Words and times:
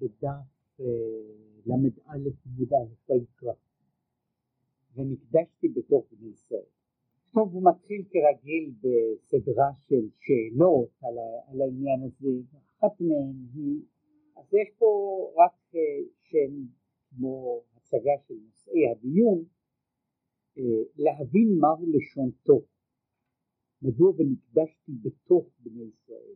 בדף 0.00 0.80
ל"א 1.66 1.74
עמוד 1.74 2.72
א' 2.72 2.88
ויקרא, 3.08 3.52
ונקדשתי 4.94 5.68
בתוך 5.68 6.04
בני 6.12 6.30
ישראל. 6.30 6.70
טוב, 7.34 7.52
הוא 7.52 7.62
מתחיל 7.70 8.04
כרגיל 8.10 8.72
בסדרה 8.80 9.70
של 9.78 10.08
שאלות 10.18 10.88
על, 11.02 11.14
על 11.48 11.60
העניין 11.60 12.02
הזה, 12.02 12.28
אחת 12.54 13.00
מהן 13.00 13.34
היא, 13.54 13.82
אז 14.36 14.54
יש 14.54 14.68
פה 14.78 14.86
רק 15.36 15.80
שם 16.22 16.52
כמו 17.10 17.62
הצגה 17.76 18.12
של 18.28 18.34
נושאי 18.34 18.88
הדיון, 18.90 19.44
להבין 20.96 21.58
מהו 21.60 21.86
לשון 21.92 22.30
טוב, 22.42 22.62
מדוע 23.82 24.12
ונקדשתי 24.16 24.92
בתוך 25.02 25.46
בני 25.60 25.82
ישראל. 25.82 26.34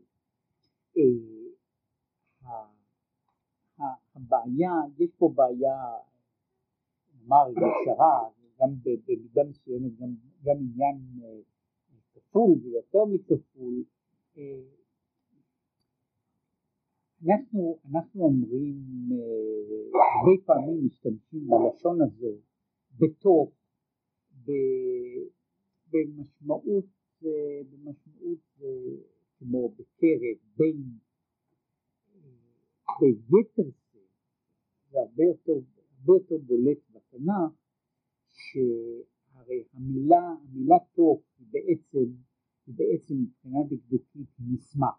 הבעיה, 4.14 4.72
יש 4.98 5.10
פה 5.18 5.32
בעיה, 5.34 5.76
נאמר, 7.20 7.50
ישרה, 7.50 8.28
גם 8.60 8.68
במידה 8.84 9.44
מסוימת, 9.50 9.96
גם, 10.00 10.14
גם 10.42 10.56
עניין 10.56 10.98
כפול 12.14 12.58
ויותר 12.62 13.04
מכפול. 13.04 13.84
אנחנו, 17.26 17.78
אנחנו 17.90 18.24
אומרים, 18.24 18.76
הרבה 19.92 20.32
פעמים 20.46 20.86
משתמשים 20.86 21.46
בלשון 21.48 21.98
הזו 22.02 22.36
בתוך, 22.98 23.50
במשמעות, 25.90 26.84
במשמעות 27.70 28.58
כמו 29.38 29.68
בקרב, 29.68 30.36
בין 30.56 30.82
ביתר 33.00 33.70
שאת, 34.94 35.00
זה 35.00 35.00
הרבה 35.00 35.22
יותר, 35.22 35.52
הרבה 35.98 36.12
יותר 36.12 36.36
בולט 36.46 36.78
בתנ"ך, 36.90 37.52
שהרי 38.30 39.64
המילה, 39.72 40.34
המילה 40.42 40.76
תוך 40.94 41.22
היא 41.38 41.46
בעצם, 41.50 42.12
היא 42.66 42.74
בעצם 42.74 43.14
מבחינה 43.14 43.58
דקדוקית 43.70 44.28
מסמך. 44.38 44.94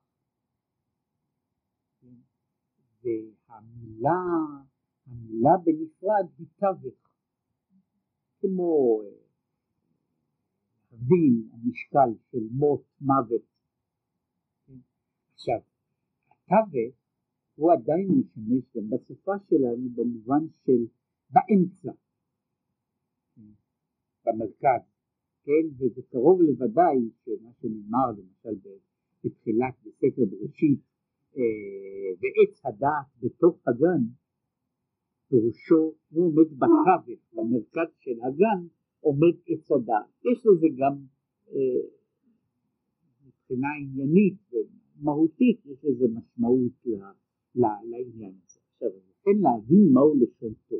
והמילה, 3.03 4.19
המילה 5.07 5.51
בנפרד 5.63 6.27
היא 6.37 6.47
תווך, 6.55 6.95
כמו 8.39 9.01
הדין, 10.91 11.49
המשקל 11.53 12.09
של 12.31 12.47
מות, 12.51 12.83
מוות. 13.01 13.41
עכשיו, 15.33 15.59
התווך 16.27 17.04
הוא 17.55 17.73
עדיין 17.73 18.07
משמש 18.07 18.63
גם 18.75 18.89
בשפה 18.89 19.31
שלנו 19.49 19.89
במובן 19.95 20.47
של 20.65 20.85
באמצע, 21.29 21.91
במרכז, 24.25 24.81
כן, 25.43 25.65
וזה 25.77 26.01
קרוב 26.09 26.41
לוודאי 26.41 27.09
שמה 27.25 27.49
שנאמר 27.61 28.11
למשל 28.17 28.69
בתחילת 29.23 29.73
בספר 29.83 30.21
בראשית, 30.31 30.79
ועץ 32.19 32.65
הדעת 32.65 33.07
בתוך 33.21 33.67
הגן, 33.67 34.03
פירושו 35.29 35.93
הוא 36.09 36.25
עומד 36.25 36.49
בתווך, 36.59 37.19
במרכז 37.33 37.89
של 37.99 38.17
הגן 38.23 38.67
עומד 38.99 39.35
עץ 39.47 39.71
הדעת. 39.71 40.25
יש 40.31 40.45
לזה 40.45 40.67
גם 40.77 40.95
מבחינה 43.25 43.67
עניינית 43.81 44.37
ומהותית, 44.51 45.65
יש 45.65 45.85
לזה 45.85 46.05
משמעות 46.13 46.85
לה, 46.85 47.11
לעניין 47.55 48.33
הזה. 48.43 48.59
עכשיו, 48.73 48.89
אני 48.89 49.13
כן 49.23 49.37
להבין 49.41 49.93
מהו 49.93 50.15
לשון 50.15 50.53
טוב. 50.67 50.79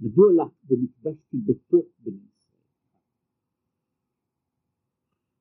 מדוע 0.00 0.26
לך 0.32 0.52
ונקדשתי 0.70 1.36
בתוך 1.46 1.86
בני 1.98 2.16
ישראל. 2.16 2.68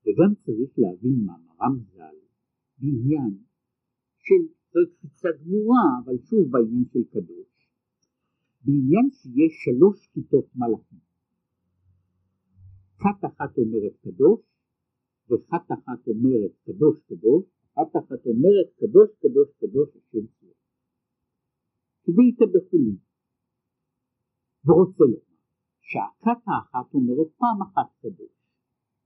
וגם 0.03 0.35
צריך 0.45 0.71
להבין 0.77 1.25
מאמרם 1.25 1.79
ז"ל 1.79 2.17
בעניין 2.77 3.37
של, 4.17 4.41
זאת 4.71 5.35
גמורה, 5.43 5.85
אבל 6.05 6.17
שוב 6.17 6.51
בעניין 6.51 6.85
של 6.93 7.03
קדוש, 7.11 7.51
בעניין 8.65 9.09
שיש 9.11 9.53
שלוש 9.65 10.07
כיתות 10.13 10.45
מלאכים. 10.55 10.99
כת 12.97 13.25
אחת 13.25 13.57
אומרת 13.57 13.95
קדוש, 14.01 14.41
וכת 15.25 15.67
אחת 15.71 16.07
אומרת 16.07 16.51
קדוש 16.65 17.01
קדוש, 17.09 17.45
כת 17.75 17.95
אחת 17.99 18.25
אומרת 18.25 18.69
קדוש 18.79 19.09
קדוש 19.21 19.49
קדוש 19.59 19.89
השם. 19.89 20.40
כדאיתא 22.03 22.45
בחולין. 22.53 22.97
ורוצה 24.65 25.03
לומר 25.03 25.31
שהכת 25.81 26.41
האחת 26.47 26.93
אומרת 26.93 27.29
פעם 27.37 27.61
אחת 27.61 27.89
קדוש, 28.01 28.35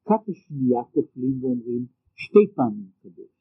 כת 0.07 0.29
השנייה 0.29 0.83
כופלים 0.93 1.43
ואומרים 1.43 1.85
שתי 2.15 2.45
פעמים 2.55 2.89
קדוש, 3.01 3.33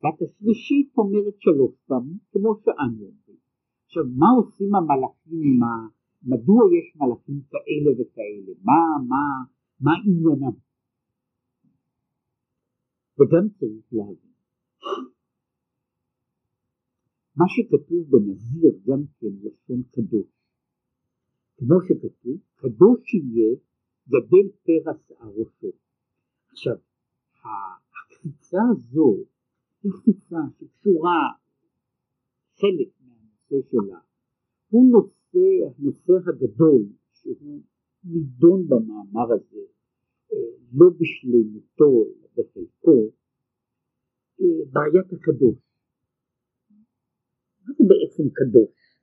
כת 0.00 0.22
השלישית 0.22 0.88
אומרת 0.98 1.34
שלוש 1.38 1.74
פעמים 1.86 2.18
כמו 2.32 2.50
שאנו 2.64 3.04
אומרים. 3.08 3.40
עכשיו 3.84 4.04
מה 4.20 4.26
עושים 4.38 4.74
המלאכים 4.74 5.40
עם 5.48 5.62
ה... 5.62 5.98
מדוע 6.22 6.62
יש 6.76 6.96
מלאכים 6.96 7.40
כאלה 7.50 7.90
וכאלה? 7.98 8.52
מה, 8.62 8.80
מה, 9.08 9.24
מה 9.80 9.92
עניינם? 10.04 10.56
וגם 13.18 13.48
צריך 13.58 13.86
להבין. 13.92 14.32
מה 17.38 17.44
שכתוב 17.48 18.10
בנזיר 18.10 18.72
גם 18.86 19.02
כן 19.18 19.34
לשון 19.42 19.82
קדוש. 19.90 20.26
כמו 21.56 21.76
שכתוב, 21.86 22.38
קדוש 22.56 23.14
יהיה 23.14 23.56
גדל 24.08 24.48
פרע 24.62 24.92
שיער 25.06 25.30
ראשו. 25.36 25.72
עכשיו, 26.50 26.76
הקפיצה 27.96 28.58
הזו 28.70 29.16
היא 29.82 29.92
קפיצה 29.92 30.36
שקשורה 30.58 31.20
חלק 32.60 32.88
מהנושא 33.00 33.68
שלה, 33.70 33.98
הוא 34.68 34.90
נושא, 34.90 35.46
הנושא 35.78 36.12
הגדול 36.26 36.82
שהוא 37.12 37.62
נידון 38.04 38.68
במאמר 38.68 39.32
הזה, 39.32 39.64
לא 40.72 40.86
בשלמותו 40.98 42.04
אלא 42.04 42.28
בחלקו, 42.36 43.10
בעיית 44.72 45.12
הקדוש. 45.12 45.67
מה 47.68 47.74
זה 47.74 47.84
בעצם 47.88 48.34
קדוש? 48.34 48.98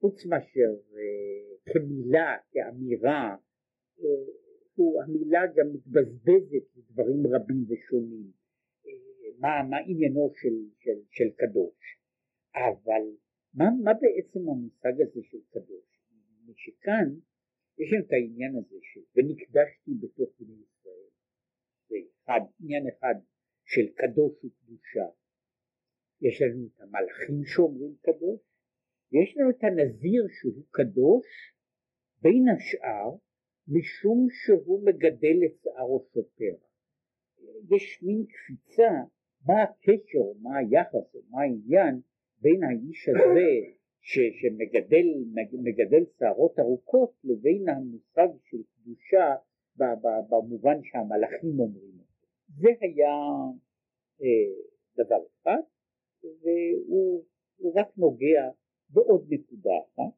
חוץ 0.00 0.26
מאשר 0.26 0.70
כמילה, 1.72 2.36
כאמירה, 2.52 3.36
הוא, 4.74 5.02
המילה 5.02 5.40
גם 5.56 5.66
מתבזבזת 5.72 6.76
לדברים 6.76 7.26
רבים 7.26 7.64
ושונים. 7.68 8.30
מה, 9.38 9.48
מה 9.70 9.76
עניינו 9.86 10.32
של, 10.34 10.54
של, 10.78 10.98
של 11.10 11.30
קדוש? 11.36 11.98
אבל 12.54 13.02
מה, 13.54 13.64
מה 13.84 13.92
בעצם 13.94 14.48
המושג 14.48 15.00
הזה 15.00 15.20
של 15.22 15.38
קדוש? 15.50 15.86
שכאן 16.56 17.08
יש 17.78 17.92
לנו 17.92 18.04
את 18.04 18.12
העניין 18.12 18.56
הזה 18.56 18.76
של 18.80 19.00
ונקדשתי 19.16 19.90
בתוך 20.00 20.30
בני 20.40 20.54
ישראל. 20.54 21.08
זה 21.88 21.96
אחד, 22.24 22.40
עניין 22.60 22.84
אחד 22.88 23.14
של 23.66 23.86
קדוש 23.94 24.44
וקדושה. 24.44 25.06
יש 26.20 26.42
לנו 26.42 26.66
את 26.66 26.80
המלאכים 26.80 27.44
שאומרים 27.44 27.94
קדוש, 28.00 28.40
יש 29.12 29.36
לנו 29.36 29.50
את 29.50 29.64
הנזיר 29.64 30.26
שהוא 30.28 30.64
קדוש, 30.70 31.26
בין 32.22 32.44
השאר 32.48 33.10
משום 33.68 34.26
שהוא 34.30 34.84
מגדל 34.86 35.38
את 35.46 35.62
שערו 35.62 36.06
סופר. 36.12 36.54
יש 37.70 38.02
מין 38.02 38.24
קפיצה, 38.26 38.90
מה 39.46 39.62
הקשר, 39.62 40.32
מה 40.42 40.56
היחס, 40.58 41.16
מה 41.30 41.42
העניין 41.42 42.00
בין 42.42 42.64
האיש 42.64 43.08
הזה 43.08 43.50
ש, 44.00 44.18
שמגדל 44.40 45.06
מגדל 45.52 46.04
שערות 46.18 46.58
ארוכות 46.58 47.12
לבין 47.24 47.68
המושג 47.68 48.28
של 48.44 48.62
קדושה 48.74 49.34
במובן 50.30 50.82
שהמלאכים 50.82 51.60
אומרים. 51.60 51.95
זה 52.60 52.68
היה 52.80 53.16
אה, 54.22 54.52
דבר 54.94 55.26
אחד, 55.26 55.62
והוא 56.22 57.24
רק 57.74 57.88
נוגע 57.96 58.50
בעוד 58.88 59.26
נקודה 59.28 59.70
אחת, 59.84 60.14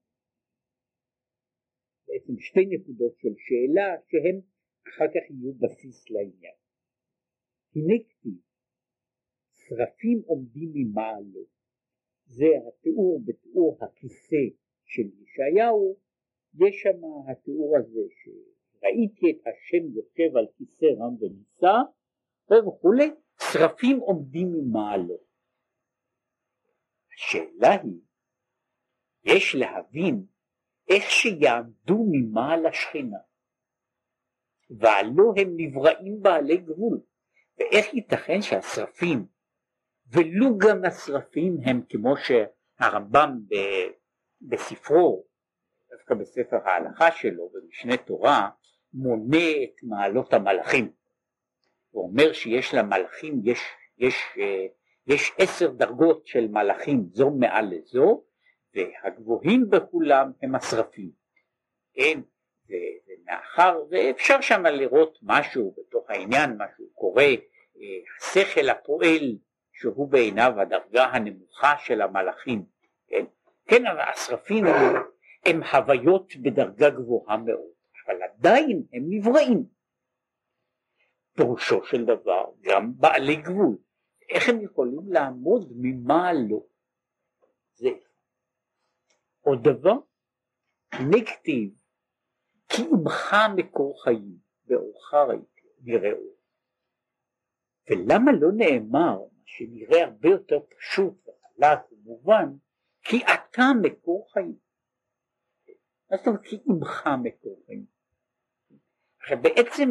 בעצם 2.06 2.38
שתי 2.38 2.66
נקודות 2.66 3.18
של 3.18 3.34
שאלה 3.36 4.00
שהן 4.08 4.40
אחר 4.88 5.08
כך 5.08 5.30
יהיו 5.30 5.52
בסיס 5.54 6.10
לעניין. 6.10 6.56
הנה 7.76 7.94
כתיב, 8.08 8.40
שרפים 9.52 10.22
עומדים 10.26 10.70
ממעלו, 10.74 11.44
זה 12.24 12.46
התיאור 12.68 13.20
בתיאור 13.24 13.78
הכיסא 13.80 14.44
של 14.84 15.02
ישעיהו, 15.22 15.96
יש 16.54 16.80
שם 16.82 17.00
התיאור 17.30 17.76
הזה 17.78 18.00
שראיתי 18.18 19.30
את 19.30 19.46
השם 19.46 19.96
יושב 19.96 20.36
על 20.36 20.46
כיסא 20.56 20.86
רם 20.86 21.14
ונישא 21.20 21.76
וכולי, 22.52 23.10
שרפים 23.52 23.98
עומדים 23.98 24.52
ממעלו. 24.52 25.18
השאלה 27.14 27.70
היא, 27.82 28.00
יש 29.24 29.54
להבין 29.54 30.26
איך 30.88 31.10
שיעמדו 31.10 32.06
ממעל 32.10 32.66
השכינה, 32.66 33.18
והלא 34.70 35.32
הם 35.36 35.48
נבראים 35.56 36.22
בעלי 36.22 36.56
גבול, 36.56 37.00
ואיך 37.58 37.94
ייתכן 37.94 38.42
שהשרפים, 38.42 39.26
ולו 40.06 40.58
גם 40.58 40.84
השרפים 40.84 41.56
הם 41.64 41.82
כמו 41.88 42.14
שהרמב"ם 42.16 43.38
בספרו, 44.40 45.24
דווקא 45.90 46.14
בספר 46.14 46.56
ההלכה 46.56 47.12
שלו, 47.12 47.48
במשנה 47.48 47.96
תורה, 47.96 48.50
מונה 48.92 49.62
את 49.64 49.82
מעלות 49.82 50.32
המלאכים. 50.32 50.92
אומר 51.98 52.32
שיש 52.32 52.74
למלאכים, 52.74 53.40
יש, 53.44 53.60
יש, 53.98 54.14
אה, 54.38 54.66
יש 55.06 55.32
עשר 55.38 55.70
דרגות 55.70 56.26
של 56.26 56.48
מלאכים, 56.48 57.04
זו 57.12 57.30
מעל 57.30 57.68
לזו, 57.70 58.22
והגבוהים 58.74 59.70
בכולם 59.70 60.32
הם 60.42 60.54
השרפים. 60.54 61.10
כן, 61.94 62.20
ומאחר, 62.68 63.82
ואפשר 63.90 64.40
שם 64.40 64.66
לראות 64.66 65.18
משהו 65.22 65.74
בתוך 65.78 66.10
העניין, 66.10 66.50
משהו 66.58 66.86
קורה, 66.94 67.24
אה, 67.24 67.98
השכל 68.20 68.68
הפועל 68.68 69.36
שהוא 69.72 70.08
בעיניו 70.08 70.52
הדרגה 70.60 71.04
הנמוכה 71.04 71.74
של 71.78 72.02
המלאכים, 72.02 72.62
כן, 73.08 73.24
כן 73.66 73.82
השרפים 73.86 74.66
הם, 74.66 74.96
הם 75.46 75.60
בדרגה 76.42 76.90
גבוהה 76.90 77.36
מאוד, 77.36 77.70
אבל 78.06 78.22
עדיין 78.22 78.82
הם 78.92 79.02
נבראים. 79.08 79.77
פירושו 81.38 81.84
של 81.84 82.04
דבר 82.04 82.44
גם 82.60 82.92
בעלי 82.96 83.36
גבול, 83.36 83.78
איך 84.28 84.48
הם 84.48 84.60
יכולים 84.60 85.12
לעמוד 85.12 85.72
ממעלו? 85.76 86.66
זה 87.74 87.88
עוד 89.40 89.58
דבר, 89.62 89.98
נגטיב, 91.10 91.74
כי 92.68 92.82
עמך 92.92 93.34
מקור 93.56 94.02
חיים, 94.02 94.38
באורך 94.64 95.14
נראו. 95.80 96.34
ולמה 97.90 98.32
לא 98.40 98.48
נאמר, 98.56 99.18
שנראה 99.44 100.04
הרבה 100.04 100.28
יותר 100.28 100.60
פשוט 100.78 101.28
וחלק 101.28 101.92
ומובן, 101.92 102.48
כי 103.02 103.16
אתה 103.16 103.62
מקור 103.82 104.32
חיים. 104.32 104.58
מה 106.10 106.16
זאת 106.16 106.26
אומרת 106.26 106.44
כי 106.44 106.58
עמך 106.68 107.08
מקור 107.22 107.62
חיים? 107.66 107.86
עכשיו 109.20 109.38
בעצם 109.42 109.90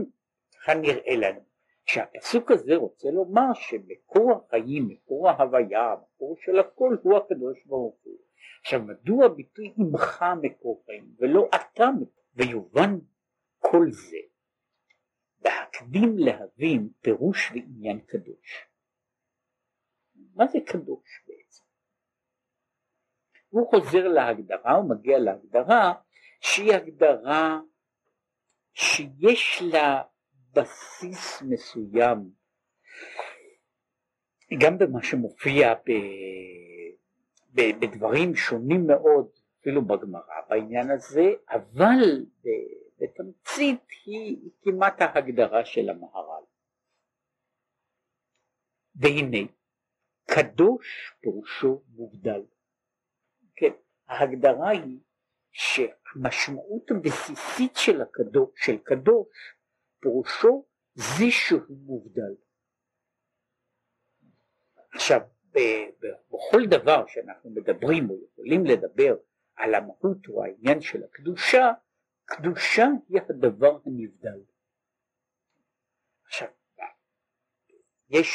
ככה 0.61 0.73
נראה 0.73 1.15
לנו 1.15 1.39
שהפסוק 1.85 2.51
הזה 2.51 2.75
רוצה 2.75 3.07
לומר 3.11 3.53
שמקור 3.53 4.31
החיים, 4.31 4.87
מקור 4.87 5.29
ההוויה, 5.29 5.93
המקור 5.93 6.37
של 6.39 6.59
הכל 6.59 6.97
הוא 7.03 7.17
הקדוש 7.17 7.65
ברוך 7.65 7.95
הוא. 8.03 8.17
עכשיו 8.61 8.81
מדוע 8.81 9.25
הביטוי 9.25 9.73
עמך 9.77 10.25
מקור 10.41 10.83
חיים 10.85 11.15
ולא 11.19 11.49
אתה 11.55 11.85
ויובן 12.33 12.99
כל 13.59 13.91
זה 13.91 14.17
בהקדים 15.39 16.17
להבין 16.17 16.89
פירוש 17.01 17.51
ועניין 17.51 17.99
קדוש. 17.99 18.67
מה 20.35 20.47
זה 20.47 20.59
קדוש 20.65 21.23
בעצם? 21.27 21.63
הוא 23.49 23.69
חוזר 23.69 24.07
להגדרה, 24.07 24.75
הוא 24.75 24.89
מגיע 24.89 25.19
להגדרה 25.19 25.93
שהיא 26.41 26.73
הגדרה 26.73 27.59
שיש 28.73 29.61
לה 29.71 30.01
בסיס 30.57 31.41
מסוים 31.41 32.31
גם 34.61 34.77
במה 34.77 35.03
שמופיע 35.03 35.73
ב... 35.73 35.91
בדברים 37.53 38.35
שונים 38.35 38.87
מאוד 38.87 39.27
אפילו 39.61 39.81
בגמרא 39.85 40.41
בעניין 40.49 40.91
הזה, 40.91 41.33
אבל 41.49 42.25
בתמצית 42.99 43.81
היא 44.05 44.37
כמעט 44.61 45.01
ההגדרה 45.01 45.65
של 45.65 45.89
המהר"ל. 45.89 46.43
והנה, 48.95 49.47
קדוש 50.25 51.13
פירושו 51.21 51.83
מובדל. 51.89 52.41
כן, 53.55 53.71
ההגדרה 54.07 54.69
היא 54.69 54.99
שהמשמעות 55.51 56.91
הבסיסית 56.91 57.75
של 57.75 58.01
הקדוש, 58.01 58.49
של 58.55 58.77
קדוש 58.77 59.27
פירושו 59.99 60.65
זה 60.93 61.25
שהוא 61.29 61.77
מובדל. 61.77 62.35
עכשיו, 64.93 65.21
בכל 66.29 66.61
דבר 66.69 67.07
שאנחנו 67.07 67.49
מדברים 67.49 68.09
או 68.09 68.15
יכולים 68.31 68.65
לדבר 68.65 69.15
על 69.55 69.75
המהות 69.75 70.27
או 70.27 70.43
העניין 70.43 70.81
של 70.81 71.03
הקדושה, 71.03 71.71
קדושה 72.25 72.85
היא 73.09 73.21
הדבר 73.29 73.79
הנבדל. 73.85 74.39
עכשיו, 76.25 76.47
יש 78.09 78.27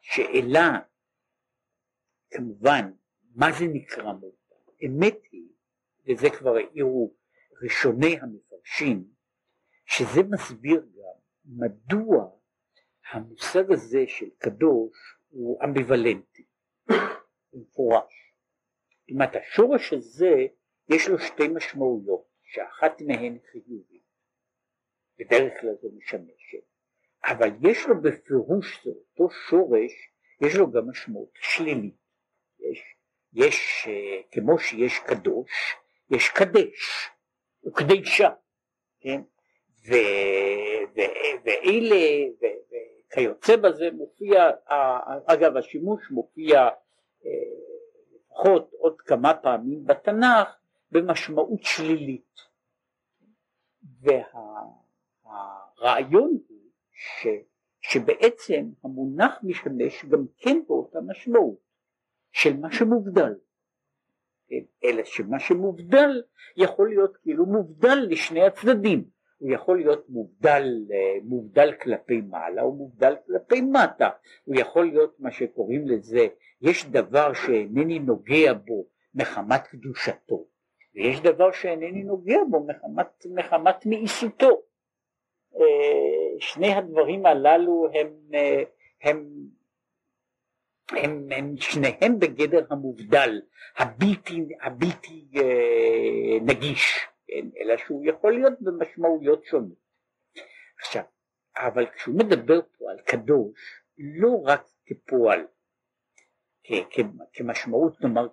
שאלה, 0.00 0.80
כמובן, 2.30 2.92
מה 3.34 3.46
זה 3.58 3.64
נקרא 3.72 4.12
מובדל? 4.12 4.36
אמת 4.86 5.18
היא, 5.30 5.48
וזה 6.06 6.26
כבר 6.38 6.56
העירו 6.56 7.14
ראשוני 7.62 8.16
המפרשים, 8.20 9.15
שזה 9.86 10.20
מסביר 10.30 10.80
גם 10.80 11.18
מדוע 11.44 12.30
המושג 13.12 13.72
הזה 13.72 14.04
של 14.06 14.30
קדוש 14.38 15.16
הוא 15.28 15.64
אמביוולנטי, 15.64 16.44
מפורש. 17.52 18.32
זאת 19.00 19.10
אומרת 19.10 19.36
השורש 19.36 19.92
הזה 19.92 20.46
יש 20.88 21.08
לו 21.08 21.18
שתי 21.18 21.48
משמעויות, 21.48 22.24
שאחת 22.42 23.00
מהן 23.00 23.38
חיובית, 23.52 24.02
בדרך 25.18 25.60
כלל 25.60 25.74
זו 25.82 25.88
משמשת, 25.96 26.64
אבל 27.24 27.48
יש 27.70 27.86
לו 27.86 28.02
בפירוש 28.02 28.84
זה 28.84 28.90
אותו 28.90 29.30
שורש, 29.30 29.92
יש 30.40 30.56
לו 30.56 30.70
גם 30.70 30.90
משמעות 30.90 31.30
שלילית. 31.34 31.94
יש, 32.58 32.96
יש 33.32 33.86
uh, 33.86 34.34
כמו 34.34 34.58
שיש 34.58 34.98
קדוש, 34.98 35.50
יש 36.10 36.28
קדש, 36.28 37.10
הוא 37.60 37.74
קדישה, 37.74 38.30
כן? 39.00 39.22
ואלה, 40.94 42.26
וכיוצא 42.38 43.56
בזה 43.56 43.88
מופיע, 43.92 44.50
אגב 45.26 45.56
השימוש 45.56 46.10
מופיע 46.10 46.68
uh, 46.68 47.26
לפחות 48.36 48.70
עוד 48.72 49.00
כמה 49.00 49.34
פעמים 49.34 49.86
בתנ"ך 49.86 50.56
במשמעות 50.92 51.62
שלילית. 51.62 52.36
והרעיון 55.80 56.38
הוא 56.48 56.70
ש, 56.92 57.26
שבעצם 57.80 58.70
המונח 58.84 59.38
משמש 59.42 60.04
גם 60.04 60.26
כן 60.38 60.60
באותה 60.66 60.98
משמעות 61.00 61.58
של 62.32 62.56
מה 62.56 62.72
שמובדל. 62.72 63.34
כן? 64.48 64.64
אלא 64.84 65.04
שמה 65.04 65.40
שמובדל 65.40 66.22
יכול 66.56 66.88
להיות 66.88 67.16
כאילו 67.16 67.46
מובדל 67.46 67.98
לשני 68.08 68.46
הצדדים. 68.46 69.15
הוא 69.38 69.52
יכול 69.52 69.78
להיות 69.78 70.08
מובדל, 70.08 70.64
מובדל 71.22 71.72
כלפי 71.72 72.20
מעלה 72.20 72.62
או 72.62 72.72
מובדל 72.72 73.14
כלפי 73.26 73.60
מטה. 73.60 74.08
הוא 74.44 74.56
יכול 74.58 74.86
להיות 74.86 75.16
מה 75.18 75.30
שקוראים 75.30 75.88
לזה 75.88 76.26
יש 76.60 76.86
דבר 76.86 77.32
שאינני 77.32 77.98
נוגע 77.98 78.52
בו 78.52 78.86
מחמת 79.14 79.66
קדושתו, 79.66 80.46
ויש 80.94 81.20
דבר 81.20 81.52
שאינני 81.52 82.04
נוגע 82.04 82.38
בו 82.50 82.66
מחמת, 82.66 83.26
מחמת 83.34 83.86
מאיסותו. 83.86 84.62
אה, 85.60 86.40
שני 86.40 86.72
הדברים 86.74 87.26
הללו 87.26 87.88
הם, 87.94 88.08
אה, 88.34 88.62
הם, 89.02 89.26
הם, 90.90 91.28
הם 91.30 91.56
שניהם 91.56 92.18
בגדר 92.18 92.66
המובדל, 92.70 93.40
הבלתי, 93.76 94.48
הבלתי 94.62 95.26
אה, 95.36 96.38
נגיש? 96.42 97.06
אלא 97.30 97.76
שהוא 97.76 98.04
יכול 98.06 98.32
להיות 98.32 98.60
במשמעויות 98.60 99.44
שונות. 99.44 99.86
עכשיו, 100.78 101.02
אבל 101.56 101.86
כשהוא 101.86 102.18
מדבר 102.18 102.60
פה 102.62 102.90
על 102.90 103.00
קדוש, 103.00 103.82
לא 103.98 104.42
רק 104.44 104.66
כפועל, 104.86 105.46
כמשמעות 107.32 108.00
נאמר 108.00 108.28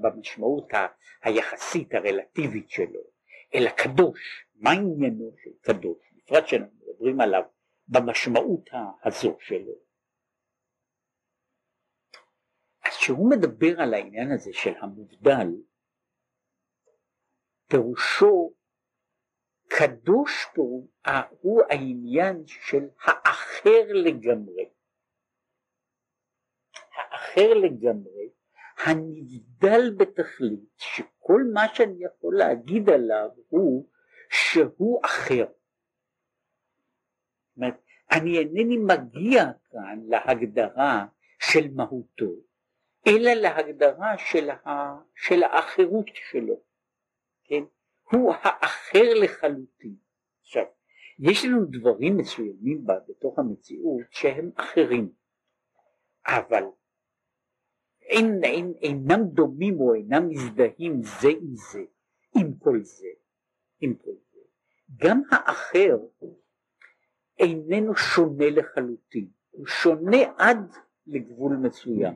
במשמעות 0.00 0.68
היחסית 1.22 1.94
הרלטיבית 1.94 2.70
שלו 2.70 3.00
אלא 3.54 3.70
קדוש. 3.70 4.46
מה 4.54 4.70
עניינו 4.70 5.30
של 5.44 5.50
קדוש? 5.60 5.98
בפרט 6.12 6.46
שאנחנו 6.46 6.78
מדברים 6.86 7.20
עליו 7.20 7.42
במשמעות 7.88 8.70
הזו 9.04 9.36
שלו. 9.40 9.72
אז 12.84 12.96
כשהוא 12.96 13.30
מדבר 13.30 13.80
על 13.80 13.94
העניין 13.94 14.32
הזה 14.32 14.50
של 14.52 14.72
המובדל 14.80 15.48
פירושו 17.72 18.52
קדוש 19.68 20.46
פה 20.54 20.82
הוא 21.40 21.62
העניין 21.70 22.42
של 22.46 22.88
האחר 23.04 23.92
לגמרי 23.92 24.68
אחר 27.32 27.54
לגמרי, 27.54 28.28
הנבדל 28.84 29.94
בתכלית, 29.96 30.60
שכל 30.76 31.42
מה 31.52 31.74
שאני 31.74 32.04
יכול 32.04 32.38
להגיד 32.38 32.90
עליו 32.90 33.28
הוא 33.48 33.88
שהוא 34.30 35.00
אחר. 35.04 35.46
זאת 35.46 35.56
אומרת, 37.56 37.74
אני 38.10 38.38
אינני 38.38 38.76
מגיע 38.76 39.44
כאן 39.70 40.00
להגדרה 40.08 41.06
של 41.38 41.68
מהותו, 41.74 42.32
אלא 43.06 43.32
להגדרה 43.32 44.18
של, 44.18 44.50
ה, 44.50 44.96
של 45.14 45.42
האחרות 45.42 46.06
שלו, 46.30 46.60
כן? 47.44 47.62
הוא 48.10 48.34
האחר 48.42 49.14
לחלוטין. 49.22 49.94
עכשיו, 50.40 50.64
יש 51.18 51.44
לנו 51.44 51.64
דברים 51.70 52.16
מסוימים 52.16 52.84
בתוך 53.08 53.38
המציאות 53.38 54.02
שהם 54.10 54.50
אחרים, 54.56 55.12
אבל 56.26 56.62
אין, 58.02 58.40
אין, 58.44 58.72
אינם 58.82 59.24
דומים 59.24 59.80
או 59.80 59.94
אינם 59.94 60.28
מזדהים 60.28 61.02
זה 61.02 61.28
עם 61.28 61.54
זה, 61.54 61.84
עם 62.38 62.54
כל 62.58 62.80
זה, 62.82 63.08
עם 63.80 63.94
כל 63.94 64.14
זה. 64.32 64.40
גם 64.96 65.22
האחר 65.30 65.96
איננו 67.38 67.96
שונה 67.96 68.50
לחלוטין, 68.50 69.28
הוא 69.50 69.66
שונה 69.66 70.18
עד 70.38 70.72
לגבול 71.06 71.56
מסוים. 71.56 72.14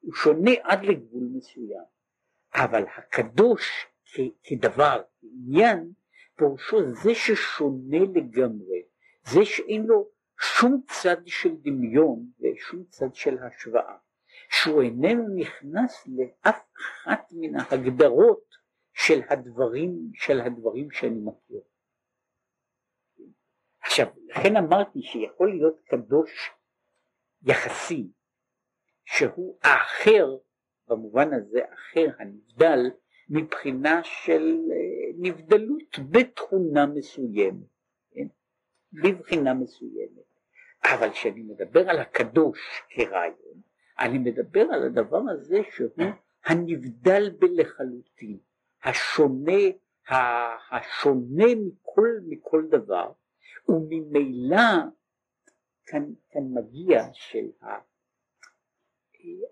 הוא 0.00 0.14
שונה 0.14 0.50
עד 0.62 0.84
לגבול 0.84 1.28
מסוים, 1.32 1.84
אבל 2.54 2.84
הקדוש 2.96 3.86
כדבר, 4.42 5.02
כעניין, 5.20 5.92
פירושו 6.36 6.92
זה 7.02 7.14
ששונה 7.14 7.98
לגמרי, 8.14 8.82
זה 9.24 9.44
שאין 9.44 9.86
לו 9.86 10.08
שום 10.40 10.80
צד 10.88 11.26
של 11.26 11.56
דמיון 11.62 12.26
ושום 12.40 12.84
צד 12.88 13.14
של 13.14 13.38
השוואה, 13.38 13.96
שהוא 14.50 14.82
איננו 14.82 15.28
נכנס 15.36 16.06
לאף 16.06 16.62
אחת 16.76 17.28
מן 17.32 17.60
ההגדרות 17.60 18.54
של 18.92 19.20
הדברים, 19.28 20.10
של 20.14 20.40
הדברים 20.40 20.90
שאני 20.90 21.20
מכיר. 21.24 21.60
עכשיו, 23.82 24.06
לכן 24.26 24.56
אמרתי 24.56 25.02
שיכול 25.02 25.50
להיות 25.50 25.80
קדוש 25.80 26.50
יחסי, 27.42 28.08
שהוא 29.04 29.58
האחר, 29.62 30.26
במובן 30.88 31.28
הזה 31.32 31.60
אחר, 31.74 32.06
הנבדל, 32.18 32.78
מבחינה 33.28 34.00
של 34.04 34.58
אה, 34.72 35.10
נבדלות 35.18 35.98
בתכונה 36.10 36.86
מסוימת, 36.86 37.66
כן? 38.10 38.26
בבחינה 38.92 39.54
מסוימת. 39.54 40.28
אבל 40.84 41.10
כשאני 41.10 41.42
מדבר 41.42 41.90
על 41.90 41.98
הקדוש 41.98 42.82
כרעיון, 42.88 43.60
אני 43.98 44.18
מדבר 44.18 44.60
על 44.72 44.82
הדבר 44.82 45.20
הזה 45.30 45.60
שהוא 45.70 45.90
הנבדל 46.44 47.30
בלחלוטין, 47.38 48.38
השונה, 48.84 49.62
השונה 50.70 51.44
מכל, 51.66 52.08
מכל 52.28 52.64
דבר, 52.70 53.12
וממילא 53.68 54.66
כאן, 55.86 56.04
כאן 56.30 56.42
מגיע 56.54 57.04
של 57.12 57.46
ה... 57.62 57.66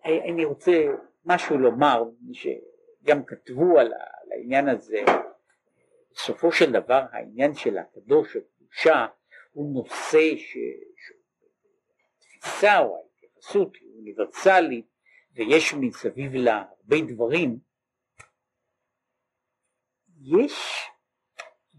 אני 0.04 0.44
רוצה 0.44 0.72
משהו 1.24 1.58
לומר, 1.58 2.04
שגם 3.06 3.24
כתבו 3.24 3.78
על, 3.78 3.92
העניין 4.32 4.68
הזה, 4.68 5.02
בסופו 6.12 6.52
של 6.52 6.72
דבר 6.72 7.02
העניין 7.12 7.54
של 7.54 7.78
הקדוש, 7.78 8.36
הקדושה, 8.36 9.06
הוא 9.52 9.74
נושא 9.74 10.36
שתפיסה 12.18 12.78
או 12.78 12.96
ההתייחסות 12.96 13.76
היא 13.76 13.88
אוניברסלית 13.98 14.86
ויש 15.32 15.74
מסביב 15.80 16.34
לה 16.34 16.56
הרבה 16.56 16.96
דברים, 17.08 17.58
יש, 20.20 20.52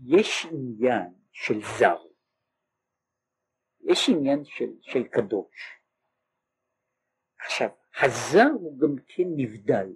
יש 0.06 0.46
עניין 0.52 1.14
של 1.32 1.62
זר, 1.80 1.98
יש 3.82 4.10
עניין 4.10 4.46
של, 4.46 4.70
של 4.82 5.04
קדוש. 5.04 5.80
עכשיו, 7.40 7.70
הזר 8.02 8.50
הוא 8.54 8.80
גם 8.80 8.96
כן 9.08 9.24
נבדל, 9.36 9.88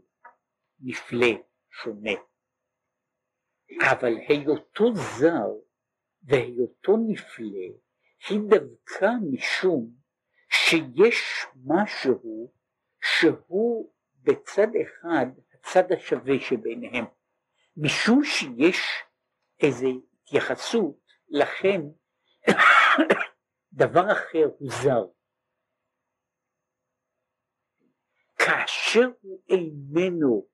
נפלא, 0.81 1.27
שונה, 1.71 2.11
אבל 3.91 4.13
היותו 4.27 4.93
זר 4.95 5.49
והיותו 6.23 6.97
נפלא 7.07 7.67
היא 8.29 8.39
דווקא 8.49 9.05
משום 9.31 9.91
שיש 10.49 11.45
משהו 11.65 12.53
שהוא 13.01 13.93
בצד 14.15 14.67
אחד 14.81 15.25
הצד 15.53 15.91
השווה 15.91 16.39
שביניהם, 16.39 17.05
משום 17.77 18.23
שיש 18.23 18.77
איזו 19.63 19.87
התייחסות, 20.23 21.01
לכן 21.29 21.81
דבר 23.73 24.11
אחר 24.11 24.45
הוא 24.59 24.71
זר. 24.83 25.05
כאשר 28.37 29.09
הוא 29.21 29.41
איננו 29.49 30.50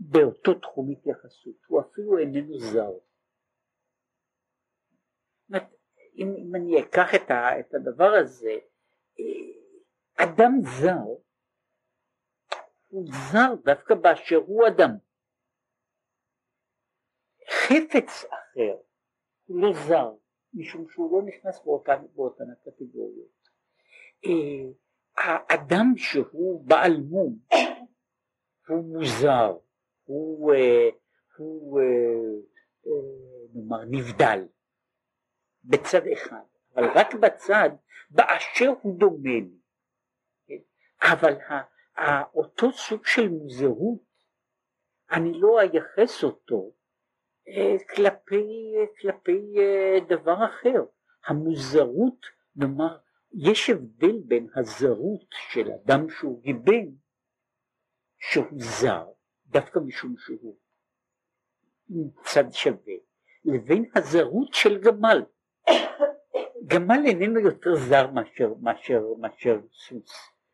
באותו 0.00 0.54
תחום 0.54 0.90
התייחסות, 0.90 1.56
הוא 1.66 1.80
אפילו 1.80 2.18
איננו 2.18 2.58
זר. 2.58 2.92
אם, 6.14 6.34
אם 6.38 6.54
אני 6.54 6.82
אקח 6.82 7.14
את, 7.14 7.30
ה, 7.30 7.60
את 7.60 7.74
הדבר 7.74 8.10
הזה, 8.20 8.58
אה, 9.20 10.24
אדם 10.24 10.52
זר 10.80 11.20
הוא 12.88 13.06
זר 13.32 13.54
דווקא 13.64 13.94
באשר 13.94 14.36
הוא 14.36 14.66
אדם. 14.68 14.90
חפץ 17.50 18.24
אחר 18.24 18.76
הוא 19.46 19.60
לא 19.62 19.72
זר, 19.88 20.12
משום 20.54 20.88
שהוא 20.88 21.12
לא 21.12 21.28
נכנס 21.28 21.64
באותן, 21.64 22.06
באותן 22.14 22.44
הקטגוריות. 22.50 23.48
אה, 24.24 24.70
האדם 25.16 25.96
שהוא 25.96 26.64
בעל 26.68 26.96
מום 26.96 27.38
הוא 28.68 28.84
מוזר, 28.84 29.58
הוא, 30.10 30.54
אה, 30.54 30.88
הוא 31.36 31.80
נאמר 33.54 33.84
נבדל 33.90 34.48
בצד 35.64 36.06
אחד, 36.12 36.44
אבל 36.76 36.84
רק 36.94 37.14
בצד 37.14 37.70
באשר 38.10 38.72
הוא 38.82 38.98
דומה 38.98 39.30
לי. 39.30 39.58
אבל 41.02 41.34
אותו 42.34 42.72
סוג 42.72 43.06
של 43.06 43.28
מוזרות, 43.28 44.00
אני 45.10 45.40
לא 45.40 45.60
אייחס 45.60 46.24
אותו 46.24 46.72
אה, 47.48 47.76
כלפי, 47.94 48.74
כלפי 49.00 49.54
אה, 49.58 49.98
דבר 50.08 50.44
אחר. 50.44 50.84
המוזרות, 51.26 52.26
נאמר, 52.56 52.98
יש 53.32 53.70
הבדל 53.70 54.18
בין 54.24 54.48
הזרות 54.56 55.26
של 55.30 55.70
אדם 55.72 56.10
שהוא 56.10 56.42
גיבן, 56.42 56.86
שהוא 58.18 58.58
זר, 58.58 59.06
דווקא 59.50 59.78
משום 59.78 60.14
שהוא 60.18 60.56
צד 62.24 62.52
שווה, 62.52 62.94
לבין 63.44 63.84
הזרות 63.94 64.54
של 64.54 64.78
גמל. 64.78 65.22
גמל 66.66 67.00
איננו 67.06 67.40
יותר 67.40 67.74
זר 67.76 68.10
מאשר, 68.10 68.54
מאשר, 68.60 69.02
מאשר 69.18 69.60
סוס, 69.72 70.12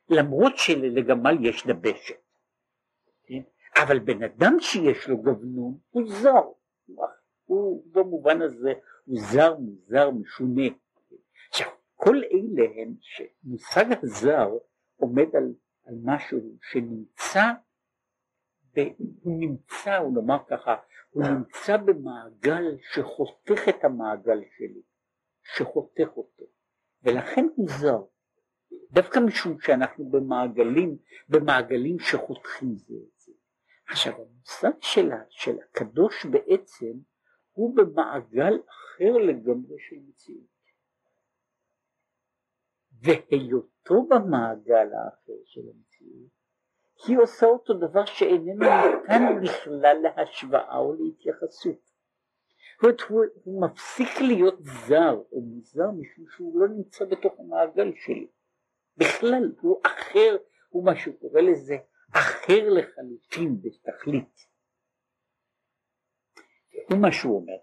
למרות 0.09 0.53
שלגמל 0.57 1.47
יש 1.47 1.67
דבשת. 1.67 2.21
כן? 3.27 3.43
אבל 3.83 3.99
בן 3.99 4.23
אדם 4.23 4.57
שיש 4.61 5.09
לו 5.09 5.19
גבנון 5.19 5.79
הוא 5.91 6.03
זר, 6.09 6.43
הוא 7.45 7.85
במובן 7.93 8.43
הזה 8.43 8.73
הוא 9.05 9.19
זר, 9.21 9.57
מוזר, 9.57 10.11
משונה. 10.11 10.69
עכשיו, 11.49 11.69
כל 11.95 12.17
אלה 12.17 12.65
הם 12.77 12.95
שמושג 13.01 13.85
הזר 14.03 14.49
עומד 14.97 15.37
על, 15.37 15.53
על 15.87 15.95
משהו 16.03 16.39
שנמצא, 16.71 17.53
הוא 19.23 19.41
נמצא, 19.41 19.97
הוא 19.97 20.15
נאמר 20.15 20.39
ככה, 20.49 20.77
הוא 21.11 21.25
נמצא 21.25 21.77
במעגל 21.77 22.77
שחותך 22.93 23.69
את 23.69 23.85
המעגל 23.85 24.41
שלי. 24.59 24.83
שחותך 25.55 26.17
אותו, 26.17 26.45
ולכן 27.03 27.47
הוא 27.55 27.69
זר, 27.81 28.03
דווקא 28.91 29.19
משום 29.19 29.61
שאנחנו 29.61 30.11
במעגלים, 30.11 30.99
במעגלים 31.29 31.99
שחותכים 31.99 32.77
זה 32.77 32.95
את 32.95 33.19
זה. 33.19 33.33
עכשיו 33.89 34.13
המושג 34.13 34.81
של, 35.31 35.59
הקדוש 35.61 36.27
בעצם 36.27 36.93
הוא 37.53 37.77
במעגל 37.77 38.55
אחר 38.69 39.13
לגמרי 39.13 39.77
של 39.79 39.97
מציאות. 40.09 40.57
והיותו 42.93 44.07
במעגל 44.09 44.89
האחר 44.95 45.45
של 45.45 45.61
המציאות, 45.61 46.36
היא 47.05 47.19
עושה 47.19 47.47
אותו 47.47 47.75
דבר 47.75 48.05
שאיננו 48.05 48.65
ניתן 48.65 49.23
בכלל 49.43 49.97
להשוואה 50.03 50.77
או 50.79 50.95
להתייחסות. 50.95 51.87
זאת 52.77 52.83
אומרת, 52.83 53.01
הוא, 53.45 53.65
מפסיק 53.65 54.21
להיות 54.21 54.59
זר 54.89 55.23
או 55.33 55.41
מוזר 55.41 55.91
משום 55.91 56.25
שהוא 56.37 56.61
לא 56.61 56.69
נמצא 56.69 57.05
בתוך 57.05 57.41
המעגל 57.41 57.93
שלי. 57.97 58.29
בכלל, 58.97 59.53
הוא 59.61 59.81
אחר, 59.87 60.37
הוא 60.69 60.85
מה 60.85 60.97
שהוא 60.97 61.15
קורא 61.21 61.41
לזה 61.41 61.77
אחר 62.13 62.69
לחלוטין 62.71 63.61
בתכלית. 63.63 64.47
הוא 66.91 66.99
מה 66.99 67.13
שהוא 67.13 67.37
אומר, 67.37 67.59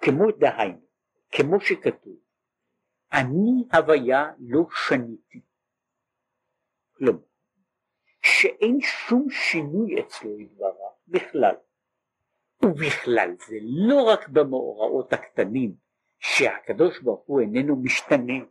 כמו 0.00 0.30
דהיינו, 0.30 0.86
כמו 1.30 1.60
שכתוב, 1.60 2.16
אני 3.12 3.68
הוויה 3.72 4.32
לא 4.38 4.60
שניתי. 4.88 5.40
כלומר, 6.92 7.22
שאין 8.22 8.80
שום 8.80 9.30
שינוי 9.30 10.00
אצלו 10.00 10.40
יתברך 10.40 10.92
בכלל. 11.08 11.54
ובכלל 12.64 13.34
זה 13.48 13.56
לא 13.62 14.02
רק 14.02 14.28
במאורעות 14.28 15.12
הקטנים 15.12 15.74
שהקדוש 16.18 17.00
ברוך 17.00 17.22
הוא 17.26 17.40
איננו 17.40 17.76
משתנה 17.76 18.44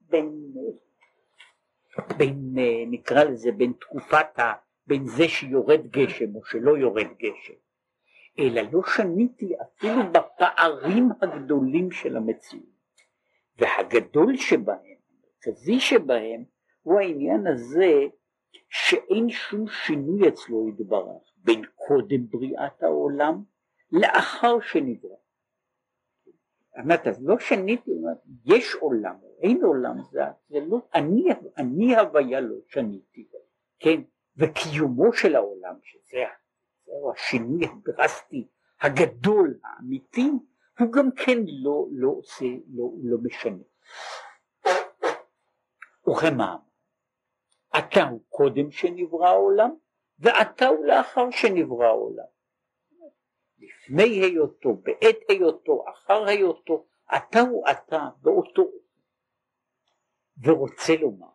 בין, 0.00 0.54
בין 2.16 2.54
נקרא 2.90 3.24
לזה 3.24 3.52
בין 3.52 3.72
תקופת 3.80 4.38
ה... 4.38 4.52
בין 4.86 5.06
זה 5.06 5.28
שיורד 5.28 5.86
גשם 5.86 6.34
או 6.34 6.44
שלא 6.44 6.78
יורד 6.78 7.06
גשם 7.18 7.54
אלא 8.38 8.62
לא 8.72 8.80
שניתי 8.96 9.52
אפילו 9.62 10.12
בפערים 10.12 11.08
הגדולים 11.20 11.90
של 11.90 12.16
המציאות 12.16 12.64
והגדול 13.58 14.36
שבהם, 14.36 14.96
המרכזי 15.46 15.80
שבהם 15.80 16.44
הוא 16.84 17.00
העניין 17.00 17.46
הזה 17.46 17.92
שאין 18.68 19.30
שום 19.30 19.68
שינוי 19.68 20.28
אצלו 20.28 20.68
יתברך 20.68 21.32
בין 21.36 21.62
קודם 21.74 22.26
בריאת 22.30 22.82
העולם 22.82 23.42
לאחר 23.92 24.60
שנברא. 24.60 25.16
אמרת, 26.78 27.06
אז 27.06 27.24
לא 27.24 27.38
שניתי, 27.38 27.90
יש 28.44 28.74
עולם 28.74 29.14
או 29.22 29.36
אין 29.42 29.64
עולם, 29.64 29.96
זה, 30.10 30.20
זה 30.48 30.58
לא, 30.60 30.78
אני, 30.94 31.24
אני 31.58 31.96
הוויה 31.96 32.40
לא 32.40 32.56
שניתי, 32.68 33.28
כן, 33.80 34.00
וקיומו 34.36 35.12
של 35.12 35.36
העולם, 35.36 35.74
שזה 35.82 36.24
השינוי 37.12 37.66
הדרסטי 37.66 38.48
הגדול, 38.80 39.58
האמיתי, 39.64 40.30
הוא 40.78 40.92
גם 40.92 41.10
כן 41.10 41.38
לא, 41.46 41.86
לא 41.92 42.08
עושה, 42.08 42.44
לא, 42.68 42.90
לא 43.02 43.18
משנה. 43.22 43.62
וכמה 46.08 46.56
אתה 47.78 48.00
הוא 48.10 48.20
קודם 48.28 48.70
שנברא 48.70 49.26
העולם, 49.26 49.70
ואתה 50.18 50.66
הוא 50.66 50.86
לאחר 50.86 51.30
שנברא 51.30 51.86
העולם. 51.86 52.26
לפני 53.58 54.20
היותו, 54.24 54.74
בעת 54.74 55.18
היותו, 55.28 55.84
אחר 55.90 56.24
היותו, 56.24 56.86
אתה 57.16 57.40
הוא 57.40 57.64
אתה 57.70 58.08
באותו 58.22 58.62
אופן. 58.62 58.84
ורוצה 60.42 60.92
לומר 61.00 61.34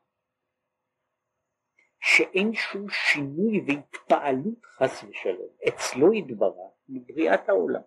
שאין 2.00 2.53
שום 2.53 2.89
שינוי 2.89 3.62
והתפעלות 3.67 4.65
חס 4.65 5.03
ושלום 5.03 5.50
אצלו 5.67 6.13
יתברך 6.13 6.74
מבריאת 6.89 7.50
העולם. 7.50 7.81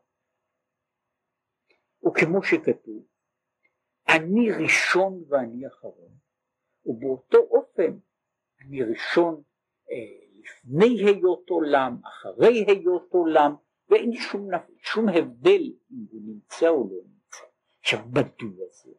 וכמו 2.07 2.43
שכתוב, 2.43 3.07
אני 4.09 4.51
ראשון 4.63 5.25
ואני 5.29 5.67
אחרון, 5.67 6.13
ובאותו 6.87 7.39
אופן 7.39 7.99
אני 8.67 8.83
ראשון 8.83 9.43
אה, 9.91 10.27
לפני 10.39 11.05
היות 11.05 11.51
עולם, 11.51 11.97
אחרי 12.05 12.65
היות 12.67 13.09
עולם, 13.11 13.55
ואין 13.89 14.13
שום, 14.13 14.49
שום 14.79 15.09
הבדל 15.09 15.63
אם 15.91 16.07
הוא 16.11 16.21
נמצא 16.25 16.69
או 16.69 16.89
לא 16.91 17.03
נמצא. 17.05 17.45
עכשיו, 17.81 18.01
מדוע 18.09 18.67
זה? 18.71 18.91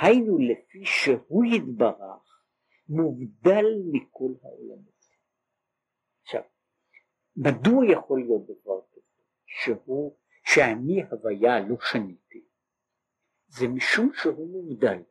היינו 0.00 0.38
לפי 0.38 0.84
שהוא 0.84 1.44
יתברך 1.44 2.42
מובדל 2.88 3.64
מכל 3.92 4.32
העולמות. 4.42 5.06
עכשיו, 6.22 6.42
מדוע 7.36 7.86
יכול 7.92 8.20
להיות 8.20 8.42
דבר 8.42 8.80
כזה, 8.92 9.22
שהוא, 9.46 10.16
שאני 10.44 11.02
הוויה 11.10 11.60
לא 11.60 11.76
שניתי? 11.90 12.44
זה 13.46 13.68
משום 13.68 14.10
שהוא 14.14 14.48
מובדל. 14.48 15.02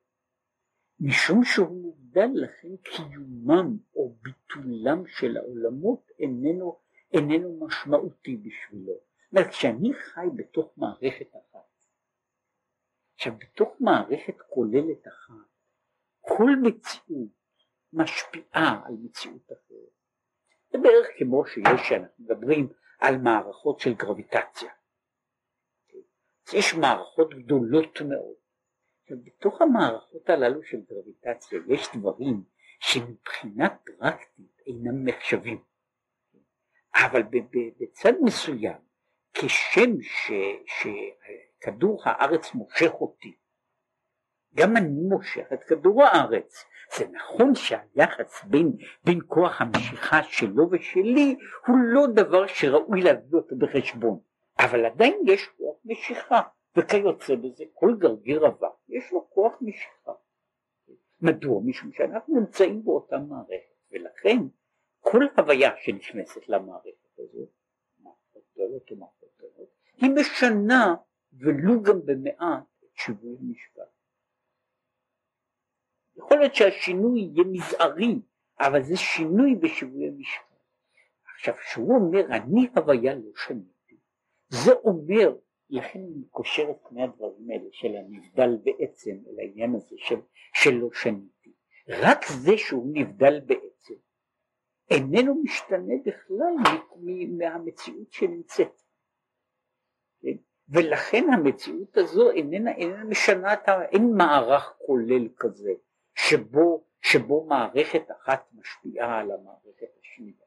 משום 0.99 1.43
שהוא 1.43 1.81
מובדל 1.81 2.29
לכן 2.33 2.77
קיומם 2.83 3.77
או 3.95 4.15
ביטולם 4.21 5.07
של 5.07 5.37
העולמות 5.37 6.11
איננו, 6.19 6.79
איננו 7.13 7.59
משמעותי 7.65 8.37
בשבילו. 8.37 8.93
זאת 8.93 9.31
אומרת, 9.31 9.49
כשאני 9.49 9.93
חי 9.93 10.25
בתוך 10.35 10.73
מערכת 10.77 11.29
אחת, 11.31 11.59
עכשיו 13.15 13.33
בתוך 13.37 13.69
מערכת 13.79 14.35
כוללת 14.49 15.07
אחת, 15.07 15.47
כל 16.21 16.51
מציאות 16.61 17.29
משפיעה 17.93 18.81
על 18.85 18.93
מציאות 19.03 19.45
אחרת. 19.45 19.95
זה 20.71 20.77
בערך 20.77 21.07
כמו 21.17 21.45
שיש 21.45 21.89
שאנחנו 21.89 22.23
מדברים 22.23 22.73
על 22.99 23.17
מערכות 23.17 23.79
של 23.79 23.93
גרביטציה. 23.93 24.71
יש 26.53 26.73
מערכות 26.73 27.33
גדולות 27.33 28.01
מאוד 28.01 28.44
עכשיו 29.05 29.17
בתוך 29.23 29.61
המערכות 29.61 30.29
הללו 30.29 30.63
של 30.63 30.77
גרביטציה 30.89 31.59
יש 31.67 31.87
דברים 31.95 32.43
שמבחינה 32.79 33.69
פרקטית 33.69 34.61
אינם 34.67 35.07
נחשבים. 35.07 35.63
אבל 36.95 37.23
בצד 37.79 38.13
מסוים 38.21 38.77
כשם 39.33 40.01
ש, 40.01 40.31
שכדור 40.65 42.01
הארץ 42.05 42.53
מושך 42.53 42.91
אותי 42.93 43.35
גם 44.55 44.77
אני 44.77 44.89
מושך 45.09 45.53
את 45.53 45.63
כדור 45.63 46.03
הארץ. 46.03 46.65
זה 46.97 47.05
נכון 47.07 47.55
שהיחס 47.55 48.43
בין, 48.43 48.71
בין 49.03 49.19
כוח 49.27 49.61
המשיכה 49.61 50.23
שלו 50.23 50.69
ושלי 50.71 51.35
הוא 51.67 51.77
לא 51.83 52.07
דבר 52.15 52.47
שראוי 52.47 53.01
להביא 53.01 53.33
אותו 53.33 53.55
בחשבון 53.55 54.19
אבל 54.59 54.85
עדיין 54.85 55.21
יש 55.27 55.47
כוח 55.57 55.75
משיכה 55.85 56.41
וכיוצא 56.77 57.35
בזה 57.35 57.63
כל 57.73 57.95
גרגיר 57.99 58.47
אבק 58.47 58.75
יש 58.89 59.11
לו 59.11 59.29
כוח 59.29 59.53
משיכה. 59.61 60.11
מדוע? 61.21 61.61
משום 61.65 61.91
שאנחנו 61.93 62.39
נמצאים 62.39 62.83
באותה 62.83 63.17
מערכת 63.17 63.75
ולכן 63.91 64.37
כל 64.99 65.23
הוויה 65.37 65.71
שנכנסת 65.77 66.49
למערכת 66.49 67.19
הזאת, 67.19 67.49
מערכות 67.99 68.43
גדולות 68.53 68.91
ומערכות 68.91 69.29
גדולות, 69.37 69.69
היא 69.97 70.11
משנה 70.19 70.95
ולו 71.33 71.83
גם 71.83 72.05
במעט 72.05 72.63
את 72.83 72.95
שיווי 72.95 73.35
המשקל. 73.39 73.81
יכול 76.15 76.37
להיות 76.37 76.55
שהשינוי 76.55 77.19
יהיה 77.19 77.43
מזערי, 77.51 78.19
אבל 78.59 78.83
זה 78.83 78.97
שינוי 78.97 79.55
בשיווי 79.55 80.07
המשקל. 80.07 80.55
עכשיו, 81.35 81.55
כשהוא 81.55 81.95
אומר 81.95 82.25
אני 82.25 82.67
הוויה 82.75 83.15
לא 83.15 83.31
שניתי, 83.35 83.97
זה 84.49 84.71
אומר 84.73 85.35
לכן 85.75 85.99
אני 85.99 86.23
קושר 86.31 86.71
את 86.71 86.77
פני 86.89 87.03
הדברים 87.03 87.49
האלה 87.49 87.69
של 87.71 87.95
הנבדל 87.95 88.57
בעצם 88.63 89.11
אל 89.27 89.39
העניין 89.39 89.75
הזה 89.75 89.95
של, 89.97 90.19
שלא 90.53 90.89
שניתי. 90.93 91.53
רק 91.87 92.25
זה 92.27 92.57
שהוא 92.57 92.87
נבדל 92.93 93.39
בעצם 93.39 93.93
איננו 94.89 95.41
משתנה 95.43 95.93
בכלל 96.05 96.53
מהמציאות 97.37 98.11
שנמצאת. 98.11 98.81
כן? 100.21 100.37
ולכן 100.69 101.23
המציאות 101.33 101.97
הזו 101.97 102.31
איננה, 102.31 102.71
איננה 102.71 103.03
משנה. 103.03 103.53
אין 103.91 104.13
מערך 104.17 104.73
כולל 104.85 105.27
כזה 105.37 105.73
שבו, 106.15 106.85
שבו 107.01 107.45
מערכת 107.45 108.11
אחת 108.11 108.47
משפיעה 108.53 109.19
על 109.19 109.31
המערכת 109.31 109.89
השנייה. 109.99 110.44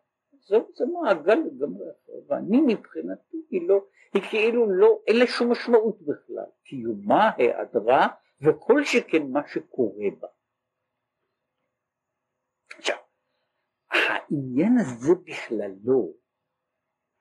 זה 0.48 0.84
מעגל 0.86 1.34
לגמרי 1.34 1.86
אחר, 1.90 2.12
ואני 2.26 2.60
מבחינתי 2.66 3.36
היא 3.50 3.68
לא, 3.68 3.84
היא 4.14 4.22
כאילו 4.30 4.70
לא, 4.70 5.00
אין 5.06 5.16
לה 5.16 5.26
שום 5.26 5.52
משמעות 5.52 6.02
בכלל, 6.02 6.50
קיומה, 6.64 7.30
היעדרה, 7.36 8.08
וכל 8.40 8.84
שכן 8.84 9.22
מה 9.32 9.40
שקורה 9.48 10.10
בה. 10.20 10.28
עכשיו, 12.78 12.96
העניין 13.90 14.72
הזה 14.78 15.14
בכללו 15.24 16.14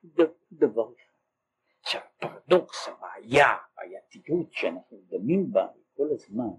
הוא 0.02 0.26
דבר 0.52 0.94
אחד. 0.94 1.18
עכשיו, 1.82 2.02
הפרדוקס, 2.02 2.88
הבעיה, 2.88 3.48
הבעייתיות 3.48 4.54
שאנחנו 4.54 5.02
דנים 5.08 5.52
בה 5.52 5.68
כל 5.94 6.08
הזמן, 6.12 6.54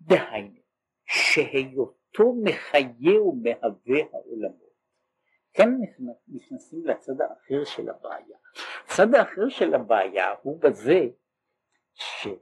דהיינו, 0.00 0.62
שהיותו 2.12 2.34
מחיה 2.42 3.22
ומהווה 3.22 4.00
העולמות. 4.12 4.72
כן 5.52 5.68
נכנסים 6.28 6.86
לצד 6.86 7.20
האחר 7.20 7.64
של 7.64 7.88
הבעיה. 7.88 8.36
הצד 8.84 9.14
האחר 9.14 9.48
של 9.48 9.74
הבעיה 9.74 10.34
הוא 10.42 10.60
בזה 10.60 11.00
שאני 11.94 12.32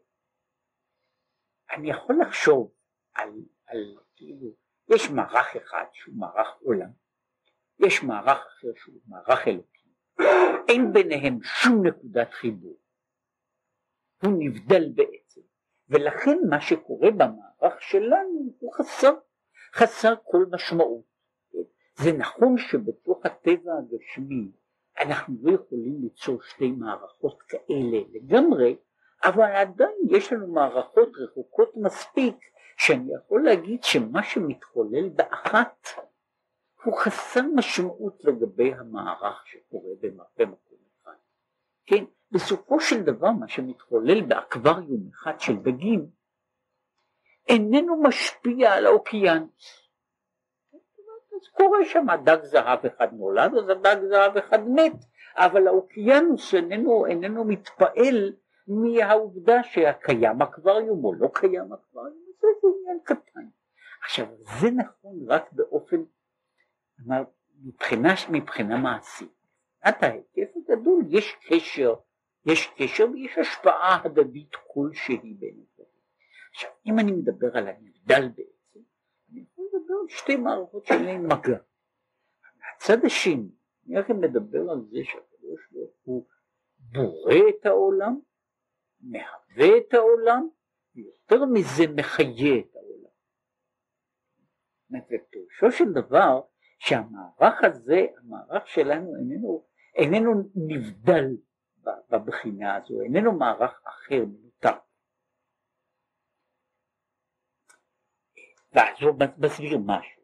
יכול 1.91 2.17
לחשוב 2.21 2.73
על, 3.15 3.31
על 3.67 3.97
כאילו, 4.17 4.53
יש 4.89 5.11
מערך 5.11 5.57
אחד 5.57 5.85
שהוא 5.93 6.15
מערך 6.19 6.49
עולם, 6.63 6.91
יש 7.79 8.03
מערך 8.03 8.39
אחר 8.47 8.69
שהוא 8.77 9.01
מערך 9.07 9.49
אלוקי, 9.49 9.89
אין 10.69 10.93
ביניהם 10.93 11.43
שום 11.43 11.87
נקודת 11.87 12.33
חיבור, 12.33 12.79
הוא 14.23 14.33
נבדל 14.39 14.93
בעצם, 14.95 15.41
ולכן 15.89 16.39
מה 16.51 16.61
שקורה 16.61 17.11
במערך 17.11 17.83
שלנו 17.83 18.55
הוא 18.59 18.75
חסר, 18.75 19.13
חסר 19.75 20.15
כל 20.25 20.47
משמעות. 20.51 21.11
זה 21.95 22.13
נכון 22.13 22.59
שבתוך 22.59 23.27
הטבע 23.27 23.73
הגשמי 23.79 24.51
אנחנו 25.01 25.35
לא 25.43 25.53
יכולים 25.53 26.03
ליצור 26.03 26.43
שתי 26.43 26.71
מערכות 26.71 27.43
כאלה 27.43 27.99
לגמרי, 28.13 28.77
אבל 29.25 29.43
עדיין 29.43 29.97
יש 30.11 30.33
לנו 30.33 30.47
מערכות 30.47 31.09
רחוקות 31.17 31.77
מספיק 31.77 32.37
שאני 32.77 33.15
יכול 33.15 33.45
להגיד 33.45 33.85
שמה 33.85 34.23
שמתחולל 34.23 35.09
באחת 35.09 35.87
הוא 36.85 36.99
חסר 36.99 37.43
משמעות 37.55 38.25
לגבי 38.25 38.75
המערך 38.75 39.47
שקורה 39.47 39.95
במקום 40.37 40.85
אחד. 41.03 41.17
כן, 41.87 42.05
בסופו 42.33 42.81
של 42.81 43.03
דבר 43.03 43.31
מה 43.31 43.49
שמתחולל 43.49 44.23
באקווריום 44.23 45.09
אחד 45.15 45.41
של 45.41 45.57
דגים 45.57 46.07
איננו 47.51 48.03
משפיע 48.03 48.73
על 48.73 48.87
האוקיינוס. 48.87 49.89
אז 51.41 51.49
קורה 51.49 51.85
שם 51.85 52.07
דג 52.25 52.43
זהב 52.43 52.87
אחד 52.87 53.13
נולד, 53.13 53.55
אז 53.55 53.69
הדג 53.69 53.97
זהב 54.09 54.37
אחד 54.37 54.69
מת, 54.69 54.93
אבל 55.37 55.67
האוקיינוס 55.67 56.55
איננו, 56.55 57.07
איננו 57.07 57.45
מתפעל 57.45 58.33
מהעובדה 58.67 59.63
שקיים 59.63 60.43
אקווריום 60.43 61.05
או 61.05 61.15
לא 61.15 61.29
קיים 61.35 61.73
אקווריום, 61.73 62.25
זה, 62.41 62.47
זה 62.63 62.69
עניין 62.81 62.99
קטן. 63.05 63.47
עכשיו 64.03 64.27
זה 64.61 64.71
נכון 64.71 65.17
רק 65.29 65.53
באופן, 65.53 65.97
מבחינה, 67.65 68.15
מבחינה 68.31 68.77
מעשית. 68.77 69.41
מבחינת 69.79 70.03
ההיקף 70.03 70.57
הגדול 70.57 71.05
יש 71.09 71.37
קשר, 71.49 71.95
יש 72.47 72.71
קשר 72.77 73.07
ויש 73.13 73.39
השפעה 73.39 74.01
הדדית 74.05 74.57
כלשהי 74.67 75.15
הדברים. 75.15 75.70
עכשיו 76.61 76.77
אם 76.87 76.99
אני 76.99 77.13
מדבר 77.13 77.57
על 77.57 77.69
הנבדל 77.69 78.29
בעצם, 78.29 78.81
אני 79.31 79.45
יכול 79.53 79.65
לדבר 79.69 79.95
על 80.03 80.09
שתי 80.09 80.37
מערכות 80.37 80.87
שאין 80.87 81.05
להן 81.05 81.27
מגע. 81.27 81.59
מהצד 82.57 83.05
השני, 83.05 83.51
אני 83.87 83.99
רק 83.99 84.11
מדבר 84.11 84.71
על 84.71 84.81
זה 84.91 84.99
שהקדוש 85.05 85.69
ברוך 85.71 85.95
הוא 86.03 86.27
בורא 86.79 87.35
את 87.49 87.67
העולם 87.67 88.21
מהווה 89.01 89.79
את 89.79 89.95
העולם, 89.95 90.49
ויותר 90.95 91.45
מזה 91.45 91.85
מחיה 91.97 92.59
את 92.61 92.77
העולם. 92.77 93.11
ופירושו 94.91 95.73
של 95.73 95.93
דבר 95.93 96.41
שהמערך 96.79 97.65
הזה, 97.65 98.07
המערך 98.19 98.67
שלנו 98.67 99.17
איננו, 99.17 99.67
איננו 99.95 100.51
נבדל 100.55 101.27
בבחינה 102.11 102.77
הזו, 102.77 103.01
איננו 103.01 103.33
מערך 103.33 103.83
אחר 103.85 104.25
מנותק. 104.25 104.91
ואז 108.73 109.03
הוא 109.03 109.15
מסביר 109.39 109.79
משהו, 109.87 110.23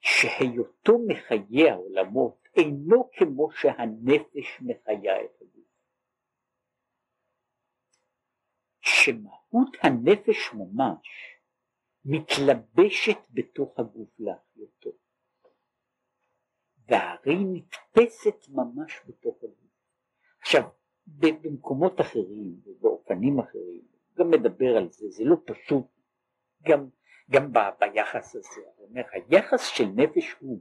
שהיותו 0.00 0.98
מחיה 1.08 1.72
העולמות 1.72 2.48
אינו 2.56 3.10
כמו 3.12 3.50
שהנפש 3.52 4.60
מחיה 4.60 5.24
את 5.24 5.42
הגוף. 5.42 5.66
שמהות 8.80 9.76
הנפש 9.82 10.52
ממש 10.54 11.08
מתלבשת 12.04 13.18
בתוך 13.30 13.78
הגוף 13.78 14.08
להחיותו, 14.18 14.90
והרי 16.88 17.44
נתפסת 17.52 18.48
ממש 18.48 19.00
בתוך 19.06 19.36
הגוף. 19.42 19.58
עכשיו, 20.40 20.62
במקומות 21.06 22.00
אחרים 22.00 22.60
ובאופנים 22.64 23.38
אחרים, 23.38 23.82
גם 24.14 24.30
מדבר 24.30 24.76
על 24.76 24.90
זה, 24.90 25.08
זה 25.08 25.24
לא 25.24 25.36
פשוט, 25.46 25.86
גם, 26.62 26.88
גם 27.30 27.52
ב, 27.52 27.58
ביחס 27.80 28.36
הזה, 28.36 28.60
הוא 28.76 28.88
אומר, 28.88 29.02
היחס 29.12 29.66
של 29.66 29.84
נפש 29.84 30.34
הוא, 30.40 30.60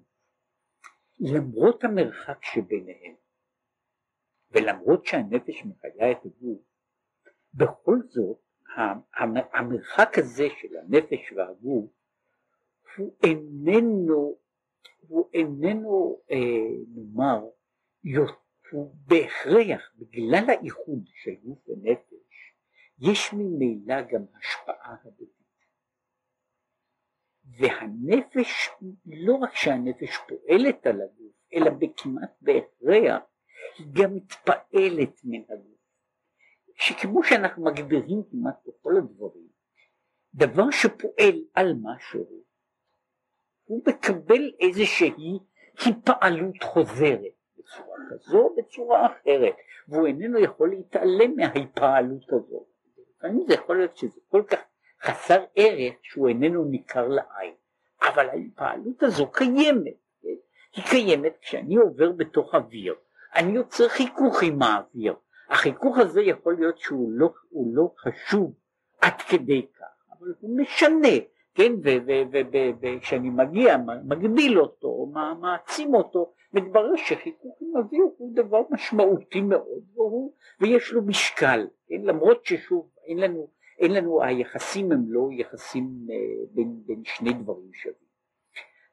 למרות 1.19 1.83
המרחק 1.83 2.43
שביניהם, 2.43 3.15
ולמרות 4.51 5.05
שהנפש 5.05 5.65
מחיה 5.65 6.11
את 6.11 6.25
הגוף, 6.25 6.59
בכל 7.53 7.97
זאת 8.07 8.37
המרחק 9.53 10.17
הזה 10.17 10.47
של 10.61 10.77
הנפש 10.77 11.31
והגוף 11.31 11.91
הוא 12.97 13.15
איננו, 13.23 14.37
הוא 15.07 15.29
איננו 15.33 16.21
אה, 16.31 16.37
נאמר, 16.95 17.45
הוא 18.71 18.95
בהכרח 19.07 19.91
בגלל 19.95 20.49
האיחוד 20.49 21.03
של 21.13 21.35
גוף 21.43 21.69
ונפש 21.69 22.53
יש 22.99 23.33
ממילא 23.33 24.01
גם 24.01 24.25
השפעה 24.39 24.95
הדדית. 25.03 25.36
והנפש, 27.59 28.69
לא 29.05 29.35
רק 29.35 29.55
שהנפש 29.55 30.17
פועלת 30.27 30.87
על 30.87 31.01
הגוף, 31.01 31.33
אלא 31.53 31.69
בכמעט 31.69 32.31
בהכרח 32.41 33.21
היא 33.77 33.87
גם 33.93 34.15
מתפעלת 34.15 35.21
מן 35.23 35.41
הגוף. 35.49 35.77
שכמו 36.79 37.23
שאנחנו 37.23 37.65
מגדירים 37.65 38.23
כמעט 38.31 38.55
בכל 38.67 38.97
הדברים, 38.97 39.47
דבר 40.33 40.71
שפועל 40.71 41.43
על 41.53 41.73
משהו, 41.81 42.43
הוא 43.63 43.83
מקבל 43.87 44.51
איזושהי 44.59 45.39
התפעלות 45.87 46.63
חוזרת 46.63 47.33
בצורה 47.57 47.97
כזו 48.09 48.37
או 48.37 48.55
בצורה 48.55 49.05
אחרת, 49.05 49.55
והוא 49.87 50.07
איננו 50.07 50.39
יכול 50.39 50.69
להתעלם 50.69 51.35
מההתפעלות 51.35 52.33
הזו. 52.33 52.65
לפעמים 53.17 53.45
זה 53.47 53.53
יכול 53.53 53.77
להיות 53.77 53.97
שזה 53.97 54.19
כל 54.27 54.43
כך 54.47 54.59
חסר 55.01 55.43
ערך 55.55 55.93
שהוא 56.01 56.29
איננו 56.29 56.65
ניכר 56.65 57.07
לעין, 57.07 57.53
אבל 58.01 58.29
ההתפעלות 58.29 59.03
הזו 59.03 59.31
קיימת, 59.31 59.97
כן? 60.21 60.29
היא 60.75 60.83
קיימת 60.89 61.37
כשאני 61.41 61.75
עובר 61.75 62.11
בתוך 62.11 62.55
אוויר, 62.55 62.95
אני 63.35 63.51
יוצר 63.51 63.87
חיכוך 63.87 64.43
עם 64.43 64.61
האוויר, 64.61 65.15
החיכוך 65.49 65.97
הזה 65.97 66.21
יכול 66.21 66.55
להיות 66.55 66.77
שהוא 66.77 67.11
לא, 67.11 67.29
לא 67.73 67.89
חשוב 67.97 68.53
עד 69.01 69.21
כדי 69.29 69.65
כך, 69.79 70.17
אבל 70.19 70.33
הוא 70.39 70.57
משנה, 70.57 71.17
כן, 71.55 71.71
וכשאני 72.81 73.29
מגיע, 73.29 73.77
מגביל 74.03 74.59
אותו, 74.59 75.11
מעצים 75.41 75.93
אותו, 75.93 76.33
מתברר 76.53 76.95
שחיכוך 76.95 77.57
עם 77.61 77.77
אוויר 77.77 78.03
הוא 78.17 78.35
דבר 78.35 78.61
משמעותי 78.69 79.41
מאוד, 79.41 79.83
והוא, 79.93 80.33
ויש 80.61 80.91
לו 80.91 81.01
משקל, 81.01 81.67
כן, 81.87 82.01
למרות 82.01 82.45
ששוב, 82.45 82.89
אין 83.05 83.17
לנו, 83.17 83.47
אין 83.77 83.91
לנו, 83.91 84.23
היחסים 84.23 84.91
הם 84.91 85.03
לא 85.07 85.29
יחסים 85.31 86.07
אה, 86.11 86.15
בין, 86.51 86.83
בין 86.85 87.03
שני 87.05 87.33
דברים 87.33 87.73
שווים. 87.73 88.07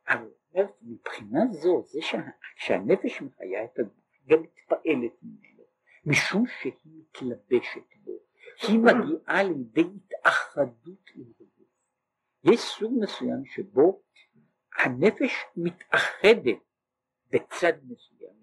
אבל 0.09 0.65
מבחינה 0.83 1.41
זו, 1.51 1.83
זה 1.87 2.03
שה, 2.03 2.19
שהנפש 2.57 3.23
מחיה 3.23 3.65
את 3.65 3.79
הגוף, 3.79 3.95
גם 4.27 4.43
מתפעלת 4.43 5.13
ממנו. 5.23 5.65
משום 6.07 6.45
שהיא 6.47 6.73
מתלבשת 6.85 7.97
בו, 8.05 8.13
היא 8.69 8.79
מגיעה 8.79 9.43
לידי 9.43 9.85
התאחדות 9.97 11.11
עם 11.15 11.25
הגוף. 11.41 11.69
יש 12.45 12.61
סוג 12.61 12.93
מסוים 13.01 13.45
שבו 13.45 14.03
הנפש 14.79 15.45
מתאחדת 15.57 16.59
בצד 17.31 17.73
מסוים. 17.89 18.35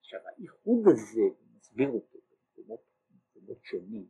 עכשיו 0.00 0.20
האיחוד 0.26 0.88
הזה, 0.88 1.22
מסביר 1.56 1.88
אותו 1.88 2.18
במקומות 2.56 3.64
שונים, 3.64 4.06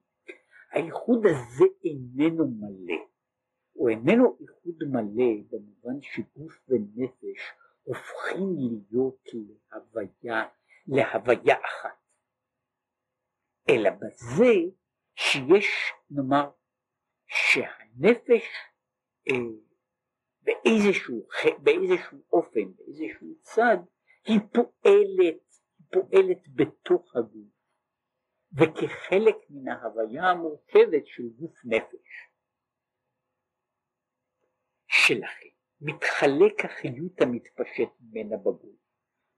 האיחוד 0.73 1.27
הזה 1.27 1.65
איננו 1.85 2.49
מלא, 2.49 3.05
הוא 3.73 3.91
איננו 3.91 4.37
איחוד 4.41 4.79
מלא 4.91 5.33
במובן 5.51 6.01
שגוף 6.03 6.61
ונפש 6.69 7.41
הופכים 7.83 8.55
להיות 8.57 9.25
להוויה, 9.73 10.49
להוויה 10.87 11.57
אחת. 11.65 11.99
אלא 13.69 13.91
בזה 13.91 14.55
שיש 15.15 15.93
נאמר 16.11 16.51
שהנפש 17.27 18.45
אה, 19.29 19.35
באיזשהו, 20.43 21.29
באיזשהו 21.63 22.19
אופן, 22.33 22.73
באיזשהו 22.77 23.35
צד, 23.43 23.77
היא 24.27 24.41
פועלת, 24.53 25.43
פועלת 25.93 26.49
בתוך 26.55 27.17
הגוף 27.17 27.62
וכחלק 28.57 29.37
מן 29.51 29.69
ההוויה 29.69 30.25
המורכבת 30.25 31.07
של 31.07 31.29
גוף 31.29 31.55
נפש. 31.65 32.29
שלכם 34.89 35.49
מתחלק 35.81 36.65
החיות 36.65 37.21
המתפשט 37.21 37.89
ממנה 38.01 38.37
בגוף 38.37 38.77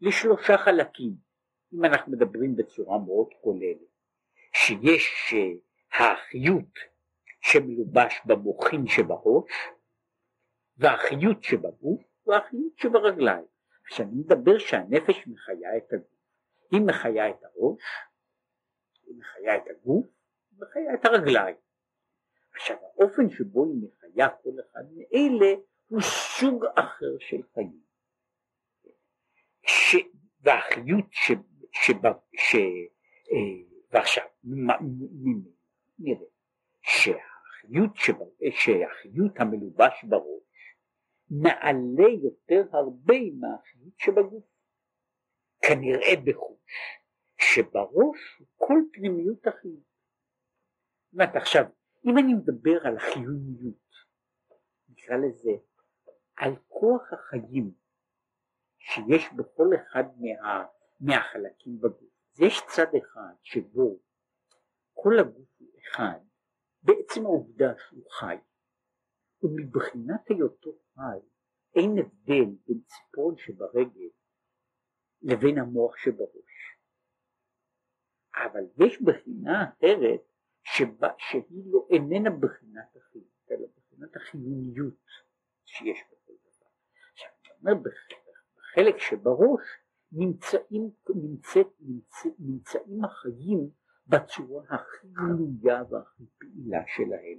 לשלושה 0.00 0.58
חלקים, 0.58 1.14
אם 1.74 1.84
אנחנו 1.84 2.12
מדברים 2.12 2.56
בצורה 2.56 2.98
מאוד 2.98 3.28
כוללת. 3.40 3.94
שיש 4.54 5.34
החיות 5.92 6.74
שמלובש 7.40 8.20
במוחין 8.24 8.86
שבראש 8.86 9.50
והחיות 10.76 11.42
שבגוף 11.42 12.02
והחיות 12.26 12.78
שברגליים. 12.78 13.44
כשאני 13.84 14.10
מדבר 14.14 14.58
שהנפש 14.58 15.26
מחיה 15.26 15.76
את 15.76 15.92
הגוף, 15.92 16.14
היא 16.72 16.80
מחיה 16.86 17.30
את 17.30 17.44
הראש, 17.44 17.82
היא 19.06 19.16
מחיה 19.18 19.56
את 19.56 19.62
הגוף, 19.70 20.06
היא 20.50 20.58
מחיה 20.60 20.94
את 20.94 21.04
הרגליים. 21.04 21.56
עכשיו 22.54 22.76
האופן 22.82 23.30
שבו 23.30 23.64
היא 23.64 23.82
מחיה 23.82 24.28
כל 24.28 24.50
אחד 24.60 24.84
מאלה 24.94 25.54
הוא 25.88 26.00
סוג 26.40 26.64
אחר 26.74 27.18
של 27.18 27.42
חיים. 27.54 27.80
ש... 29.66 29.96
והחיות 30.40 31.04
ש... 31.10 31.32
שב... 31.72 32.06
ש... 32.32 32.54
אה, 33.32 33.64
ועכשיו, 33.92 34.24
נראה 35.98 36.26
שהחיות, 36.80 37.96
שב... 37.96 38.14
שהחיות 38.50 39.40
המלובש 39.40 40.04
בראש 40.04 40.44
נעלה 41.30 42.08
יותר 42.22 42.62
הרבה 42.72 43.18
מהחיות 43.40 43.98
שבגוף. 43.98 44.44
כנראה 45.62 46.16
בחוש, 46.24 46.58
שבראש 47.52 48.42
כל 48.56 48.78
פנימיות 48.92 49.46
החיות. 49.46 49.94
זאת 51.12 51.36
עכשיו, 51.36 51.64
אם 52.04 52.18
אני 52.18 52.34
מדבר 52.34 52.86
על 52.86 52.96
החיוניות, 52.96 53.90
נקרא 54.88 55.16
לזה, 55.16 55.50
על 56.36 56.52
כוח 56.68 57.12
החיים 57.12 57.74
שיש 58.78 59.32
בכל 59.36 59.66
אחד 59.76 60.04
מה, 60.20 60.64
מהחלקים 61.00 61.80
בגוף. 61.80 62.14
אז 62.34 62.40
יש 62.40 62.60
צד 62.74 62.94
אחד 62.98 63.34
שבו 63.42 63.98
כל 64.92 65.18
הגוף 65.20 65.48
הוא 65.58 65.68
אחד, 65.80 66.18
בעצם 66.82 67.24
העובדה 67.24 67.72
שהוא 67.78 68.10
חי, 68.10 68.36
ומבחינת 69.42 70.28
היותו 70.28 70.70
חי 70.94 71.18
אין 71.76 71.98
הבדל 71.98 72.56
בין 72.66 72.80
ציפורן 72.86 73.36
שברגל 73.36 74.08
לבין 75.22 75.58
המוח 75.58 75.96
שבראש. 75.96 76.43
אבל 78.36 78.64
יש 78.86 79.02
בחינה 79.02 79.64
אחרת 79.64 80.20
שבה, 80.62 81.08
שהיא 81.18 81.64
לא 81.66 81.86
איננה 81.90 82.30
בחינת 82.30 82.96
החיות, 82.96 83.24
אלא 83.50 83.66
בחינת 83.76 84.16
החיוניות 84.16 85.06
שיש 85.64 85.98
בכל 86.06 86.32
דבר. 86.32 86.66
עכשיו, 87.12 87.28
אני 87.62 87.72
אומר, 87.72 87.90
בחלק 88.56 88.98
שבראש 88.98 89.60
נמצאים, 90.12 90.90
נמצאת, 91.14 91.66
נמצא, 91.80 92.28
נמצאים 92.38 93.04
החיים 93.04 93.70
בצורה 94.06 94.64
הכי 94.68 95.08
גלויה 95.08 95.82
והכי 95.90 96.24
פעילה 96.38 96.82
שלהם. 96.86 97.38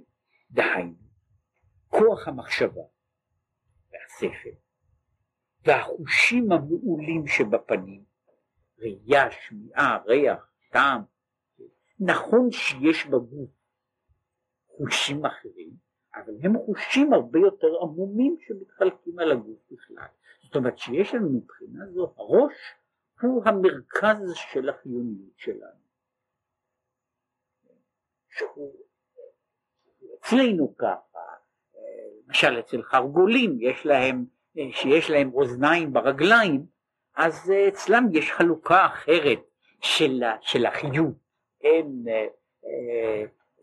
דהיינו, 0.50 0.94
כוח 1.88 2.28
המחשבה 2.28 2.82
והשכל 3.92 4.48
והחושים 5.64 6.52
המעולים 6.52 7.26
שבפנים, 7.26 8.04
ראייה, 8.78 9.30
שמיעה, 9.30 9.98
ריח, 10.06 10.52
טעם, 10.76 11.02
נכון 12.00 12.50
שיש 12.50 13.06
בגוף 13.06 13.50
חושים 14.76 15.26
אחרים, 15.26 15.70
אבל 16.14 16.32
הם 16.42 16.52
חושים 16.66 17.12
הרבה 17.12 17.38
יותר 17.38 17.66
עמומים 17.82 18.36
שמתחלקים 18.40 19.18
על 19.18 19.32
הגוף 19.32 19.58
בכלל. 19.70 20.06
זאת 20.42 20.56
אומרת 20.56 20.78
שיש 20.78 21.14
לנו 21.14 21.28
מבחינה 21.30 21.86
זו, 21.86 22.14
הראש 22.16 22.52
הוא 23.20 23.42
המרכז 23.44 24.34
של 24.34 24.68
החיוניות 24.68 25.38
שלנו. 25.38 25.86
שהוא 28.30 28.74
אצלנו 30.18 30.76
ככה, 30.76 31.18
למשל 32.26 32.60
אצל 32.60 32.82
חרגולים 32.82 33.56
יש 33.60 33.86
להם, 33.86 34.24
שיש 34.70 35.10
להם 35.10 35.32
אוזניים 35.34 35.92
ברגליים, 35.92 36.66
אז 37.14 37.52
אצלם 37.68 38.04
יש 38.12 38.32
חלוקה 38.32 38.86
אחרת 38.86 39.55
של, 39.80 40.22
של 40.40 40.66
החיות. 40.66 41.14
אין 41.60 42.04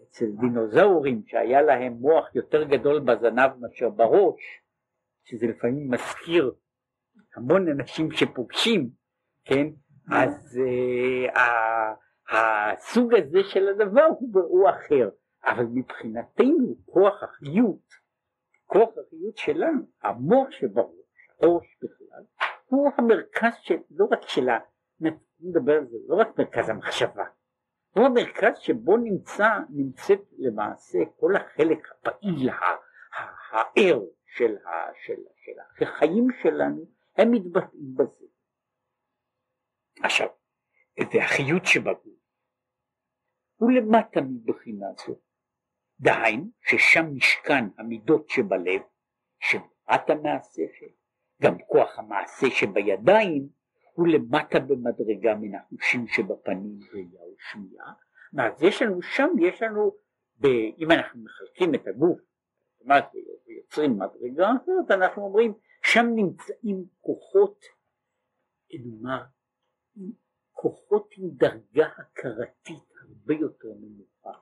אצל 0.03 0.25
דינוזאורים 0.39 1.21
שהיה 1.25 1.61
להם 1.61 1.93
מוח 1.93 2.35
יותר 2.35 2.63
גדול 2.63 2.99
בזנב 2.99 3.51
מאשר 3.59 3.89
בראש, 3.89 4.61
שזה 5.23 5.47
לפעמים 5.47 5.91
מזכיר 5.91 6.51
המון 7.35 7.67
אנשים 7.67 8.11
שפוגשים, 8.11 8.89
כן, 9.45 9.67
אז 10.11 10.59
uh, 10.59 11.39
הסוג 12.29 13.13
הזה 13.13 13.39
של 13.43 13.67
הדבר 13.67 14.05
הוא, 14.19 14.29
הוא 14.33 14.69
אחר, 14.69 15.09
אבל 15.45 15.65
מבחינתנו 15.73 16.75
כוח 16.85 17.23
החיות, 17.23 17.87
כוח 18.65 18.89
החיות 18.89 19.37
שלנו, 19.37 19.81
המוח 20.03 20.51
שבראש, 20.51 21.29
הראש 21.41 21.77
בכלל, 21.83 22.23
הוא 22.65 22.91
המרכז 22.97 23.53
של, 23.61 23.77
לא 23.91 24.05
רק 24.11 24.21
של 24.27 24.49
ה... 24.49 24.57
נדבר 25.43 25.73
על 25.73 25.87
זה, 25.87 25.97
לא 26.07 26.15
רק 26.15 26.39
מרכז 26.39 26.69
המחשבה, 26.69 27.25
הוא 27.89 28.05
המרכז 28.05 28.57
שבו 28.59 28.97
נמצא, 28.97 29.49
נמצאת 29.69 30.21
למעשה 30.37 30.97
כל 31.19 31.35
החלק 31.35 31.87
הפעיל, 31.91 32.49
הער 33.51 33.99
של, 34.25 34.55
של, 35.05 35.21
של 35.45 35.83
החיים 35.83 36.27
שלנו, 36.41 36.85
הם 37.17 37.31
מתבטאים 37.31 37.95
בזה. 37.95 38.25
עכשיו, 40.03 40.27
והחיות 41.13 41.65
שבגוף 41.65 42.23
הוא 43.55 43.71
למטה 43.71 44.21
מבחינה 44.21 44.85
זו. 45.07 45.15
דהיינו 45.99 46.45
ששם 46.61 47.05
משכן 47.15 47.63
המידות 47.77 48.29
שבלב, 48.29 48.81
שמטה 49.39 50.15
מהשכל, 50.23 50.91
גם 51.41 51.57
כוח 51.67 51.99
המעשה 51.99 52.47
שבידיים, 52.49 53.49
הוא 53.93 54.07
למטה 54.07 54.59
במדרגה 54.59 55.35
מן 55.35 55.55
החושים 55.55 56.07
שבפנים 56.07 56.79
ראייה 56.93 57.21
ושמיעה, 57.35 57.93
ואז 58.33 58.63
יש 58.63 58.81
לנו 58.81 59.01
שם, 59.01 59.27
יש 59.39 59.61
לנו, 59.61 59.91
ב, 60.39 60.45
אם 60.77 60.91
אנחנו 60.91 61.23
מחלקים 61.23 61.75
את 61.75 61.87
הגוף, 61.87 62.19
זאת 62.19 62.81
אומרת, 62.81 63.05
ויוצרים 63.47 63.99
מדרגה 63.99 64.51
אחרת, 64.51 64.91
אנחנו 64.91 65.23
אומרים, 65.23 65.53
שם 65.83 66.05
נמצאים 66.15 66.85
כוחות, 67.01 67.59
נאמר, 68.73 69.23
כוחות 70.51 71.09
עם 71.17 71.29
דרגה 71.29 71.87
הכרתית 71.97 72.83
הרבה 73.01 73.33
יותר 73.33 73.67
נמוכה, 73.81 74.39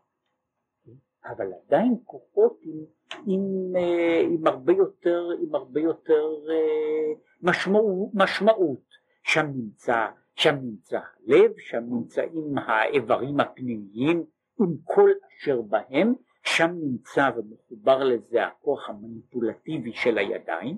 אבל 1.25 1.53
עדיין 1.53 1.95
כוחות 2.05 2.59
עם, 2.61 2.85
עם, 3.27 3.75
אה, 3.75 4.21
עם 4.21 4.47
הרבה 4.47 4.73
יותר, 4.73 5.29
עם 5.41 5.55
הרבה 5.55 5.81
יותר 5.81 6.29
אה, 6.49 7.13
משמעות, 7.41 8.09
משמעות. 8.13 8.90
שם 9.23 9.45
נמצא, 9.55 10.07
שם 10.35 10.55
נמצא 10.61 10.99
הלב, 10.99 11.51
שם 11.57 11.83
נמצאים 11.89 12.57
האיברים 12.57 13.39
הפנימיים 13.39 14.25
עם 14.59 14.75
כל 14.83 15.09
אשר 15.27 15.61
בהם, 15.61 16.13
שם 16.43 16.71
נמצא 16.83 17.29
ומחובר 17.35 18.03
לזה 18.03 18.45
הכוח 18.45 18.89
המניפולטיבי 18.89 19.93
של 19.93 20.17
הידיים, 20.17 20.77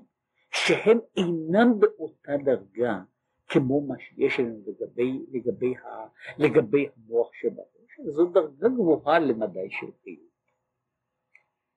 שהם 0.50 0.98
אינם 1.16 1.80
באותה 1.80 2.32
דרגה 2.44 3.00
כמו 3.46 3.80
מה 3.80 3.94
שיש 3.98 4.40
לנו 4.40 4.62
לגבי, 4.66 5.26
לגבי, 5.32 5.76
ה, 5.76 6.06
לגבי 6.38 6.88
המוח 6.96 7.30
שבראש, 7.34 8.00
זו 8.06 8.26
דרגה 8.26 8.68
גבוהה 8.68 9.18
למדי 9.18 9.70
של 9.70 9.86
פעילות. 10.02 10.34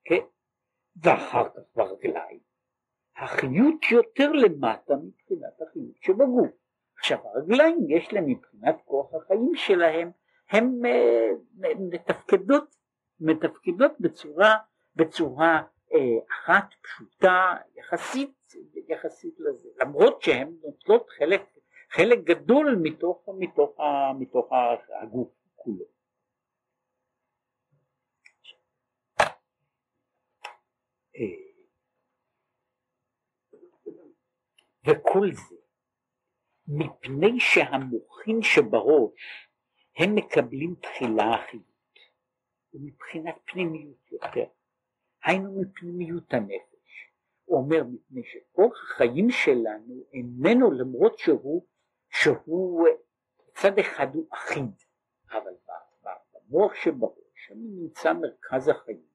כן? 0.06 0.26
ואחר 1.04 1.50
כך 1.50 1.62
ברגליים. 1.76 2.47
החיות 3.18 3.92
יותר 3.92 4.32
למטה 4.32 4.94
מבחינת 4.96 5.62
החיות 5.62 5.96
שבגוף. 6.02 6.50
עכשיו 6.98 7.18
הרגליים 7.24 7.78
יש 7.90 8.14
להם 8.14 8.26
מבחינת 8.26 8.76
כוח 8.86 9.14
החיים 9.14 9.52
שלהם, 9.56 10.12
הן 10.50 10.86
אה, 10.86 11.30
מתפקדות, 11.80 12.76
מתפקדות 13.20 13.92
בצורה, 14.00 14.56
בצורה 14.96 15.62
אה, 15.94 16.00
אחת 16.30 16.74
פשוטה 16.82 17.56
יחסית, 17.76 18.54
יחסית 18.88 19.40
לזה, 19.40 19.70
למרות 19.82 20.22
שהן 20.22 20.54
נוטלות 20.64 21.10
חלק, 21.10 21.42
חלק 21.92 22.20
גדול 22.24 22.80
מתוך, 22.82 23.30
מתוך, 23.40 23.78
מתוך 24.20 24.50
הגוף 25.02 25.30
כולו. 25.56 25.86
אה, 31.16 31.47
וכל 34.88 35.28
זה 35.32 35.56
מפני 36.68 37.40
שהמוחין 37.40 38.42
שבראש 38.42 39.50
הם 39.98 40.16
מקבלים 40.16 40.76
תחילה 40.82 41.36
אחיות 41.36 42.00
ומבחינת 42.74 43.36
פנימיות 43.46 44.12
יותר, 44.12 44.46
היינו 45.24 45.62
מפנימיות 45.62 46.34
הנפש, 46.34 47.12
הוא 47.46 47.58
אומר 47.58 47.84
מפני 47.84 48.22
שכוח 48.24 48.74
החיים 48.84 49.30
שלנו 49.30 50.04
איננו 50.14 50.72
למרות 50.72 51.20
שהוא, 51.20 51.66
שהוא 52.10 52.88
מצד 53.50 53.80
אחד 53.80 54.16
הוא 54.16 54.28
אחיד, 54.34 54.72
אבל 55.32 55.52
במוח 56.34 56.76
שבראש 56.76 57.18
שם 57.48 57.56
נמצא 57.58 58.14
מרכז 58.14 58.68
החיים, 58.68 59.08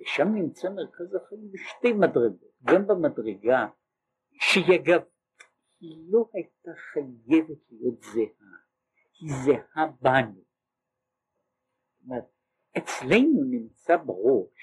ושם 0.00 0.28
נמצא 0.34 0.68
מרכז 0.68 1.14
החיים 1.14 1.52
בשתי 1.52 1.92
מדרגות, 1.92 2.52
גם 2.64 2.86
במדרגה 2.86 3.66
שהיא 4.40 4.80
אגב 4.80 5.00
היא 5.80 5.98
לא 6.10 6.28
הייתה 6.32 6.70
חייבת 6.92 7.58
להיות 7.70 8.02
זהה, 8.02 8.58
היא 9.20 9.30
זהה 9.44 9.86
בנו. 10.00 10.40
זאת 11.94 12.04
אומרת, 12.04 12.24
אצלנו 12.78 13.44
נמצא 13.44 13.96
בראש, 13.96 14.58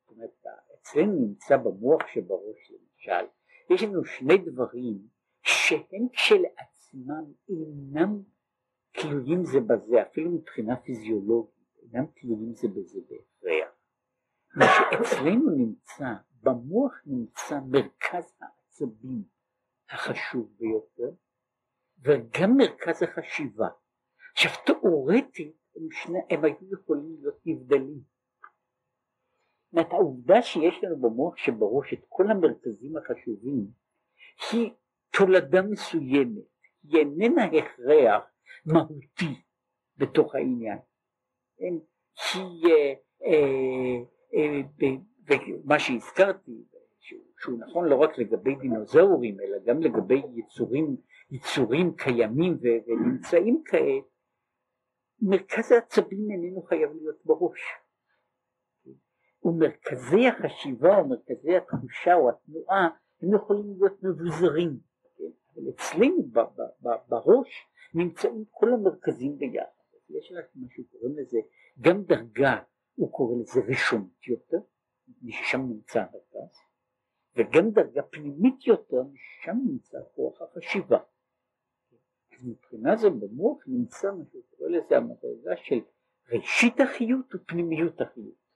זאת 0.00 0.16
אומרת, 0.16 0.30
אצלנו 0.74 1.12
נמצא 1.12 1.56
במוח 1.56 2.06
שבראש 2.06 2.70
למשל, 2.70 3.26
יש 3.70 3.82
לנו 3.82 4.04
שני 4.04 4.38
דברים 4.38 4.98
שהם 5.42 6.08
כשלעצמם 6.12 7.32
אינם 7.48 8.22
תלויים 8.92 9.44
זה 9.44 9.60
בזה, 9.60 10.02
אפילו 10.02 10.30
מבחינה 10.30 10.76
פיזיולוגית, 10.76 11.78
אינם 11.82 12.06
תלויים 12.06 12.54
זה 12.54 12.68
בזה 12.68 13.00
בהכרח. 13.00 13.74
מה 14.56 14.64
שאצלנו 14.66 15.50
נמצא, 15.50 16.04
במוח 16.42 16.92
נמצא 17.06 17.60
מרכז 17.70 18.32
העצבים 18.80 19.22
החשוב 19.90 20.52
ביותר, 20.58 21.10
וגם 21.98 22.56
מרכז 22.56 23.02
החשיבה. 23.02 23.68
עכשיו 24.32 24.50
תאורטית 24.66 25.56
הם, 25.76 25.88
שני, 25.90 26.18
הם 26.30 26.44
היו 26.44 26.72
יכולים 26.72 27.16
להיות 27.20 27.38
נבדלים. 27.46 28.00
זאת 29.72 29.86
העובדה 29.90 30.42
שיש 30.42 30.74
לנו 30.82 30.96
במוח 31.00 31.36
שבראש 31.36 31.92
את 31.92 32.04
כל 32.08 32.30
המרכזים 32.30 32.96
החשובים 32.96 33.66
היא 34.52 34.70
תולדה 35.18 35.62
מסוימת, 35.62 36.44
היא 36.82 36.98
איננה 36.98 37.44
הכרח 37.44 38.22
מהותי 38.66 39.42
בתוך 39.96 40.34
העניין. 40.34 40.78
היא, 41.58 42.64
אה, 42.66 42.94
אה, 43.24 43.98
אה, 44.34 44.60
ומה 45.28 45.78
שהזכרתי, 45.78 46.64
שהוא, 47.38 47.58
נכון 47.58 47.88
לא 47.88 47.96
רק 47.96 48.18
לגבי 48.18 48.54
דינוזאורים 48.54 49.40
אלא 49.40 49.58
גם 49.64 49.80
לגבי 49.80 50.22
יצורים, 50.34 50.96
יצורים 51.30 51.96
קיימים 51.96 52.58
ונמצאים 52.60 53.62
כעת, 53.64 54.04
מרכז 55.22 55.72
העצבים 55.72 56.30
איננו 56.30 56.62
חייב 56.62 56.90
להיות 56.94 57.24
בראש. 57.24 57.60
ומרכזי 59.44 60.28
החשיבה 60.28 60.98
או 60.98 61.08
מרכזי 61.08 61.56
התחושה 61.56 62.14
או 62.14 62.28
התנועה 62.30 62.88
הם 63.22 63.34
יכולים 63.34 63.66
להיות 63.78 64.02
מבוזרים. 64.02 64.78
אבל 65.54 65.70
אצלנו 65.70 66.22
בראש 67.08 67.66
נמצאים 67.94 68.44
כל 68.50 68.72
המרכזים 68.72 69.38
ביחד. 69.38 69.66
יש 70.10 70.32
לך 70.32 70.46
מה 70.54 70.66
קורא 70.92 71.10
לזה, 71.16 71.38
גם 71.80 72.02
דרגה, 72.02 72.58
הוא 72.94 73.12
קורא 73.12 73.36
לזה 73.40 73.60
ראשונית 73.68 74.26
יותר, 74.28 74.58
משם 75.22 75.60
נמצא 75.60 75.98
המרכז, 75.98 76.56
וגם 77.36 77.70
דרגה 77.70 78.02
פנימית 78.02 78.66
יותר, 78.66 79.02
משם 79.02 79.56
נמצא 79.66 79.98
כוח 80.14 80.42
החשיבה. 80.42 80.98
אז 82.32 82.44
מבחינה 82.44 82.96
זו 82.96 83.10
במוח 83.10 83.58
נמצא 83.66 84.12
מה 84.12 84.24
שהוא 84.30 84.42
קורא 84.50 84.68
לזה 84.68 84.96
המדרגה 84.96 85.56
של 85.56 85.80
ראשית 86.32 86.80
החיות 86.80 87.34
ופנימיות 87.34 88.00
החיות. 88.00 88.48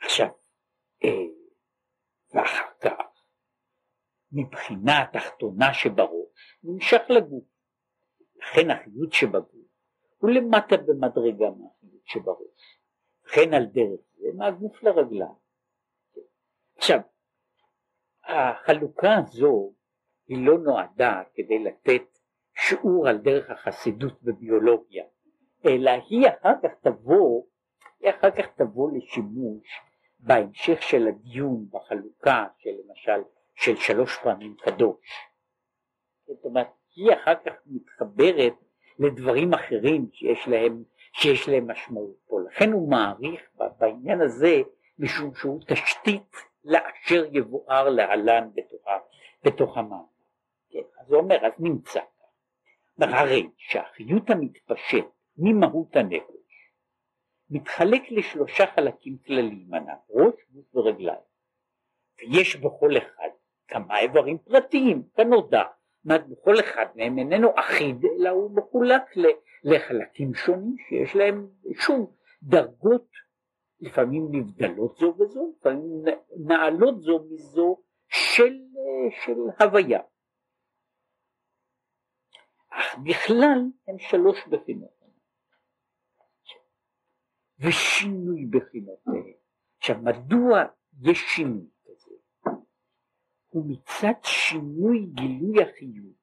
עכשיו, 0.00 0.28
אה, 1.04 1.10
ואחר 2.34 2.70
כך 2.80 3.26
מבחינה 4.32 5.02
התחתונה 5.02 5.74
שבראש 5.74 6.58
נמשך 6.62 7.02
לגוף. 7.10 7.44
לכן 8.36 8.70
החיות 8.70 9.12
שבגוף 9.12 9.64
הוא 10.18 10.30
למטה 10.30 10.76
במדרגה 10.76 11.50
מהחיות 11.50 12.06
שבראש. 12.06 12.80
וכן 13.24 13.54
על 13.54 13.66
דרך 13.66 14.00
זה 14.16 14.28
מהגוף 14.34 14.82
לרגליים. 14.82 15.43
עכשיו, 16.84 17.00
החלוקה 18.24 19.14
הזו 19.16 19.72
היא 20.28 20.46
לא 20.46 20.58
נועדה 20.58 21.22
כדי 21.34 21.58
לתת 21.58 22.02
שיעור 22.54 23.08
על 23.08 23.18
דרך 23.18 23.50
החסידות 23.50 24.22
בביולוגיה, 24.22 25.04
אלא 25.66 25.90
היא 26.08 26.28
אחר 26.28 26.52
כך 26.62 26.70
תבוא, 26.82 27.42
היא 28.00 28.10
אחר 28.10 28.30
כך 28.30 28.46
תבוא 28.56 28.90
לשימוש 28.96 29.66
בהמשך 30.18 30.82
של 30.82 31.08
הדיון 31.08 31.66
בחלוקה 31.70 32.46
של 32.58 32.70
למשל 32.84 33.22
של 33.54 33.76
שלוש 33.76 34.18
פעמים 34.22 34.56
קדוש. 34.56 35.06
זאת 36.26 36.44
אומרת, 36.44 36.68
היא 36.96 37.12
אחר 37.14 37.34
כך 37.34 37.54
מתחברת 37.66 38.54
לדברים 38.98 39.54
אחרים 39.54 40.08
שיש 40.12 40.48
להם, 40.48 40.82
שיש 41.12 41.48
להם 41.48 41.70
משמעות 41.70 42.16
פה. 42.26 42.40
לכן 42.40 42.72
הוא 42.72 42.90
מעריך 42.90 43.40
בעניין 43.78 44.20
הזה, 44.20 44.62
משום 44.98 45.34
שהוא 45.34 45.60
תשתית 45.66 46.53
לאשר 46.64 47.24
יבואר 47.32 47.88
להלן 47.88 48.48
בתוך, 49.44 49.78
המאמר. 49.78 50.04
כן, 50.70 50.78
אז 50.98 51.10
הוא 51.10 51.18
אומר, 51.20 51.46
אז 51.46 51.52
נמצא. 51.58 52.00
הרי 52.98 53.48
שהחיות 53.56 54.30
המתפשט 54.30 55.04
ממהות 55.36 55.96
הנפש 55.96 56.70
מתחלק 57.50 58.02
לשלושה 58.10 58.66
חלקים 58.66 59.16
כלליים, 59.26 59.70
ראש, 60.10 60.34
גוף 60.52 60.76
ורגליים. 60.76 61.20
ויש 62.18 62.56
בכל 62.56 62.96
אחד 62.96 63.28
כמה 63.68 63.98
איברים 63.98 64.38
פרטיים, 64.38 65.02
כנודע. 65.16 65.62
בכל 66.04 66.60
אחד 66.60 66.86
מהם 66.94 67.18
איננו 67.18 67.48
אחיד, 67.58 68.04
אלא 68.04 68.28
הוא 68.28 68.50
מחולק 68.56 69.02
לחלקים 69.64 70.34
שונים 70.34 70.76
שיש 70.88 71.16
להם 71.16 71.46
שוב 71.78 72.16
דרגות, 72.42 73.06
לפעמים 73.84 74.28
נבדלות 74.30 74.96
זו 74.96 75.14
וזו, 75.18 75.52
לפעמים 75.58 76.04
נעלות 76.46 77.00
זו 77.00 77.26
מזו 77.30 77.82
של, 78.08 78.58
של 79.24 79.36
הוויה. 79.60 80.00
אך 82.70 82.98
בכלל 82.98 83.58
הם 83.88 83.98
שלוש 83.98 84.46
בחינות. 84.48 84.94
ושינוי 87.58 88.46
בחינותיהם. 88.46 89.34
עכשיו 89.78 89.96
מדוע 90.02 90.62
יש 91.02 91.18
שינוי? 91.18 91.68
ומצד 93.52 94.12
שינוי 94.22 95.06
גילוי 95.06 95.62
החיות 95.62 96.14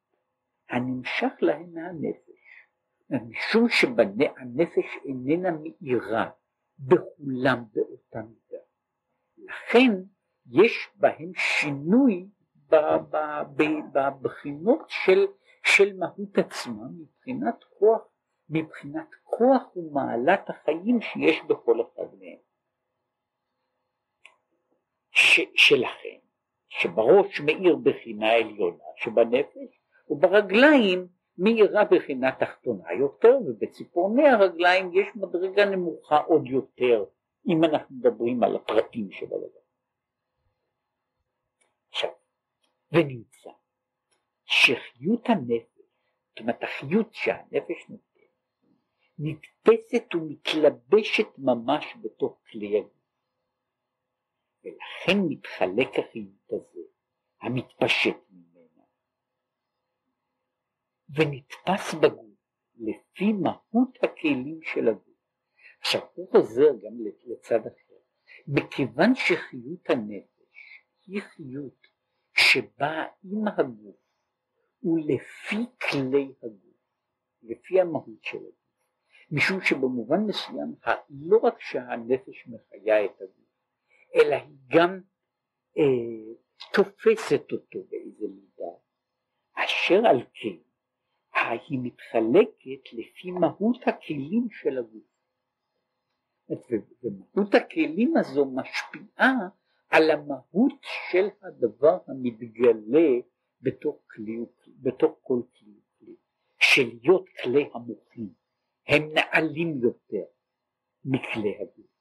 הנמשך 0.70 1.34
להם 1.42 1.74
מהנפש, 1.74 2.68
משום 3.10 3.70
שהנפש 3.70 4.86
איננה 5.06 5.50
מאירה 5.52 6.30
בכולם 6.82 7.64
באותה 7.74 8.20
מידה. 8.22 8.64
לכן 9.38 9.92
יש 10.52 10.90
בהם 10.96 11.32
שינוי 11.36 12.28
בבחינות 13.94 14.86
של, 14.88 15.28
של 15.64 15.98
מהות 15.98 16.38
עצמה 16.38 16.84
מבחינת 17.00 17.64
כוח, 17.64 18.02
מבחינת 18.50 19.08
כוח 19.24 19.76
ומעלת 19.76 20.50
החיים 20.50 21.02
שיש 21.02 21.42
בכל 21.48 21.82
אחד 21.82 22.16
מהם. 22.20 22.38
ש, 25.12 25.40
שלכן 25.56 26.20
שבראש 26.70 27.42
מאיר 27.42 27.76
בחינה 27.76 28.32
עליונה 28.34 28.84
שבנפש, 28.96 29.82
וברגליים 30.10 31.08
מאירה 31.38 31.86
בחינה 31.86 32.32
תחתונה 32.40 32.94
יותר, 33.00 33.38
ובציפורני 33.48 34.28
הרגליים 34.28 34.92
יש 34.94 35.08
מדרגה 35.16 35.66
נמוכה 35.66 36.18
עוד 36.18 36.48
יותר, 36.48 37.06
אם 37.48 37.64
אנחנו 37.64 37.96
מדברים 37.96 38.44
על 38.44 38.56
הפרטים 38.56 39.12
של 39.12 39.26
הדבר. 39.26 39.62
עכשיו, 41.90 42.10
ונמצא 42.92 43.50
שחיות 44.46 45.30
הנפש, 45.30 45.82
זאת 46.30 46.40
אומרת 46.40 46.64
החיות 46.64 47.14
שהנפש 47.14 47.90
נותנת, 47.90 48.12
נתפסת 49.20 50.16
ומתלבשת 50.16 51.28
ממש 51.38 51.86
בתוך 52.02 52.40
כלי 52.52 52.78
הגוף. 52.78 53.02
ולכן 54.64 55.20
מתחלק 55.30 56.00
החיות 56.00 56.52
הזה, 56.52 56.82
המתפשט 57.42 58.18
ממנה, 58.30 58.51
ונתפס 61.16 61.94
בגוף 61.94 62.32
לפי 62.76 63.34
מהות 63.34 63.98
הכלים 64.04 64.60
של 64.64 64.88
הגוף. 64.88 65.12
עכשיו 65.82 66.02
הוא 66.14 66.32
חוזר 66.32 66.70
גם 66.84 66.94
לצד 67.26 67.60
אחר, 67.60 67.96
מכיוון 68.48 69.16
שחיות 69.16 69.90
הנפש 69.90 70.86
היא 71.08 71.22
חיות 71.22 71.88
שבאה 72.34 73.06
עם 73.24 73.48
הגוף 73.48 73.96
ולפי 74.84 75.66
כלי 75.90 76.34
הגוף, 76.44 76.78
לפי 77.44 77.82
המהות 77.82 78.24
של 78.24 78.38
הגוף, 78.38 78.56
משום 79.32 79.62
שבמובן 79.62 80.20
מסוים 80.28 80.76
לא 81.10 81.38
רק 81.38 81.62
שהנפש 81.62 82.48
מחיה 82.48 83.06
את 83.06 83.22
הגוף, 83.22 83.52
אלא 84.16 84.36
היא 84.36 84.58
גם 84.68 85.02
אה, 85.78 86.34
תופסת 86.74 87.52
אותו 87.52 87.80
באיזה 87.90 88.26
מידה, 88.28 88.72
אשר 89.54 90.08
על 90.08 90.24
כן 90.34 90.71
היא 91.50 91.80
מתחלקת 91.82 92.94
לפי 92.94 93.32
מהות 93.32 93.88
הכלים 93.88 94.48
של 94.52 94.78
הגוף. 94.78 95.12
ומהות 97.04 97.56
הכלים 97.56 98.18
הזו 98.18 98.46
משפיעה 98.46 99.34
על 99.90 100.12
המהות 100.12 100.80
של 101.12 101.28
הדבר 101.42 101.98
המתגלה 102.08 103.10
בתוך, 103.62 104.00
כלי, 104.08 104.38
בתוך 104.68 105.20
כל 105.22 105.42
כלי 105.58 105.74
וכלי, 105.74 106.16
של 106.60 106.90
להיות 107.02 107.26
כלי 107.44 107.70
המוחים, 107.74 108.34
הם 108.88 109.14
נעלים 109.14 109.80
יותר 109.82 110.26
מכלי 111.06 111.58
הגוף. 111.62 111.92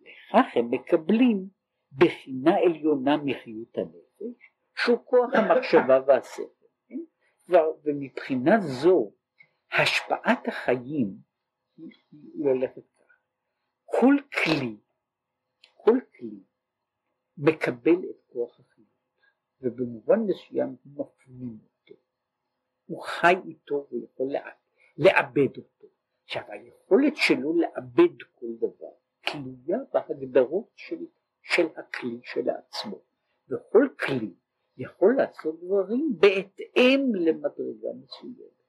בכך 0.00 0.46
הם 0.54 0.70
מקבלים 0.70 1.48
בחינה 1.92 2.56
עליונה 2.56 3.16
מחיות 3.16 3.78
הנפש, 3.78 4.52
שהוא 4.76 4.98
כוח 5.04 5.30
המחשבה 5.34 6.00
והשכל. 6.06 6.61
כן? 7.46 7.54
ומבחינה 7.84 8.60
זו, 8.60 9.12
השפעת 9.72 10.48
החיים 10.48 11.16
היא 11.76 12.44
הולכת 12.44 12.82
כך. 12.98 13.18
כל 13.84 14.14
כלי, 14.44 14.76
כל 15.74 15.98
כלי 16.18 16.40
מקבל 17.36 18.10
את 18.10 18.22
כוח 18.32 18.60
החיות, 18.60 18.86
ובמובן 19.60 20.20
מסוים 20.20 20.76
הוא 20.84 21.06
מפנים 21.06 21.58
אותו. 21.62 21.94
הוא 22.86 23.02
חי 23.02 23.34
איתו, 23.44 23.86
הוא 23.90 24.04
יכול 24.04 24.26
לעבד 24.96 25.56
אותו. 25.56 25.86
עכשיו 26.24 26.42
היכולת 26.48 27.16
שלו 27.16 27.56
לעבד 27.56 28.22
כל 28.34 28.56
דבר 28.56 28.92
תלויה 29.20 29.78
בהגדרות 29.92 30.70
של, 30.76 31.06
של 31.42 31.66
הכלי 31.76 32.20
של 32.22 32.50
עצמו, 32.50 33.00
וכל 33.48 33.88
כלי 33.98 34.34
יכול 34.76 35.14
לעשות 35.16 35.60
דברים 35.60 36.08
בהתאם 36.18 37.12
למדרגה 37.14 37.88
מסוימת, 38.02 38.62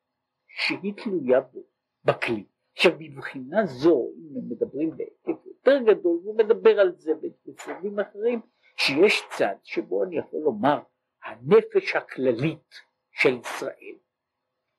שהיא 0.47 0.93
תלויה 1.04 1.41
בו, 1.41 1.64
בכלי. 2.06 2.45
עכשיו 2.76 2.91
מבחינה 2.99 3.66
זו, 3.66 4.12
אם 4.18 4.38
הם 4.38 4.49
מדברים 4.49 4.97
בהיקף 4.97 5.45
יותר 5.45 5.80
גדול, 5.88 6.20
הוא 6.24 6.38
מדבר 6.38 6.80
על 6.80 6.95
זה 6.95 7.12
בצדדים 7.45 7.99
אחרים, 7.99 8.39
שיש 8.78 9.24
צד 9.38 9.56
שבו 9.64 10.04
אני 10.04 10.18
יכול 10.18 10.39
לומר, 10.39 10.80
הנפש 11.24 11.95
הכללית 11.95 12.74
של 13.12 13.38
ישראל, 13.39 13.95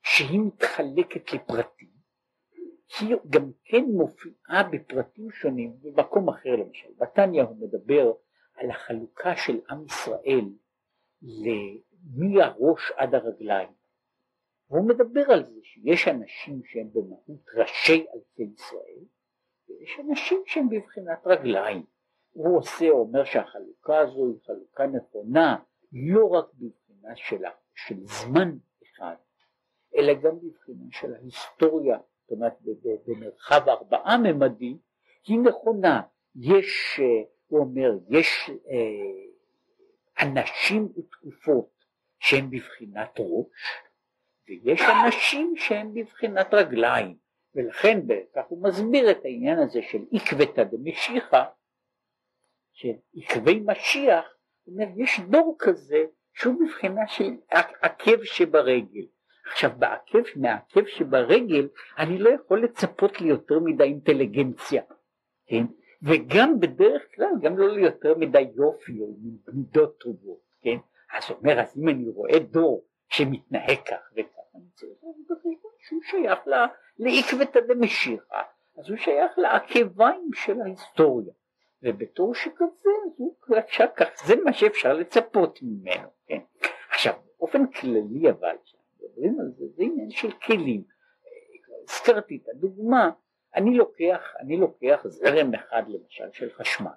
שהיא 0.03 0.41
מתחלקת 0.41 1.33
לפרטים, 1.33 1.95
היא 3.01 3.17
גם 3.31 3.51
כן 3.65 3.85
מופיעה 3.85 4.63
בפרטים 4.73 5.31
שונים 5.31 5.77
במקום 5.83 6.29
אחר 6.29 6.57
למשל. 6.57 6.89
בתניא 6.99 7.43
הוא 7.43 7.57
מדבר 7.57 8.13
על 8.55 8.71
החלוקה 8.71 9.37
של 9.37 9.61
עם 9.71 9.85
ישראל 9.87 10.45
מהראש 12.17 12.93
עד 12.97 13.15
הרגליים. 13.15 13.69
והוא 14.71 14.89
מדבר 14.89 15.33
על 15.33 15.45
זה 15.45 15.61
שיש 15.63 16.09
אנשים 16.09 16.63
שהם 16.65 16.89
במהות 16.93 17.49
ראשי 17.55 18.07
אלפי 18.15 18.43
ישראל, 18.55 19.05
ויש 19.69 20.01
אנשים 20.01 20.43
שהם 20.47 20.69
בבחינת 20.69 21.27
רגליים. 21.27 21.85
הוא 22.33 22.59
עושה, 22.59 22.91
אומר 22.91 23.25
שהחלוקה 23.25 23.99
הזו 23.99 24.27
היא 24.27 24.41
חלוקה 24.47 24.87
נכונה 24.87 25.57
לא 25.93 26.29
רק 26.29 26.47
בבחינה 26.55 27.17
של, 27.17 27.43
של 27.75 27.97
זמן 28.05 28.57
אחד, 28.83 29.15
אלא 29.97 30.15
גם 30.15 30.37
בבחינה 30.39 30.87
של 30.91 31.15
ההיסטוריה 31.15 31.99
זאת 32.25 32.31
אומרת 32.31 32.53
במרחב 33.07 33.69
ארבעה 33.69 34.19
ממדים, 34.19 34.79
היא 35.27 35.39
נכונה. 35.39 36.03
יש, 36.37 37.01
אה, 37.03 37.23
הוא 37.47 37.61
אומר, 37.61 37.99
יש 38.09 38.51
אה, 38.71 39.34
אנשים 40.25 40.89
ותקופות 40.97 41.71
שהם 42.19 42.51
בבחינת 42.51 43.11
ראש, 43.19 43.83
ויש 44.49 44.81
אנשים 44.81 45.55
שהם 45.57 45.95
בבחינת 45.95 46.55
רגליים, 46.55 47.17
ולכן 47.55 48.01
כך 48.35 48.43
הוא 48.49 48.63
מסביר 48.63 49.11
את 49.11 49.25
העניין 49.25 49.59
הזה 49.59 49.81
של 49.83 49.99
עקבתא 50.13 50.65
דמשיחא, 50.65 51.45
שעקבי 52.73 53.63
משיח, 53.67 54.25
הוא 54.65 54.75
אומר, 54.75 54.87
יש 54.97 55.21
דור 55.21 55.57
כזה 55.59 56.05
שהוא 56.35 56.55
בבחינה 56.61 57.07
של 57.07 57.31
עקב 57.81 58.25
שברגל, 58.25 59.07
עכשיו 59.47 59.71
בעקב, 59.79 60.23
מהעקב 60.37 60.87
שברגל 60.87 61.69
אני 61.99 62.19
לא 62.19 62.31
יכול 62.31 62.65
לצפות 62.65 63.21
ליותר 63.21 63.59
מדי 63.65 63.85
אינטליגנציה, 63.85 64.83
כן? 65.47 65.65
וגם 66.05 66.61
בדרך 66.61 67.03
כלל 67.15 67.33
גם 67.43 67.59
לא 67.59 67.69
ליותר 67.69 68.15
מדי 68.19 68.47
יופי 68.55 69.01
או 69.01 69.07
מידות 69.53 69.99
טובות, 69.99 70.41
כן? 70.63 70.77
אז 71.17 71.31
אומר, 71.31 71.61
אז 71.61 71.79
אם 71.79 71.89
אני 71.89 72.09
רואה 72.09 72.39
דור 72.39 72.85
שמתנהג 73.09 73.79
כך 73.87 74.11
וכך, 74.13 74.55
אני 74.55 74.65
צריך 74.75 74.93
להגיד 75.05 75.59
שהוא 75.79 76.01
שייך 76.03 76.39
לעקבתא 76.99 77.61
דמשיחא, 77.61 78.43
אז 78.79 78.91
הוא 78.91 78.97
שייך 78.97 79.39
לעקביים 79.39 80.31
של 80.35 80.61
ההיסטוריה, 80.61 81.33
ובתור 81.83 82.35
שכזה, 82.35 82.91
הוא 83.17 83.37
עכשיו 83.57 83.89
כך, 83.97 84.27
זה 84.27 84.35
מה 84.45 84.53
שאפשר 84.53 84.93
לצפות 84.93 85.59
ממנו, 85.63 86.09
כן? 86.27 86.39
עכשיו, 86.91 87.15
באופן 87.39 87.67
כללי 87.67 88.31
אבל, 88.31 88.57
מדברים 89.03 89.41
על 89.41 89.53
זה, 89.59 89.65
זה 89.77 89.83
עניין 89.83 90.11
של 90.11 90.31
כלים. 90.33 90.83
הזכרתי 91.89 92.41
את 92.43 92.49
הדוגמה, 92.49 93.11
אני 93.55 93.77
לוקח, 93.77 94.21
אני 94.41 94.57
לוקח 94.57 95.07
זרם 95.07 95.55
אחד 95.55 95.83
למשל 95.89 96.33
של 96.33 96.51
חשמל, 96.51 96.91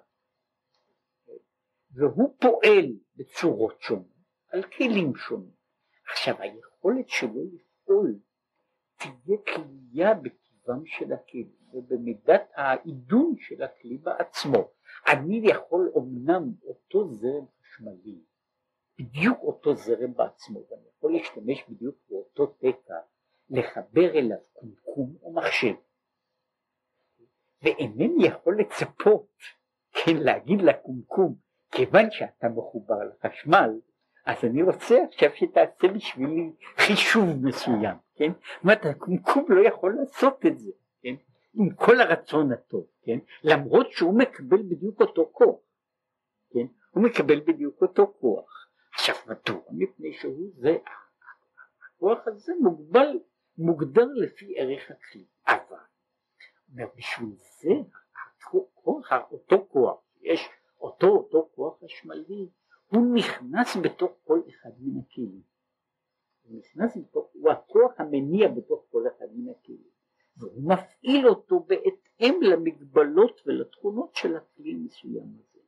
והוא 1.90 2.36
פועל 2.40 2.86
בצורות 3.16 3.80
שונות, 3.80 4.06
על 4.48 4.62
כלים 4.62 5.16
שונים. 5.16 5.58
עכשיו 6.10 6.34
היכולת 6.38 7.08
שלו 7.08 7.44
לפעול 7.52 8.18
תהיה 8.96 9.38
תלויה 9.44 10.14
בטבעם 10.14 10.86
של 10.86 11.12
הכלים 11.12 11.52
ובמידת 11.72 12.50
העידון 12.54 13.34
של 13.38 13.62
הכלי 13.62 13.98
בעצמו. 13.98 14.70
אני 15.08 15.40
יכול 15.44 15.92
אמנם 15.96 16.52
אותו 16.64 17.08
זרם 17.08 17.44
חשמלי 17.60 18.20
בדיוק 18.98 19.38
אותו 19.42 19.74
זרם 19.74 20.14
בעצמו, 20.14 20.60
ואני 20.70 20.82
יכול 20.96 21.12
להשתמש 21.12 21.64
בדיוק 21.68 21.96
באותו 22.08 22.46
תקע, 22.46 22.94
לחבר 23.50 24.10
אליו 24.18 24.38
קומקום 24.52 25.16
או 25.22 25.32
מחשב. 25.32 25.74
ואינני 27.62 28.26
יכול 28.26 28.60
לצפות, 28.60 29.28
כן, 29.92 30.16
להגיד 30.16 30.62
לקומקום, 30.62 31.34
כיוון 31.70 32.10
שאתה 32.10 32.48
מחובר 32.48 32.98
לחשמל, 33.24 33.70
אז 34.26 34.44
אני 34.44 34.62
רוצה 34.62 35.04
עכשיו 35.08 35.30
שתעשה 35.34 35.88
בשבילי 35.94 36.52
חישוב 36.76 37.46
מסוים, 37.46 37.96
כן? 38.14 38.32
זאת 38.32 38.62
אומרת, 38.62 38.86
הקומקום 38.86 39.44
לא 39.48 39.68
יכול 39.68 39.96
לעשות 40.00 40.46
את 40.46 40.58
זה, 40.58 40.70
כן? 41.02 41.14
עם 41.54 41.70
כל 41.74 42.00
הרצון 42.00 42.52
הטוב, 42.52 42.86
כן? 43.02 43.18
למרות 43.42 43.92
שהוא 43.92 44.18
מקבל 44.18 44.62
בדיוק 44.62 45.00
אותו 45.00 45.30
כוח, 45.32 45.60
כן? 46.52 46.66
הוא 46.90 47.04
מקבל 47.04 47.40
בדיוק 47.40 47.82
אותו 47.82 48.14
כוח. 48.20 48.68
עכשיו 48.94 49.14
מדוע? 49.26 49.62
מפני 49.70 50.12
שהוא 50.12 50.50
זה, 50.54 50.76
הכוח 51.96 52.18
הזה 52.26 52.52
מוגבל, 52.60 53.18
מוגדר 53.58 54.06
לפי 54.16 54.54
ערך 54.56 54.90
הכלי, 54.90 55.24
אבל 55.46 55.87
אומר, 56.72 56.86
בשביל 56.96 57.36
זה 57.36 57.70
הכוח, 58.40 59.12
אותו 59.30 59.66
כוח, 59.68 60.00
יש 60.20 60.48
אותו 60.80 61.06
אותו 61.06 61.48
כוח 61.54 61.84
חשמלי, 61.84 62.48
הוא 62.86 63.14
נכנס 63.14 63.76
בתוך 63.82 64.12
כל 64.24 64.40
אחד 64.48 64.70
מן 64.80 65.00
הכלים. 65.00 65.42
הוא 66.42 66.58
נכנס 66.58 66.96
בתוך, 66.96 67.30
הוא 67.32 67.50
הכוח 67.50 67.92
המניע 67.98 68.48
בתוך 68.48 68.84
כל 68.90 69.04
אחד 69.08 69.26
מן 69.34 69.50
הכלים. 69.50 69.98
והוא 70.36 70.72
מפעיל 70.72 71.28
אותו 71.28 71.60
בהתאם 71.60 72.40
למגבלות 72.42 73.40
ולתכונות 73.46 74.14
של 74.14 74.36
הכלי 74.36 74.72
המסוים 74.72 75.38
הזה. 75.38 75.60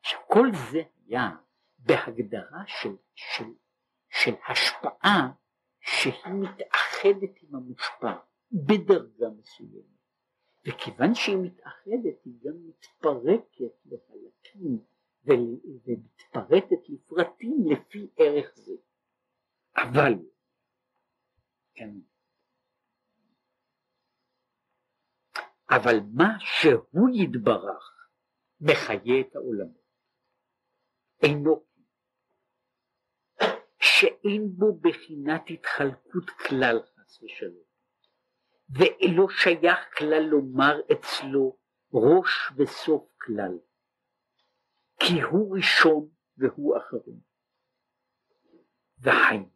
עכשיו 0.00 0.20
כל 0.28 0.46
זה 0.72 0.82
היה 1.06 1.30
בהגדרה 1.78 2.62
של, 2.66 2.96
של, 3.14 3.44
של 4.08 4.34
השפעה 4.48 5.32
שהיא 5.80 6.32
מתאחדת 6.32 7.42
עם 7.42 7.54
המושפע 7.54 8.12
בדרגה 8.52 9.30
מסוימת. 9.38 9.92
וכיוון 10.66 11.14
שהיא 11.14 11.36
מתאחדת 11.42 12.24
היא 12.24 12.34
גם 12.44 12.54
מתפרקת 12.68 13.74
לחלקים 13.84 14.78
ומתפרטת 15.24 16.88
לפרטים 16.88 17.56
לפי 17.72 18.08
ערך 18.16 18.54
זה. 18.56 18.72
אבל 19.76 20.12
כן. 21.74 21.90
אבל 25.70 25.96
מה 26.12 26.28
שהוא 26.38 27.08
יתברך 27.14 28.08
מחיה 28.60 29.20
את 29.20 29.36
העולמות 29.36 29.82
אינו 31.22 31.64
שאין 33.80 34.48
בו 34.56 34.80
בחינת 34.80 35.42
התחלקות 35.50 36.30
כלל 36.30 36.80
חס 36.82 37.22
ושלום 37.22 37.71
ואינו 38.72 39.28
שייך 39.28 39.98
כלל 39.98 40.22
לומר 40.22 40.80
אצלו 40.92 41.56
ראש 41.92 42.52
וסוף 42.56 43.02
כלל. 43.20 43.58
כי 45.00 45.20
הוא 45.20 45.56
ראשון 45.56 46.08
והוא 46.36 46.76
אחרון. 46.76 47.20
והיינו 48.98 49.46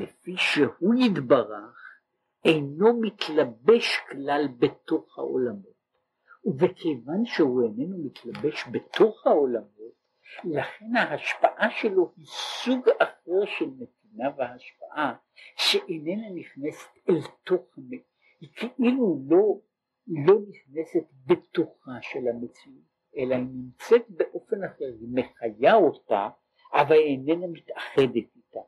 לפי 0.00 0.36
שהוא 0.36 0.94
יתברך 0.94 2.00
אינו 2.44 3.00
מתלבש 3.00 3.98
כלל 4.10 4.48
בתוך 4.58 5.18
העולמות? 5.18 5.76
וכיוון 6.58 7.24
שהוא 7.24 7.62
איננו 7.62 7.98
מתלבש 8.04 8.64
בתוך 8.72 9.26
העולמות 9.26 9.76
לכן 10.44 10.96
ההשפעה 10.96 11.70
שלו 11.70 12.12
היא 12.16 12.26
סוג 12.26 12.88
אחר 12.98 13.46
של 13.58 13.64
נתינה 13.64 14.28
והשפעה 14.36 15.14
שאיננה 15.56 16.30
נכנסת 16.30 16.88
אל 17.08 17.20
תוך, 17.44 17.78
היא 18.40 18.50
כאילו 18.54 19.18
לא, 19.28 19.60
לא 20.06 20.34
נכנסת 20.48 21.06
בתוכה 21.26 21.92
של 22.00 22.28
המציאות, 22.28 22.84
אלא 23.16 23.36
נמצאת 23.36 24.10
באופן 24.10 24.64
אחר, 24.64 24.84
היא 25.00 25.08
מחיה 25.12 25.74
אותה, 25.74 26.28
אבל 26.72 26.96
איננה 26.96 27.46
מתאחדת 27.46 28.36
איתה. 28.36 28.60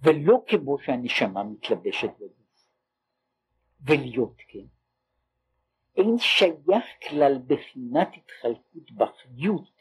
ולא 0.00 0.44
כמו 0.46 0.78
שהנשמה 0.78 1.42
מתלבשת 1.44 2.10
בגוף. 2.18 2.42
ולהיות 3.80 4.36
כן. 4.48 4.66
אין 5.96 6.18
שייך 6.18 6.84
כלל 7.08 7.38
בחינת 7.46 8.08
התחלקות 8.16 8.90
בחיות 8.92 9.78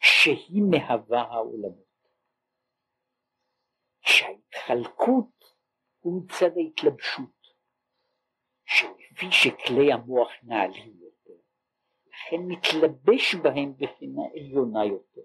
שהיא 0.00 0.62
מהווה 0.70 1.22
העולמות. 1.22 1.88
שההתחלקות 4.00 5.37
הוא 6.08 6.22
מצד 6.24 6.50
ההתלבשות, 6.56 7.38
שלפי 8.64 9.26
שכלי 9.30 9.92
המוח 9.92 10.30
נעלים 10.42 10.96
יותר, 11.00 11.40
לכן 12.08 12.36
מתלבש 12.36 13.34
בהם 13.34 13.72
בחינה 13.76 14.22
עליונה 14.34 14.84
יותר. 14.84 15.20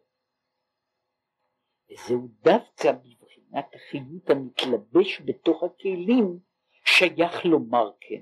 וזהו 1.91 2.27
דווקא 2.41 2.91
בבחינת 2.91 3.65
החיות 3.75 4.29
המתלבש 4.29 5.21
בתוך 5.25 5.63
הכלים 5.63 6.39
שייך 6.85 7.45
לומר 7.45 7.91
כן. 7.99 8.21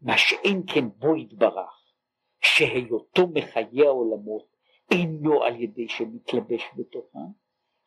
מה 0.00 0.18
שאין 0.18 0.62
כן 0.74 0.88
בו 0.88 1.16
יתברך, 1.16 1.92
שהיותו 2.40 3.26
מחיי 3.34 3.86
העולמות 3.86 4.56
אינו 4.90 5.42
על 5.42 5.60
ידי 5.60 5.88
שמתלבש 5.88 6.62
בתוכם, 6.76 7.28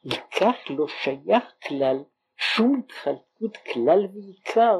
לכך 0.03 0.55
לא 0.69 0.87
שייך 0.87 1.43
כלל 1.67 2.03
שום 2.41 2.79
התחלקות 2.79 3.57
כלל 3.57 3.99
ועיקר 4.13 4.79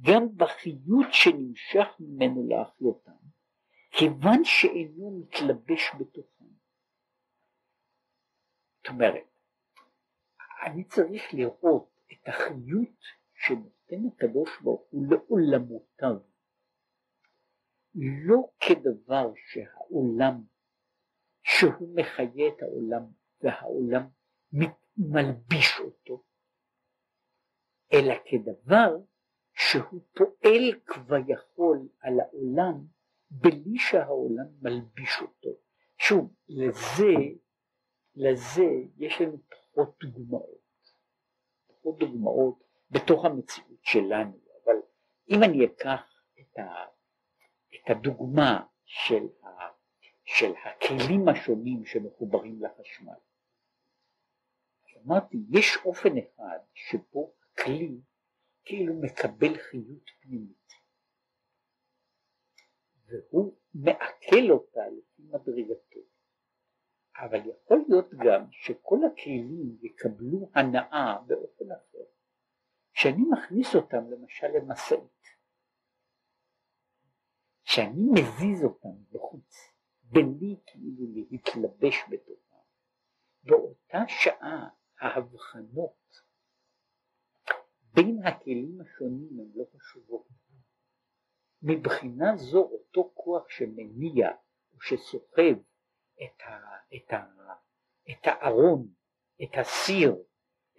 גם 0.00 0.36
בחיות 0.36 1.06
שנמשך 1.12 1.86
ממנו 2.00 2.48
להחיותם, 2.48 3.24
כיוון 3.90 4.44
שאינו 4.44 5.20
מתלבש 5.20 5.90
בתוכם. 6.00 6.44
זאת 8.76 8.88
אומרת, 8.88 9.24
אני 10.66 10.84
צריך 10.84 11.22
לראות 11.32 11.90
את 12.12 12.28
החיות 12.28 13.00
שנותן 13.34 14.06
הקדוש 14.12 14.60
ברוך 14.62 14.82
הוא 14.90 15.06
לעולמותיו, 15.10 16.16
לא 18.26 18.38
כדבר 18.60 19.32
שהעולם, 19.34 20.44
שהוא 21.42 21.96
מחיה 21.96 22.48
את 22.48 22.62
העולם 22.62 23.02
והעולם 23.40 24.08
מלביש 24.96 25.80
אותו, 25.80 26.24
אלא 27.92 28.14
כדבר 28.24 28.96
שהוא 29.54 30.00
פועל 30.14 30.80
כביכול 30.86 31.88
על 32.00 32.20
העולם 32.20 32.84
בלי 33.30 33.78
שהעולם 33.78 34.46
מלביש 34.62 35.20
אותו. 35.22 35.50
שוב, 35.98 36.34
לזה, 36.48 37.14
לזה 38.14 38.66
יש 38.96 39.20
לנו 39.20 39.38
פחות 39.48 40.04
דוגמאות, 40.04 40.92
פחות 41.66 41.98
דוגמאות 41.98 42.64
בתוך 42.90 43.24
המציאות 43.24 43.78
שלנו, 43.82 44.38
אבל 44.64 44.76
אם 45.30 45.42
אני 45.42 45.64
אקח 45.64 46.22
את, 46.40 46.58
ה, 46.58 46.84
את 47.74 47.90
הדוגמה 47.90 48.66
של, 48.84 49.26
ה, 49.42 49.48
של 50.24 50.52
הכלים 50.64 51.28
השונים 51.28 51.86
שמחוברים 51.86 52.62
לחשמל, 52.62 53.12
אמרתי, 55.06 55.36
יש 55.50 55.76
אופן 55.84 56.18
אחד 56.18 56.58
שבו 56.74 57.32
הכלי 57.54 58.00
כאילו 58.64 58.94
מקבל 59.00 59.58
חיות 59.58 60.10
פנימית, 60.20 60.72
והוא 63.06 63.56
מעכל 63.74 64.50
אותה 64.50 64.80
לפי 64.88 65.22
מדרגתו. 65.22 66.00
אבל 67.16 67.38
יכול 67.38 67.84
להיות 67.88 68.10
גם 68.24 68.46
שכל 68.50 68.98
הכלים 69.12 69.78
יקבלו 69.82 70.50
הנאה 70.54 71.18
באופן 71.26 71.64
אחר, 71.72 72.04
שאני 72.92 73.22
מכניס 73.30 73.74
אותם 73.74 74.10
למשל 74.10 74.46
למשאית, 74.46 75.24
שאני 77.64 78.02
מזיז 78.12 78.64
אותם 78.64 79.04
בחוץ, 79.12 79.56
בלי 80.02 80.56
כאילו 80.66 81.06
להתלבש 81.14 81.94
בתוכם, 82.10 82.56
באותה 83.42 83.98
שעה 84.08 84.68
ההבחנות 85.00 86.23
בין 87.94 88.26
הכלים 88.26 88.80
השונים 88.80 89.40
הן 89.40 89.46
לא 89.54 89.64
חשובות. 89.76 90.28
מבחינה 91.62 92.36
זו 92.36 92.62
אותו 92.62 93.10
כוח 93.14 93.48
שמניע 93.48 94.30
או 94.74 94.80
שסוחב 94.80 95.54
את, 96.16 96.40
ה, 96.40 96.58
את, 96.96 97.12
ה, 97.12 97.24
את 98.10 98.26
הארון, 98.26 98.88
את 99.42 99.58
הסיר, 99.60 100.16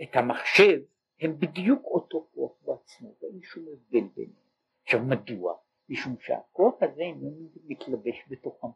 את 0.04 0.16
המחשב, 0.16 0.82
הם 1.22 1.40
בדיוק 1.40 1.86
אותו 1.86 2.28
כוח 2.34 2.52
בעצמו, 2.62 3.16
ואין 3.22 3.42
שום 3.42 3.66
הבדל 3.68 4.08
ביניהם. 4.16 4.46
עכשיו 4.84 5.00
מדוע? 5.04 5.58
משום 5.90 6.16
שהכוח 6.20 6.76
הזה 6.82 7.02
איננו 7.02 7.50
מתלבש 7.64 8.16
בתוכם. 8.30 8.68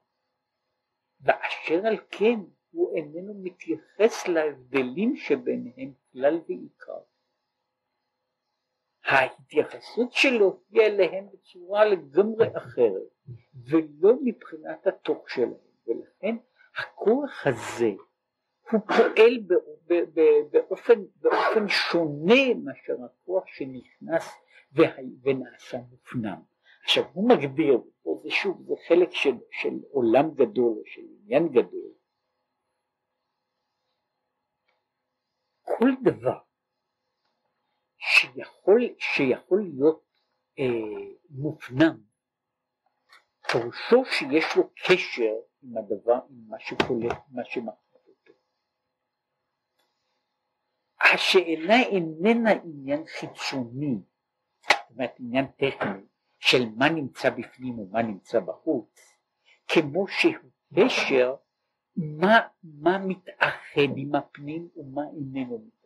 ואשר 1.22 1.86
על 1.88 1.98
כן 2.10 2.40
הוא 2.72 2.96
איננו 2.96 3.34
מתייחס 3.44 4.28
להבדלים 4.28 5.16
שביניהם 5.16 5.94
כלל 6.12 6.42
ועיקר. 6.48 7.02
ההתייחסות 9.10 10.12
שלו 10.12 10.60
היא 10.72 10.82
אליהם 10.82 11.28
בצורה 11.34 11.86
לגמרי 11.86 12.48
אחרת, 12.58 13.10
ולא 13.70 14.14
מבחינת 14.24 14.88
התוך 14.88 15.30
שלהם, 15.30 15.54
ולכן 15.88 16.36
הכוח 16.78 17.48
הזה 17.48 17.92
הוא 18.72 18.82
פועל 18.82 19.40
באופן, 20.52 21.00
באופן 21.16 21.68
שונה 21.68 22.54
מאשר 22.64 22.94
הכוח 23.06 23.44
שנכנס 23.48 24.30
ונעשה 25.24 25.78
מופנם. 25.92 26.42
עכשיו 26.84 27.04
הוא 27.14 27.30
מגדיר, 27.30 27.82
פה 28.04 28.20
זה 28.24 28.30
שוב, 28.30 28.64
זה 28.68 28.74
חלק 28.88 29.12
של, 29.12 29.36
של 29.52 29.80
עולם 29.92 30.32
גדול, 30.32 30.82
של 30.86 31.02
עניין 31.02 31.48
גדול, 31.48 31.92
כל 35.62 35.90
דבר 36.04 36.49
שיכול, 38.10 38.82
שיכול 38.98 39.62
להיות 39.74 40.04
אה, 40.60 40.66
מופנם, 41.30 41.98
פירושו 43.52 44.06
שיש 44.06 44.46
לו 44.56 44.70
קשר 44.86 45.34
עם 45.64 45.78
הדבר, 45.78 46.20
עם 46.30 46.44
מה 46.48 46.60
שקולט, 46.60 47.18
מה 47.32 47.42
שמחליט 47.46 48.08
אותו. 48.08 48.34
השאלה 51.14 51.80
איננה 51.80 52.52
עניין 52.52 53.04
חיצוני, 53.06 53.96
זאת 54.70 54.92
אומרת 54.92 55.16
עניין 55.20 55.46
טכני, 55.48 56.06
של 56.40 56.70
מה 56.76 56.90
נמצא 56.90 57.30
בפנים 57.30 57.80
ומה 57.80 58.02
נמצא 58.02 58.40
בחוץ, 58.40 59.20
כמו 59.68 60.08
שהוא 60.08 60.52
קשר 60.76 61.36
מה, 61.96 62.40
מה 62.64 62.98
מתאחד 62.98 63.98
עם 63.98 64.16
הפנים 64.16 64.70
ומה 64.76 65.02
איננו 65.16 65.60
מתאחד. 65.60 65.79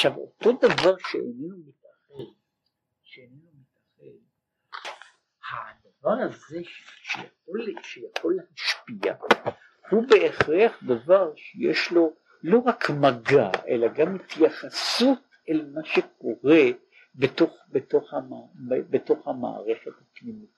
עכשיו 0.00 0.16
אותו 0.16 0.52
דבר 0.52 0.94
שאיננו 0.98 1.56
מתאחד, 1.66 2.32
שאיננו 3.02 3.50
מתאחד, 3.60 4.06
הדבר 5.84 6.24
הזה 6.24 6.60
שיכול, 7.02 7.66
שיכול 7.82 8.36
להשפיע 8.36 9.14
הוא 9.90 10.04
בהכרח 10.08 10.82
דבר 10.82 11.32
שיש 11.36 11.92
לו 11.92 12.14
לא 12.42 12.58
רק 12.58 12.90
מגע 12.90 13.50
אלא 13.68 13.88
גם 13.88 14.14
התייחסות 14.14 15.18
אל 15.48 15.70
מה 15.74 15.80
שקורה 15.84 16.62
בתוך, 17.14 17.56
בתוך, 17.68 18.14
המ, 18.14 18.30
בתוך 18.90 19.28
המערכת 19.28 19.92
הפנימית. 20.00 20.50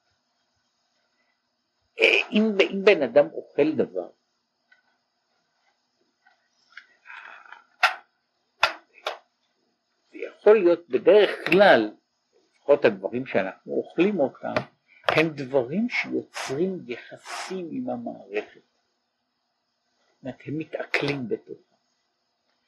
אם, 2.32 2.42
אם 2.60 2.84
בן 2.84 3.02
אדם 3.02 3.26
אוכל 3.32 3.72
דבר 3.72 4.08
להיות 10.50 10.88
בדרך 10.88 11.30
כלל, 11.46 11.90
לפחות 12.56 12.84
הדברים 12.84 13.26
שאנחנו 13.26 13.72
אוכלים 13.72 14.20
אותם, 14.20 14.54
הם 15.08 15.28
דברים 15.28 15.88
שיוצרים 15.88 16.78
יחסים 16.86 17.68
עם 17.72 17.90
המערכת. 17.90 18.60
זאת 18.60 20.22
אומרת, 20.22 20.40
הם 20.46 20.58
מתעכלים 20.58 21.28
בתוכה. 21.28 21.74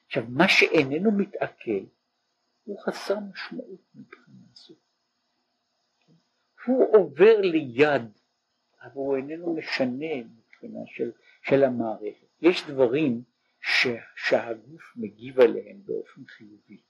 עכשיו, 0.07 0.25
מה 0.29 0.49
שאיננו 0.49 1.11
מתעכל 1.13 1.85
הוא 2.65 2.81
חסר 2.81 3.15
משמעות 3.21 3.81
מבחינה 3.95 4.37
זו. 4.55 4.75
הוא 6.67 6.97
עובר 6.97 7.41
ליד, 7.41 8.19
אבל 8.83 8.93
הוא 8.95 9.17
איננו 9.17 9.57
משנה 9.57 10.15
מבחינה 10.17 10.81
של, 10.87 11.13
של 11.43 11.65
המערכת. 11.65 12.27
יש 12.41 12.67
דברים 12.67 13.23
ש, 13.61 13.87
שהגוף 14.17 14.97
מגיב 14.97 15.41
עליהם 15.41 15.83
באופן 15.85 16.25
חיובי. 16.27 16.81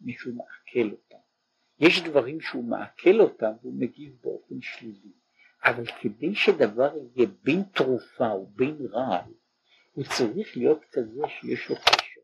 מישהו 0.00 0.32
מעכל 0.32 0.90
אותם. 0.90 1.18
יש 1.78 2.02
דברים 2.02 2.40
שהוא 2.40 2.64
מעכל 2.64 3.20
אותם 3.20 3.52
והוא 3.62 3.74
מגיב 3.74 4.16
באופן 4.22 4.60
שלילי, 4.60 5.12
אבל 5.64 5.84
כדי 5.86 6.34
שדבר 6.34 6.92
יהיה 6.96 7.28
בין 7.42 7.62
תרופה 7.62 8.34
ובין 8.34 8.76
רעל, 8.90 9.32
הוא 9.92 10.04
צריך 10.04 10.56
להיות 10.56 10.84
כזה 10.92 11.22
שיש 11.28 11.70
לו 11.70 11.76
קשר. 11.76 12.20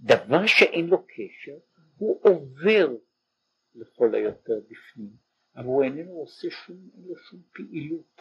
דבר 0.00 0.46
שאין 0.46 0.86
לו 0.86 1.06
קשר, 1.06 1.58
הוא 1.96 2.20
עובר 2.22 2.88
לכל 3.74 4.14
היותר 4.14 4.60
בפנים, 4.68 5.10
אבל 5.56 5.64
הוא 5.64 5.84
איננו 5.84 6.12
עושה 6.12 6.48
שום, 6.50 6.76
אין 6.94 7.04
לו 7.08 7.16
שום 7.16 7.40
פעילות, 7.52 8.20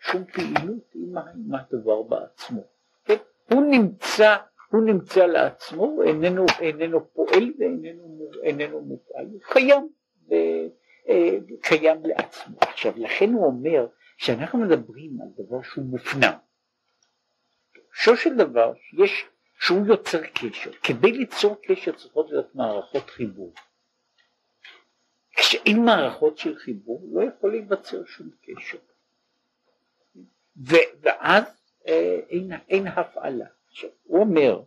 שום 0.00 0.24
פעילות 0.24 0.94
עם, 0.94 1.54
הדבר 1.54 2.02
בעצמו. 2.02 2.64
כן? 3.04 3.16
הוא 3.50 3.62
נמצא, 3.70 4.36
הוא 4.70 4.82
נמצא 4.82 5.26
לעצמו, 5.26 6.02
איננו, 6.02 6.46
איננו 6.60 7.12
פועל 7.12 7.52
ואיננו 7.58 8.30
איננו 8.42 8.80
מופעל, 8.80 9.26
הוא 9.26 9.40
קיים, 9.40 9.88
ו, 10.28 10.34
אה, 11.08 11.38
קיים 11.62 12.00
לעצמו. 12.04 12.56
עכשיו 12.60 12.92
לכן 12.96 13.32
הוא 13.32 13.46
אומר 13.46 13.86
שאנחנו 14.16 14.58
מדברים 14.58 15.18
על 15.22 15.44
דבר 15.44 15.62
שהוא 15.62 15.84
מופנם. 15.84 16.32
פירושו 17.72 18.16
של 18.16 18.36
דבר 18.36 18.72
שיש, 18.74 19.26
שהוא 19.60 19.86
יוצר 19.86 20.22
קשר. 20.26 20.72
כדי 20.82 21.12
ליצור 21.12 21.56
קשר 21.62 21.92
צריכות 21.92 22.30
להיות 22.30 22.54
מערכות 22.54 23.10
חיבור. 23.10 23.52
כשאין 25.36 25.84
מערכות 25.84 26.38
של 26.38 26.56
חיבור 26.56 27.02
לא 27.12 27.24
יכול 27.24 27.50
להיווצר 27.50 28.04
שום 28.04 28.30
קשר. 28.42 28.78
ו- 30.56 31.00
ואז 31.00 31.44
אה, 31.88 32.20
אין, 32.28 32.52
אין 32.68 32.86
הפעלה. 32.86 33.46
הוא 34.02 34.20
אומר 34.20 34.62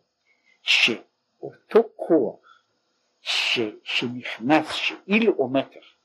שאותו 0.61 1.83
כוח 1.95 2.63
ש, 3.21 3.59
שנכנס, 3.83 4.71
שאילו 4.71 5.33
אומר 5.33 5.63
כך, 5.63 5.95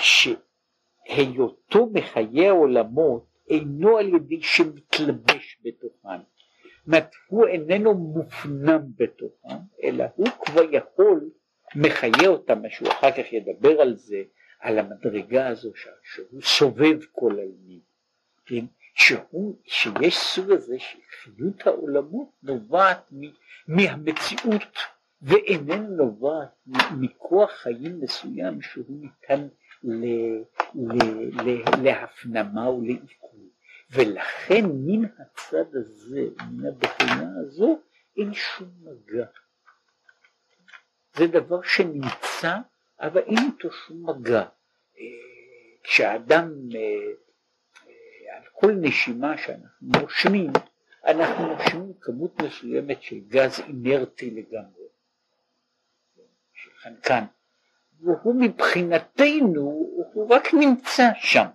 שהיותו 0.00 1.86
מחיי 1.92 2.48
העולמות 2.48 3.26
אינו 3.48 3.98
על 3.98 4.14
ידי 4.14 4.42
שמתלבש 4.42 5.58
בתוכן, 5.62 6.20
אומרת, 6.86 7.14
הוא 7.28 7.46
איננו 7.46 7.94
מופנם 7.94 8.82
בתוכם, 8.96 9.56
אלא 9.82 10.04
הוא 10.14 10.28
כבר 10.28 10.62
יכול 10.72 11.30
מחיה 11.76 12.28
אותם, 12.28 12.62
מה 12.62 12.70
שהוא 12.70 12.88
אחר 12.88 13.10
כך 13.10 13.32
ידבר 13.32 13.80
על 13.80 13.96
זה, 13.96 14.22
על 14.60 14.78
המדרגה 14.78 15.48
הזו 15.48 15.72
שהוא 16.02 16.42
סובב 16.42 16.98
כל 17.12 17.38
העלמים, 17.38 17.80
כן? 18.46 18.64
שהוא, 18.96 19.56
שיש 19.64 20.18
סוג 20.18 20.50
הזה 20.50 20.76
שחיות 20.78 21.66
העולמות 21.66 22.28
נובעת 22.42 23.12
מהמציאות 23.68 24.76
ואיננה 25.22 25.88
נובעת 25.88 26.48
מכוח 27.00 27.50
חיים 27.50 28.00
מסוים 28.00 28.62
שהוא 28.62 28.84
ניתן 28.88 29.48
להפנמה 31.82 32.70
ולעיכול. 32.70 33.40
ולכן 33.90 34.64
מן 34.66 35.04
הצד 35.18 35.74
הזה, 35.74 36.22
מן 36.50 36.66
הבחינה 36.66 37.30
הזו, 37.40 37.80
אין 38.16 38.34
שום 38.34 38.68
מגע. 38.82 39.26
זה 41.14 41.26
דבר 41.26 41.62
שנמצא, 41.62 42.56
אבל 43.00 43.20
אין 43.20 43.38
איתו 43.38 43.72
שום 43.72 44.10
מגע. 44.10 44.44
אה, 44.98 45.04
כשאדם, 45.82 46.52
אה, 46.74 47.25
על 48.36 48.42
כל 48.52 48.72
נשימה 48.72 49.38
שאנחנו 49.38 50.00
נושמים, 50.00 50.50
אנחנו 51.06 51.46
נושמים 51.46 51.92
כמות 52.00 52.42
מסוימת 52.42 53.02
של 53.02 53.16
גז 53.28 53.60
אינרטי 53.60 54.30
לגמרי, 54.30 54.86
של 56.54 56.70
חנקן, 56.76 57.24
והוא 58.00 58.34
מבחינתנו, 58.34 59.60
הוא 60.12 60.34
רק 60.34 60.54
נמצא 60.54 61.08
שם. 61.14 61.46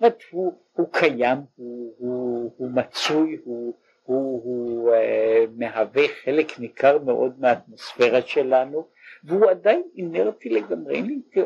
אומרת, 0.00 0.22
הוא, 0.30 0.52
הוא 0.72 0.92
קיים, 0.92 1.38
הוא, 1.56 1.94
הוא, 1.98 2.52
הוא 2.56 2.70
מצוי, 2.70 3.38
הוא, 3.44 3.74
הוא, 4.04 4.42
הוא 4.44 4.90
uh, 4.90 5.50
מהווה 5.56 6.02
חלק 6.24 6.58
ניכר 6.58 6.98
מאוד 6.98 7.40
מהאטמוספירה 7.40 8.22
שלנו, 8.22 8.88
והוא 9.24 9.50
עדיין 9.50 9.82
אינרטי 9.96 10.48
לגמרי, 10.48 10.94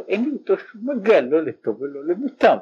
אין 0.09 0.24
לי 0.24 0.30
איתו 0.32 0.59
שום 0.59 0.91
מגע, 0.91 1.20
לא 1.20 1.43
לטוב 1.43 1.82
ולא 1.82 2.05
למוטב. 2.05 2.57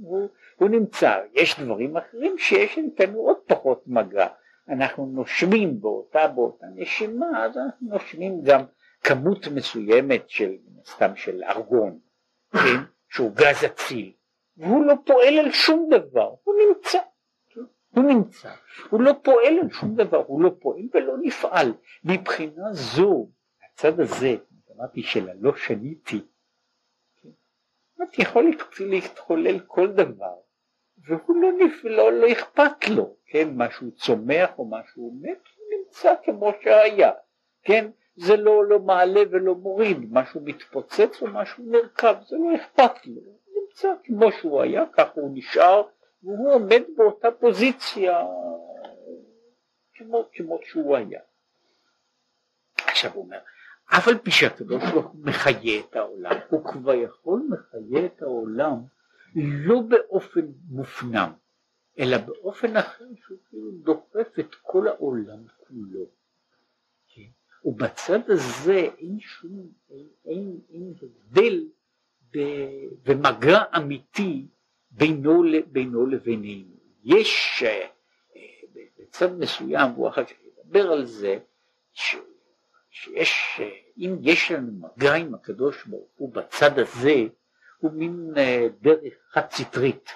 הוא, 0.00 0.28
הוא 0.56 0.68
נמצא, 0.68 1.20
יש 1.32 1.60
דברים 1.60 1.96
אחרים 1.96 2.38
שיש 2.38 2.78
איתנו 2.78 3.18
עוד 3.18 3.36
פחות 3.46 3.82
מגע. 3.86 4.26
אנחנו 4.68 5.06
נושמים 5.06 5.80
באותה, 5.80 6.28
באותה 6.28 6.66
נשימה, 6.74 7.44
אז 7.44 7.56
אנחנו 7.56 7.88
נושמים 7.88 8.42
גם 8.42 8.64
כמות 9.04 9.48
מסוימת 9.54 10.30
של, 10.30 10.52
סתם 10.84 11.16
של 11.16 11.42
ארגון, 11.44 11.98
כן? 12.52 12.80
שהוא 13.08 13.30
גז 13.34 13.64
אציל. 13.66 14.12
והוא 14.56 14.84
לא 14.84 14.94
פועל 15.06 15.38
על 15.38 15.50
שום 15.50 15.88
דבר, 15.90 16.34
הוא 16.44 16.54
נמצא, 16.68 16.98
הוא 17.94 18.04
נמצא, 18.04 18.50
הוא 18.90 19.02
לא 19.02 19.12
פועל 19.22 19.58
על 19.62 19.70
שום 19.70 19.94
דבר, 19.94 20.24
הוא 20.26 20.42
לא 20.42 20.50
פועל 20.60 20.82
ולא 20.94 21.14
נפעל. 21.22 21.72
מבחינה 22.04 22.72
זו, 22.72 23.28
הצד 23.64 24.00
הזה, 24.00 24.36
אמרתי 24.76 25.02
של 25.02 25.28
הלא 25.28 25.56
שניתי, 25.56 26.20
יכול 28.18 28.52
להתחולל 28.80 29.58
כל 29.58 29.88
דבר, 29.88 30.34
והוא 31.08 31.36
לא, 31.36 31.48
נפ... 31.58 31.84
לא, 31.84 32.32
אכפת 32.32 32.88
לו, 32.88 33.16
כן, 33.26 33.48
משהו 33.54 33.90
צומח 33.90 34.58
או 34.58 34.64
משהו 34.70 35.18
מת, 35.20 35.38
הוא 35.56 35.78
נמצא 35.78 36.14
כמו 36.24 36.52
שהיה, 36.62 37.12
כן, 37.62 37.90
זה 38.16 38.36
לא, 38.36 38.64
לא 38.64 38.78
מעלה 38.78 39.20
ולא 39.30 39.54
מוריד, 39.54 39.98
משהו 40.12 40.40
מתפוצץ 40.44 41.22
או 41.22 41.26
משהו 41.26 41.64
נרקב, 41.66 42.14
זה 42.26 42.36
לא 42.36 42.56
אכפת 42.56 43.06
לו, 43.06 43.22
נמצא 43.56 43.92
כמו 44.04 44.32
שהוא 44.32 44.62
היה, 44.62 44.84
ככה 44.92 45.12
הוא 45.14 45.30
נשאר, 45.34 45.82
והוא 46.22 46.52
עומד 46.52 46.82
באותה 46.96 47.30
פוזיציה 47.30 48.22
כמו, 49.94 50.24
כמו 50.32 50.58
שהוא 50.62 50.96
היה. 50.96 51.20
עכשיו 52.86 53.10
הוא 53.14 53.24
אומר, 53.24 53.38
אף 53.96 54.08
על 54.08 54.18
פי 54.18 54.30
שהקדוש 54.30 54.82
ברוך 54.92 55.06
הוא 55.06 55.24
מחיה 55.24 55.80
את 55.80 55.96
העולם, 55.96 56.36
הוא 56.48 56.64
כבר 56.64 56.94
יכול 56.94 57.48
מחיה 57.50 58.06
את 58.06 58.22
העולם 58.22 58.74
לא 59.34 59.80
באופן 59.80 60.46
מופנם, 60.68 61.30
אלא 61.98 62.18
באופן 62.18 62.76
אחר 62.76 63.04
שהוא 63.26 63.38
כאילו 63.48 63.70
דוחף 63.70 64.38
את 64.38 64.54
כל 64.62 64.88
העולם 64.88 65.44
כולו. 65.56 66.06
כן? 67.14 67.22
ובצד 67.64 68.30
הזה 68.30 68.88
אין 68.98 69.20
שום, 69.20 69.68
אין, 69.90 70.06
אין, 70.24 70.60
אין 70.70 70.94
הבדל 71.02 71.64
במגע 73.04 73.62
אמיתי 73.76 74.46
בינו, 74.90 75.42
בינו 75.72 76.06
לבינינו. 76.06 76.74
יש 77.04 77.62
אה, 77.66 77.86
בצד 78.98 79.38
מסוים, 79.38 79.92
והוא 79.92 80.08
אחר 80.08 80.24
כך 80.24 80.32
ידבר 80.44 80.92
על 80.92 81.04
זה, 81.04 81.38
שיש, 83.02 83.60
אם 83.98 84.16
יש 84.22 84.50
לנו 84.50 84.72
מגע 84.72 85.14
עם 85.14 85.34
הקדוש 85.34 85.84
ברוך 85.84 86.10
הוא 86.16 86.32
בצד 86.32 86.78
הזה, 86.78 87.14
הוא 87.78 87.92
מין 87.92 88.32
אה, 88.36 88.66
דרך 88.80 89.14
חד 89.30 89.50
סטרית, 89.50 90.10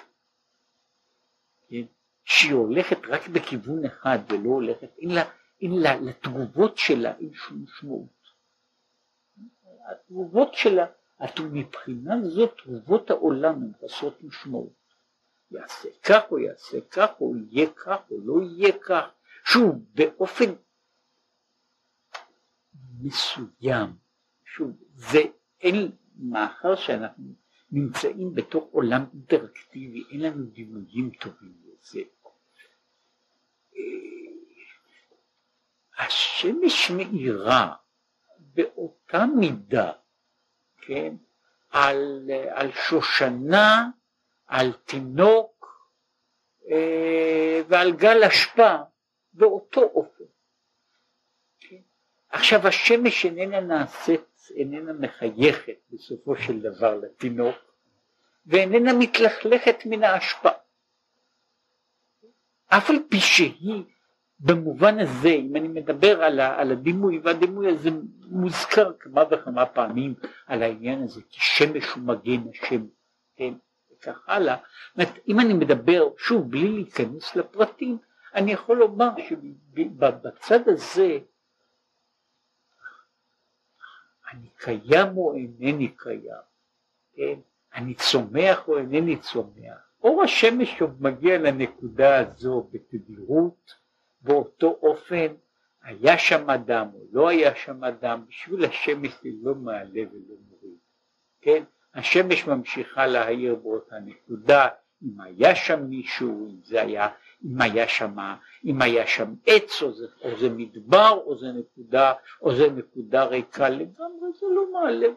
כן? 1.69 1.85
שהיא 2.25 2.53
הולכת 2.53 2.97
רק 3.07 3.27
בכיוון 3.27 3.85
אחד 3.85 4.17
ולא 4.29 4.49
הולכת, 4.49 4.89
אין 4.97 5.09
לה, 5.09 5.23
אין 5.61 5.71
לה, 5.81 5.95
לתגובות 5.95 6.77
שלה 6.77 7.17
אין 7.17 7.33
שום 7.33 7.63
משמעות. 7.63 8.23
התגובות 9.91 10.53
שלה 10.53 10.85
מבחינה 11.39 12.15
זאת 12.23 12.57
תגובות 12.63 13.09
העולם 13.09 13.55
הן 13.55 13.71
חסרות 13.81 14.23
משמעות. 14.23 14.83
יעשה 15.51 15.89
כך 16.03 16.31
או 16.31 16.39
יעשה 16.39 16.77
כך 16.91 17.09
או 17.21 17.33
יהיה 17.35 17.69
כך 17.69 17.97
או 18.11 18.17
לא 18.23 18.45
יהיה 18.45 18.73
כך, 18.81 19.05
שוב 19.45 19.75
באופן 19.93 20.53
מסוים, 23.03 23.89
שוב 24.45 24.71
זה 24.95 25.21
אין, 25.61 25.91
מאחר 26.17 26.75
שאנחנו 26.75 27.33
נמצאים 27.71 28.35
בתוך 28.35 28.63
עולם 28.71 29.05
אינטראקטיבי, 29.13 30.03
אין 30.11 30.21
לנו 30.21 30.45
דימויים 30.45 31.11
טובים 31.19 31.53
לזה. 31.65 32.01
השמש 35.97 36.91
מאירה 36.91 37.73
באותה 38.39 39.25
מידה 39.25 39.91
כן, 40.81 41.15
על, 41.69 42.29
על 42.49 42.71
שושנה, 42.71 43.89
על 44.47 44.73
תינוק 44.73 45.89
אה, 46.71 47.61
ועל 47.67 47.91
גל 47.91 48.23
אשפה 48.23 48.75
באותו 49.33 49.81
אופן. 49.81 50.23
עכשיו 52.33 52.67
השמש 52.67 53.25
איננה 53.25 53.59
נעשית, 53.59 54.49
איננה 54.55 54.93
מחייכת 54.93 55.77
בסופו 55.91 56.35
של 56.35 56.59
דבר 56.59 56.95
לתינוק 56.95 57.55
ואיננה 58.45 58.93
מתלכלכת 58.93 59.85
מן 59.85 60.03
האשפה. 60.03 60.49
אף 62.67 62.89
על 62.89 62.95
פי 63.09 63.19
שהיא 63.19 63.83
במובן 64.39 64.99
הזה 64.99 65.29
אם 65.29 65.55
אני 65.55 65.67
מדבר 65.67 66.23
על, 66.23 66.71
הדימוי 66.71 67.19
והדימוי 67.23 67.71
הזה 67.71 67.89
מוזכר 68.25 68.91
כמה 68.99 69.23
וכמה 69.31 69.65
פעמים 69.65 70.13
על 70.47 70.63
העניין 70.63 71.03
הזה 71.03 71.21
כי 71.29 71.39
שמש 71.41 71.85
הוא 71.95 72.03
מגן 72.03 72.41
השם 72.49 72.85
כן 73.35 73.53
וכך 73.91 74.19
הלאה 74.27 74.55
אם 75.27 75.39
אני 75.39 75.53
מדבר 75.53 76.09
שוב 76.17 76.51
בלי 76.51 76.67
להיכנס 76.67 77.35
לפרטים 77.35 77.97
אני 78.35 78.51
יכול 78.51 78.77
לומר 78.77 79.09
שבצד 79.29 80.69
הזה 80.69 81.19
אני 84.33 84.47
קיים 84.57 85.17
או 85.17 85.33
אינני 85.35 85.87
קיים? 85.97 86.43
כן? 87.15 87.39
אני 87.75 87.93
צומח 87.93 88.67
או 88.67 88.77
אינני 88.77 89.17
צומח? 89.17 89.93
אור 90.03 90.23
השמש 90.23 90.81
עוד 90.81 91.01
מגיע 91.01 91.37
לנקודה 91.37 92.19
הזו 92.19 92.69
בתדירות 92.71 93.73
באותו 94.21 94.79
אופן 94.81 95.27
היה 95.83 96.17
שם 96.17 96.49
אדם 96.49 96.87
או 96.93 96.99
לא 97.11 97.29
היה 97.29 97.55
שם 97.55 97.83
אדם, 97.83 98.25
בשביל 98.27 98.65
השמש 98.65 99.11
זה 99.23 99.29
לא 99.41 99.55
מעלה 99.55 100.01
ולא 100.11 100.35
מוריד, 100.49 100.77
כן? 101.41 101.63
השמש 101.93 102.47
ממשיכה 102.47 103.07
להאיר 103.07 103.55
באותה 103.55 103.99
נקודה, 103.99 104.67
אם 105.03 105.21
היה 105.21 105.55
שם 105.55 105.83
מישהו, 105.83 106.47
אם 106.49 106.55
זה 106.63 106.81
היה, 106.81 107.07
אם 107.45 107.61
היה 107.61 107.87
שם, 107.87 108.15
אם 108.65 108.81
היה 108.81 109.07
שם 109.07 109.33
עץ 109.45 109.81
או 109.81 109.93
זה, 109.93 110.05
או 110.21 110.39
זה 110.39 110.49
מדבר 110.49 111.21
או 111.25 111.37
זה 111.39 111.47
נקודה, 111.51 112.13
או 112.41 112.55
זה 112.55 112.69
נקודה 112.69 113.23
ריקה 113.23 113.69
לגמרי, 113.69 114.29
זה 114.39 114.45
לא 114.55 114.71
מעלה 114.73 115.07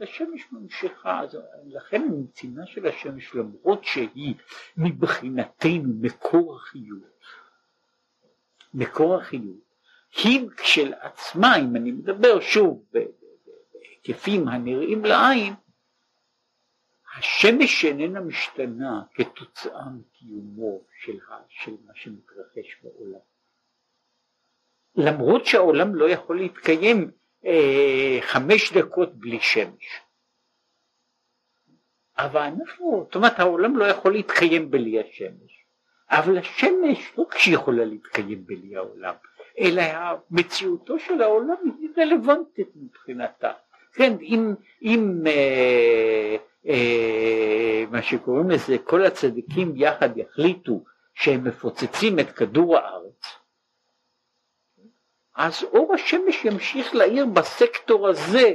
השמש 0.00 0.52
ממשיכה, 0.52 1.20
אז 1.20 1.38
לכן 1.66 2.02
המצינה 2.02 2.66
של 2.66 2.86
השמש 2.86 3.34
למרות 3.34 3.84
שהיא 3.84 4.34
מבחינתנו 4.76 5.92
מקור 6.00 6.56
החיות 6.56 7.16
מקור 8.74 9.16
החיות 9.16 9.66
היא 10.24 10.48
כשלעצמה, 10.56 11.56
אם 11.56 11.76
אני 11.76 11.92
מדבר 11.92 12.40
שוב 12.40 12.84
בהיקפים 12.92 14.48
הנראים 14.48 15.04
לעין, 15.04 15.54
השמש 17.18 17.80
שאיננה 17.80 18.20
משתנה 18.20 19.02
כתוצאה 19.14 19.84
מקיומו 19.90 20.80
של, 21.02 21.18
של 21.48 21.72
מה 21.86 21.92
שמתרחש 21.94 22.76
בעולם. 22.82 23.20
למרות 24.96 25.46
שהעולם 25.46 25.94
לא 25.94 26.08
יכול 26.10 26.38
להתקיים 26.38 27.10
אה, 27.46 28.18
חמש 28.20 28.72
דקות 28.72 29.14
בלי 29.14 29.40
שמש. 29.40 30.00
אבל 32.18 32.40
אנחנו, 32.40 33.02
זאת 33.04 33.14
אומרת 33.14 33.38
העולם 33.38 33.76
לא 33.76 33.84
יכול 33.84 34.12
להתקיים 34.12 34.70
בלי 34.70 35.00
השמש. 35.00 35.66
אבל 36.10 36.38
השמש 36.38 37.12
לא 37.18 37.24
כשהיא 37.30 37.54
יכולה 37.54 37.84
להתקיים 37.84 38.46
בלי 38.46 38.76
העולם, 38.76 39.14
אלא 39.58 39.82
מציאותו 40.30 40.98
של 40.98 41.22
העולם 41.22 41.56
היא 41.80 41.88
רלוונטית 41.98 42.68
מבחינתה. 42.76 43.52
כן, 43.92 44.12
אם, 44.20 44.54
אם 44.82 45.22
אה, 45.26 46.36
מה 47.90 48.02
שקוראים 48.02 48.50
לזה, 48.50 48.78
כל 48.84 49.04
הצדיקים 49.04 49.72
יחד 49.76 50.16
יחליטו 50.16 50.84
שהם 51.14 51.44
מפוצצים 51.44 52.18
את 52.18 52.30
כדור 52.30 52.76
הארץ, 52.76 53.22
אז 55.36 55.64
אור 55.64 55.94
השמש 55.94 56.44
ימשיך 56.44 56.94
להאיר 56.94 57.26
בסקטור 57.26 58.08
הזה 58.08 58.52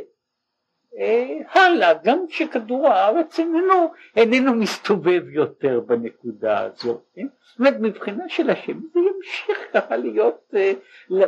אה, 0.98 1.38
הלאה, 1.52 1.94
גם 2.04 2.26
כשכדור 2.30 2.88
הארץ 2.88 3.40
איננו, 3.40 3.94
איננו 4.16 4.54
מסתובב 4.54 5.30
יותר 5.30 5.80
בנקודה 5.80 6.60
הזו, 6.60 7.02
כן? 7.16 7.28
זאת 7.44 7.60
אומרת 7.60 7.76
מבחינה 7.80 8.30
של 8.30 8.50
השמש 8.50 8.84
זה 8.94 9.00
ימשיך 9.00 9.58
ככה 9.74 9.98
להיות, 9.98 10.54
אה, 10.56 10.74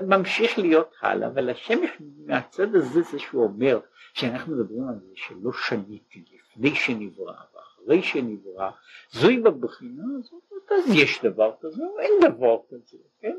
ממשיך 0.07 0.59
להיות 0.59 0.93
הלאה, 1.01 1.27
אבל 1.27 1.49
השמש 1.49 1.89
מהצד 2.25 2.75
הזה 2.75 3.01
זה 3.01 3.19
שהוא 3.19 3.43
אומר 3.43 3.79
שאנחנו 4.13 4.55
מדברים 4.55 4.87
על 4.87 4.95
זה 4.99 5.11
שלא 5.15 5.51
שניתי 5.53 6.19
לפני 6.19 6.42
שנברא 6.75 7.33
ואחרי 7.55 8.03
שנברא, 8.03 8.69
זוהי 9.11 9.39
בבחינה 9.39 10.03
הזאת, 10.19 10.43
אז 10.71 10.95
יש 10.95 11.21
דבר 11.23 11.53
כזה 11.61 11.83
או 11.83 11.99
אין 11.99 12.31
דבר 12.31 12.57
כזה, 12.69 12.97
כן? 13.21 13.37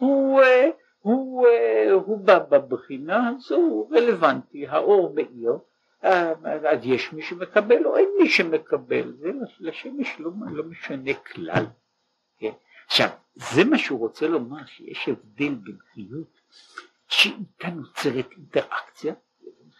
והוא 0.00 0.42
אה, 0.42 0.70
הוא, 1.06 1.46
אה, 1.46 1.92
הוא 1.92 2.18
בבחינה 2.24 3.28
הזו 3.28 3.56
הוא 3.56 3.96
רלוונטי, 3.96 4.66
האור 4.66 5.14
מאיר, 5.14 5.58
אה, 6.04 6.32
אז 6.70 6.78
יש 6.82 7.12
מי 7.12 7.22
שמקבל 7.22 7.86
או 7.86 7.96
אין 7.96 8.08
מי 8.18 8.28
שמקבל, 8.28 9.12
זה 9.12 9.30
לשמש 9.60 10.16
לא, 10.18 10.30
לא 10.50 10.64
משנה 10.64 11.14
כלל. 11.14 11.64
כן? 12.38 12.52
עכשיו, 12.86 13.08
זה 13.34 13.64
מה 13.64 13.78
שהוא 13.78 13.98
רוצה 13.98 14.28
לומר, 14.28 14.66
שיש 14.66 15.08
הבדל 15.08 15.54
בין 15.54 15.76
חיות 15.94 16.40
שאיתה 17.08 17.68
נוצרת 17.68 18.30
אינטראקציה, 18.30 19.14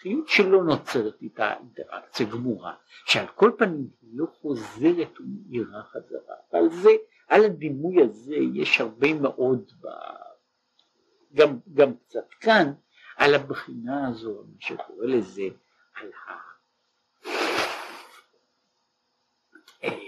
חיות 0.06 0.28
שלא 0.28 0.64
נוצרת 0.64 1.22
איתה 1.22 1.54
אינטראקציה 1.54 2.26
גמורה, 2.26 2.74
שעל 3.06 3.26
כל 3.26 3.50
פנים 3.58 3.88
היא 4.02 4.10
לא 4.14 4.26
חוזרת 4.40 5.20
ומאירה 5.20 5.82
חזרה, 5.82 6.36
ועל 6.52 6.68
זה, 6.70 6.90
על 7.28 7.44
הדימוי 7.44 8.02
הזה 8.02 8.34
יש 8.54 8.80
הרבה 8.80 9.14
מאוד 9.14 9.72
ב... 9.80 9.86
גם, 11.34 11.58
גם 11.74 11.96
קצת 11.96 12.28
כאן, 12.40 12.72
על 13.16 13.34
הבחינה 13.34 14.08
הזו, 14.08 14.44
מה 14.48 14.60
שקורא 14.60 15.06
לזה, 15.06 15.48
על 15.94 16.10
ה... 16.28 16.32
אה, 19.84 19.98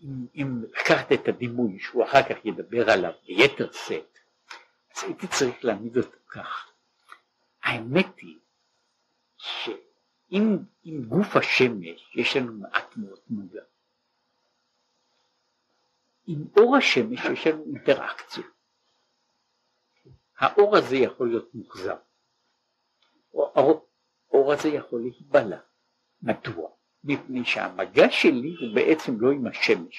אם, 0.00 0.26
אם 0.34 0.62
לקחת 0.62 1.12
את 1.12 1.28
הדימוי 1.28 1.78
שהוא 1.78 2.04
אחר 2.04 2.22
כך 2.22 2.44
ידבר 2.44 2.90
עליו 2.90 3.12
ביתר 3.26 3.72
שאת, 3.72 4.18
אז 4.96 5.02
הייתי 5.04 5.26
צריך 5.26 5.64
להעמיד 5.64 5.96
אותו 5.96 6.16
כך. 6.28 6.72
האמת 7.62 8.18
היא 8.18 8.41
שאם 9.42 10.58
גוף 11.08 11.36
השמש 11.36 12.16
יש 12.16 12.36
לנו 12.36 12.52
מעט 12.52 12.96
מאוד 12.96 13.20
מגע, 13.30 13.62
עם 16.26 16.44
אור 16.56 16.76
השמש 16.76 17.20
יש 17.32 17.46
לנו 17.46 17.64
אינטראקציה. 17.64 18.44
האור 20.38 20.76
הזה 20.76 20.96
יכול 20.96 21.28
להיות 21.28 21.54
מוחזר, 21.54 21.96
האור, 23.34 23.86
האור 24.30 24.52
הזה 24.52 24.68
יכול 24.68 25.00
להיבלע. 25.00 25.58
מדוע? 26.22 26.70
מפני 27.04 27.44
שהמגע 27.44 28.10
שלי 28.10 28.54
הוא 28.60 28.74
בעצם 28.74 29.20
לא 29.20 29.30
עם 29.30 29.46
השמש, 29.46 29.98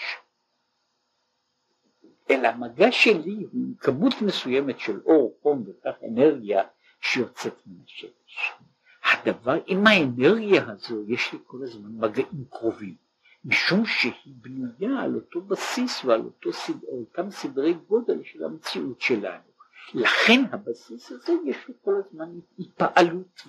אלא 2.30 2.48
המגע 2.48 2.92
שלי 2.92 3.34
הוא 3.34 3.50
עם 3.54 3.74
כמות 3.80 4.14
מסוימת 4.26 4.80
של 4.80 5.02
אור, 5.06 5.40
חום 5.42 5.64
וכך 5.68 5.96
אנרגיה 6.10 6.64
שיוצאת 7.02 7.54
מן 7.68 7.84
השמש. 7.86 8.52
הדבר, 9.14 9.58
עם 9.68 9.88
האנרגיה 9.88 10.64
הזו 10.68 11.04
יש 11.08 11.34
לי 11.34 11.40
כל 11.46 11.58
הזמן 11.64 11.90
מגעים 11.94 12.46
קרובים, 12.50 12.96
משום 13.46 13.86
שהיא 13.86 14.34
בנויה 14.42 15.02
על 15.02 15.16
אותו 15.16 15.42
בסיס 15.42 16.06
ועל 16.06 16.22
אותו, 16.22 16.50
אותם 16.88 17.32
סדרי 17.32 17.74
גודל 17.74 18.20
של 18.24 18.44
המציאות 18.44 19.02
שלנו. 19.02 19.54
לכן 19.94 20.44
הבסיס 20.52 21.12
הזה 21.12 21.34
יש 21.46 21.58
לו 21.68 21.74
כל 21.84 21.94
הזמן 22.06 22.30
התפעלות 22.60 23.48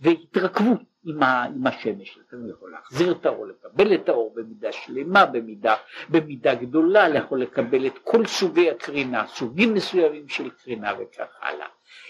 והתרכבות 0.00 0.80
עם, 1.04 1.22
ה, 1.22 1.44
עם 1.44 1.66
השמש, 1.66 2.18
הוא 2.32 2.50
יכול 2.50 2.70
להחזיר 2.70 3.12
את 3.12 3.26
האור, 3.26 3.46
לקבל 3.46 3.94
את 3.94 4.08
האור 4.08 4.34
במידה 4.36 4.72
שלמה, 4.72 5.26
במידה, 5.26 5.74
במידה 6.08 6.54
גדולה, 6.54 7.08
יכול 7.08 7.40
לקבל 7.42 7.86
את 7.86 7.98
כל 8.04 8.26
סוגי 8.26 8.70
הקרינה, 8.70 9.26
סוגים 9.26 9.74
מסוימים 9.74 10.28
של 10.28 10.50
קרינה 10.50 10.92
וכך 10.98 11.28
הלאה. 11.40 11.66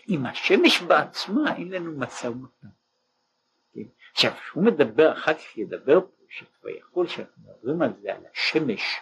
עם 0.07 0.27
השמש 0.27 0.83
בעצמה 0.83 1.57
אין 1.57 1.71
לנו 1.71 1.93
משא 1.99 2.27
ומתן. 2.27 2.69
עכשיו, 4.17 4.33
כשהוא 4.33 4.65
מדבר, 4.65 5.13
אחר 5.13 5.35
כך 5.35 5.57
ידבר 5.57 6.01
פה, 6.01 6.25
שכבר 6.29 6.71
יכול, 6.71 7.09
שאנחנו 7.09 7.43
מדברים 7.43 7.83
על 7.83 7.93
זה, 8.03 8.15
על 8.15 8.23
השמש, 8.33 9.01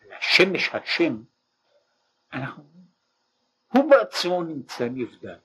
על 0.00 0.12
השמש 0.12 0.70
השם, 0.74 1.22
אנחנו 2.32 2.64
הוא 3.72 3.90
בעצמו 3.90 4.42
נמצא 4.42 4.88
נבדל. 4.88 5.38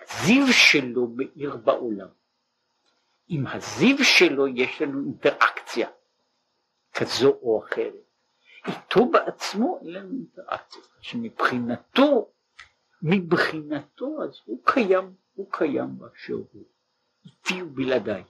הזיו 0.00 0.46
שלו 0.52 1.06
מאיר 1.16 1.56
בעולם. 1.56 2.08
עם 3.28 3.46
הזיו 3.46 4.04
שלו 4.04 4.48
יש 4.48 4.82
לנו 4.82 5.00
אינטראקציה 5.04 5.88
כזו 6.92 7.30
או 7.42 7.64
אחרת. 7.64 7.94
איתו 8.66 9.06
בעצמו 9.10 9.78
אין 9.80 9.92
לנו 9.92 10.10
אינטראקציה, 10.12 10.82
שמבחינתו, 11.00 12.32
מבחינתו 13.02 14.22
אז 14.24 14.40
הוא 14.44 14.60
קיים, 14.64 15.21
הוא 15.34 15.48
קיים 15.52 15.98
באשר 15.98 16.34
הוא, 16.52 16.64
איתי 17.24 17.62
ובלעדיי. 17.62 18.24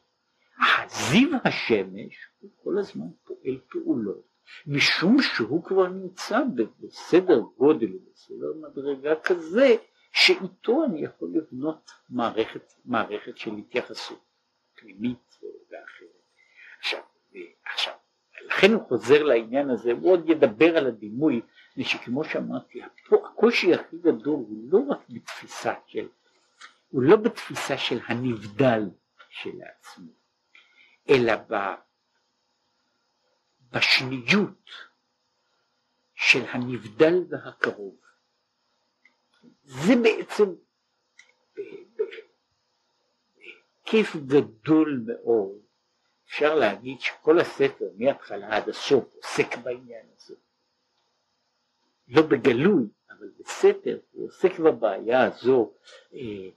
הזיו 0.82 1.30
השמש 1.44 2.26
הוא 2.40 2.50
כל 2.64 2.78
הזמן 2.78 3.06
פועל 3.24 3.58
פעולות 3.68 4.32
משום 4.66 5.22
שהוא 5.22 5.64
כבר 5.64 5.88
נמצא 5.88 6.40
בסדר 6.80 7.40
גודל, 7.56 7.92
בסדר 8.12 8.52
מדרגה 8.56 9.20
כזה, 9.24 9.76
שאיתו 10.12 10.84
אני 10.84 11.04
יכול 11.04 11.28
לבנות 11.34 11.90
מערכת, 12.08 12.72
מערכת 12.84 13.38
של 13.38 13.50
התייחסות 13.54 14.24
פנימית 14.74 15.40
ואחרת. 15.70 16.08
עכשיו, 16.78 17.00
עכשיו, 17.74 17.94
לכן 18.46 18.72
הוא 18.72 18.82
חוזר 18.88 19.22
לעניין 19.22 19.70
הזה, 19.70 19.92
הוא 19.92 20.12
עוד 20.12 20.28
ידבר 20.28 20.76
על 20.76 20.86
הדימוי, 20.86 21.40
מפני 21.70 21.84
שכמו 21.84 22.24
שאמרתי, 22.24 22.80
הקושי 23.12 23.74
הכי 23.74 23.96
גדול 23.98 24.34
הוא 24.34 24.64
לא 24.70 24.78
רק 24.88 24.98
בתפיסה 25.08 25.74
של, 25.86 26.08
הוא 26.92 27.02
לא 27.02 27.16
בתפיסה 27.16 27.78
של 27.78 27.98
הנבדל 28.06 28.82
שלעצמו, 29.30 30.12
אלא 31.08 31.32
ב, 31.36 31.54
בשניות 33.70 34.70
של 36.14 36.44
הנבדל 36.48 37.14
והקרוב. 37.30 37.96
זה 39.62 39.92
בעצם 40.02 40.44
כיף 43.84 44.16
גדול 44.16 45.04
מאוד, 45.06 45.58
אפשר 46.26 46.54
להגיד 46.54 47.00
שכל 47.00 47.38
הספר 47.38 47.84
מההתחלה 47.98 48.56
עד 48.56 48.68
הסוף 48.68 49.14
עוסק 49.14 49.56
בעניין 49.62 50.06
הזה. 50.16 50.34
לא 52.08 52.22
בגלוי, 52.22 52.84
אבל 53.10 53.28
בסתר 53.38 54.00
הוא 54.10 54.28
עוסק 54.28 54.58
בבעיה 54.58 55.24
הזו, 55.24 55.72
אה, 56.14 56.50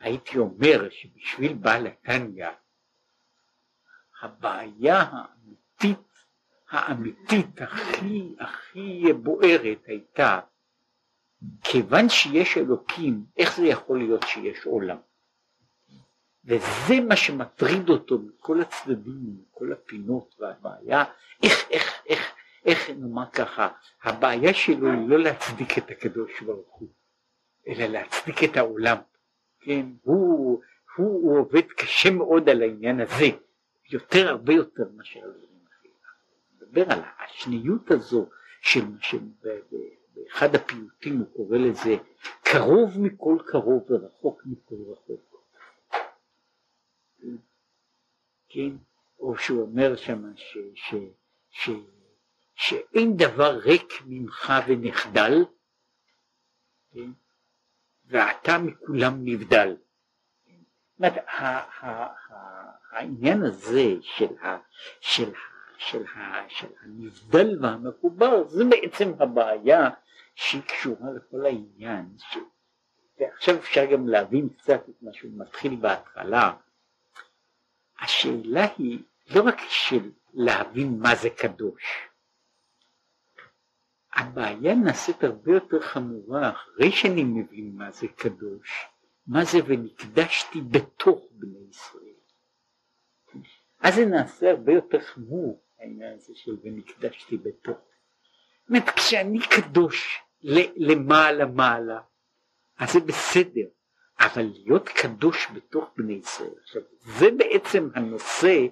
הייתי 0.00 0.38
אומר 0.38 0.88
שבשביל 0.90 1.52
בעל 1.54 1.86
התניא 1.86 2.48
הבעיה 4.22 5.02
האמיתית, 5.02 5.98
האמיתית 6.70 7.62
הכי 7.62 8.34
הכי 8.40 9.12
בוערת 9.12 9.78
הייתה 9.86 10.40
כיוון 11.62 12.08
שיש 12.08 12.56
אלוקים, 12.56 13.24
איך 13.36 13.56
זה 13.56 13.66
יכול 13.66 13.98
להיות 13.98 14.22
שיש 14.26 14.66
עולם? 14.66 14.98
וזה 16.44 17.00
מה 17.08 17.16
שמטריד 17.16 17.88
אותו 17.88 18.18
מכל 18.18 18.60
הצדדים, 18.60 19.36
מכל 19.40 19.72
הפינות 19.72 20.34
והבעיה, 20.38 21.04
איך, 21.42 21.70
איך, 21.70 22.02
איך, 22.06 22.34
איך 22.64 22.90
נאמר 22.90 23.30
ככה, 23.30 23.68
הבעיה 24.02 24.54
שלו 24.54 24.90
היא 24.90 25.08
לא 25.08 25.18
להצדיק 25.18 25.78
את 25.78 25.90
הקדוש 25.90 26.40
ברוך 26.40 26.74
הוא, 26.74 26.88
אלא 27.66 27.86
להצדיק 27.86 28.44
את 28.44 28.56
העולם, 28.56 28.96
כן, 29.60 29.86
הוא, 30.02 30.62
הוא, 30.96 31.22
הוא 31.22 31.38
עובד 31.38 31.66
קשה 31.76 32.10
מאוד 32.10 32.48
על 32.48 32.62
העניין 32.62 33.00
הזה, 33.00 33.26
יותר, 33.90 34.28
הרבה 34.28 34.52
יותר 34.52 34.84
מאשר 34.96 35.20
על 35.20 35.30
דברים 35.30 35.64
אחרים. 35.68 35.92
מדבר 36.54 36.92
על 36.92 37.00
השניות 37.18 37.90
הזו 37.90 38.28
של, 38.60 38.84
של 39.00 39.18
באחד 40.14 40.54
הפיוטים 40.54 41.18
הוא 41.18 41.26
קורא 41.36 41.58
לזה 41.58 41.96
קרוב 42.42 43.00
מכל 43.00 43.38
קרוב 43.46 43.90
ורחוק 43.90 44.42
מכל 44.46 44.76
רחוק. 44.92 45.34
כן, 48.48 48.70
או 49.18 49.38
שהוא 49.38 49.62
אומר 49.62 49.96
שם 49.96 50.36
ש, 50.36 50.58
ש, 50.74 50.94
ש, 51.50 51.70
שאין 52.54 53.16
דבר 53.16 53.58
ריק 53.58 53.92
ממך 54.06 54.52
ונחדל, 54.68 55.44
כן, 56.92 57.10
ואתה 58.14 58.58
מכולם 58.58 59.14
נבדל. 59.24 59.76
העניין 62.90 63.42
הזה 63.42 63.94
של, 64.00 64.38
ה, 64.42 64.56
של, 65.00 65.32
של, 65.78 66.04
של 66.48 66.66
הנבדל 66.82 67.58
והמחובר 67.60 68.48
זה 68.48 68.64
בעצם 68.64 69.12
הבעיה 69.18 69.90
שהיא 70.34 70.62
קשורה 70.62 71.10
לכל 71.16 71.46
העניין, 71.46 72.06
ש... 72.18 72.38
ועכשיו 73.20 73.56
אפשר 73.56 73.84
גם 73.92 74.08
להבין 74.08 74.48
קצת 74.48 74.88
את 74.88 75.02
מה 75.02 75.12
שהוא 75.12 75.30
מתחיל 75.34 75.76
בהתחלה, 75.76 76.52
השאלה 78.00 78.66
היא 78.78 78.98
לא 79.34 79.42
רק 79.42 79.58
של 79.68 80.10
להבין 80.34 80.98
מה 81.00 81.14
זה 81.14 81.30
קדוש, 81.30 82.08
הבעיה 84.14 84.74
נעשית 84.74 85.24
הרבה 85.24 85.52
יותר 85.52 85.80
חמורה 85.80 86.50
אחרי 86.50 86.92
שאני 86.92 87.24
מבין 87.24 87.72
מה 87.74 87.90
זה 87.90 88.06
קדוש, 88.08 88.86
מה 89.26 89.44
זה 89.44 89.58
ונקדשתי 89.66 90.60
בתוך 90.60 91.24
בני 91.30 91.58
ישראל. 91.70 92.14
אז 93.80 93.94
זה 93.94 94.04
נעשה 94.04 94.50
הרבה 94.50 94.72
יותר 94.72 95.00
חמור 95.00 95.62
העניין 95.80 96.14
הזה 96.14 96.32
של 96.34 96.56
ונקדשתי 96.62 97.36
בתוך. 97.36 97.76
זאת 97.76 98.68
אומרת 98.68 98.88
כשאני 98.96 99.38
קדוש 99.40 100.22
למעלה 100.76 101.46
מעלה 101.46 102.00
אז 102.78 102.92
זה 102.92 103.00
בסדר 103.00 103.68
אבל 104.20 104.42
להיות 104.54 104.88
קדוש 104.88 105.48
בתוך 105.54 105.84
בני 105.96 106.12
ישראל 106.12 106.54
עכשיו 106.62 106.82
זה 107.18 107.26
בעצם 107.30 107.88
הנושא 107.94 108.66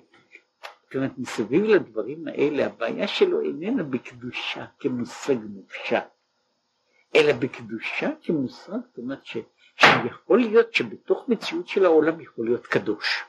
זאת 0.92 0.96
אומרת 0.96 1.18
מסביב 1.18 1.64
לדברים 1.64 2.28
האלה 2.28 2.66
הבעיה 2.66 3.08
שלו 3.08 3.40
איננה 3.40 3.82
בקדושה 3.82 4.64
כמושג 4.78 5.34
מופשט 5.34 6.04
אלא 7.14 7.32
בקדושה 7.32 8.10
כמושג 8.22 8.72
זאת 8.72 8.98
אומרת 8.98 9.26
ש, 9.26 9.36
שיכול 9.76 10.40
להיות 10.40 10.74
שבתוך 10.74 11.28
מציאות 11.28 11.68
של 11.68 11.84
העולם 11.84 12.20
יכול 12.20 12.44
להיות 12.44 12.66
קדוש 12.66 13.24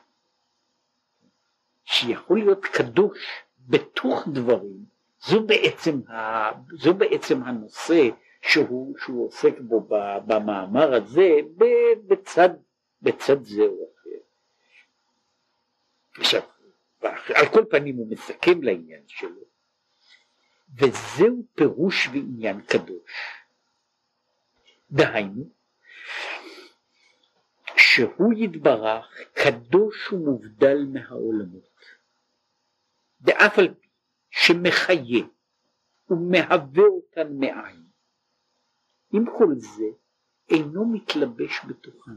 שיכול 1.84 2.38
להיות 2.38 2.64
קדוש 2.64 3.18
בתוך 3.68 4.28
דברים 4.28 4.84
זו 5.20 5.46
בעצם, 5.46 6.00
ה, 6.10 6.50
זו 6.78 6.94
בעצם 6.94 7.42
הנושא 7.42 8.08
שהוא, 8.42 8.98
שהוא 8.98 9.26
עוסק 9.26 9.60
בו 9.60 9.80
במאמר 10.26 10.94
הזה 10.94 11.30
בצד, 12.06 12.48
בצד 13.02 13.42
זה 13.42 13.62
או 13.62 13.88
אחר. 13.94 14.18
עכשיו, 16.20 16.42
על 17.34 17.46
כל 17.52 17.64
פנים 17.70 17.96
הוא 17.96 18.10
מסכם 18.10 18.62
לעניין 18.62 19.02
שלו, 19.06 19.44
וזהו 20.78 21.46
פירוש 21.54 22.06
ועניין 22.06 22.60
קדוש. 22.60 23.12
דהיינו, 24.90 25.44
שהוא 27.76 28.32
יתברך 28.36 29.20
קדוש 29.32 30.12
ומובדל 30.12 30.78
מהעולמות, 30.92 31.78
ואף 33.20 33.58
על 33.58 33.74
פי 33.74 33.88
שמחיה 34.30 35.24
ומהווה 36.10 36.84
אותן 36.84 37.36
מאין, 37.40 37.84
עם 39.12 39.24
כל 39.38 39.54
זה 39.56 39.84
אינו 40.50 40.92
מתלבש 40.92 41.60
בתוכן. 41.68 42.16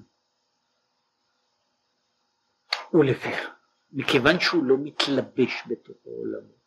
ולפיכך, 2.94 3.57
מכיוון 3.92 4.40
שהוא 4.40 4.64
לא 4.64 4.76
מתלבש 4.78 5.64
בתוך 5.68 5.98
העולמות, 6.06 6.58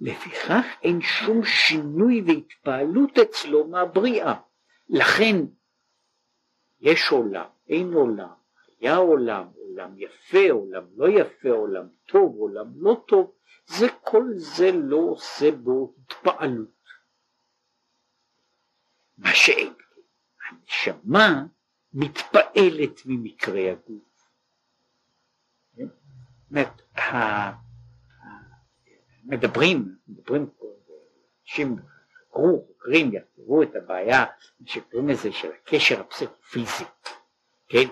לפיכך 0.00 0.64
אין 0.82 1.00
שום 1.00 1.44
שינוי 1.44 2.22
והתפעלות 2.26 3.18
אצלו 3.18 3.68
מהבריאה. 3.68 4.34
לכן 4.88 5.36
יש 6.80 7.10
עולם, 7.10 7.48
אין 7.68 7.92
עולם, 7.92 8.34
היה 8.80 8.96
עולם, 8.96 9.46
עולם 9.54 9.94
יפה, 9.96 10.50
עולם 10.50 10.84
לא 10.96 11.08
יפה, 11.08 11.50
עולם 11.50 11.88
טוב, 12.08 12.36
עולם 12.36 12.72
לא 12.76 13.04
טוב, 13.08 13.34
זה 13.66 13.86
כל 14.04 14.24
זה 14.34 14.72
לא 14.72 14.96
עושה 14.96 15.50
בו 15.50 15.94
התפעלות. 15.98 16.82
מה 19.18 19.30
שאין, 19.34 19.72
הנשמה 20.50 21.44
מתפעלת 21.92 23.00
ממקרה 23.06 23.72
הגוף. 23.72 24.11
מדברים, 29.24 29.94
מדברים 30.08 30.46
פה, 30.58 30.66
אנשים 31.46 31.76
חקרו, 32.28 32.64
חוקרים, 32.66 33.10
יחקרו 33.14 33.62
את 33.62 33.76
הבעיה 33.76 34.24
שקוראים 34.66 35.08
לזה 35.08 35.32
של 35.32 35.48
הקשר 35.62 36.00
הפסיכופיזי, 36.00 36.84
כן? 37.68 37.88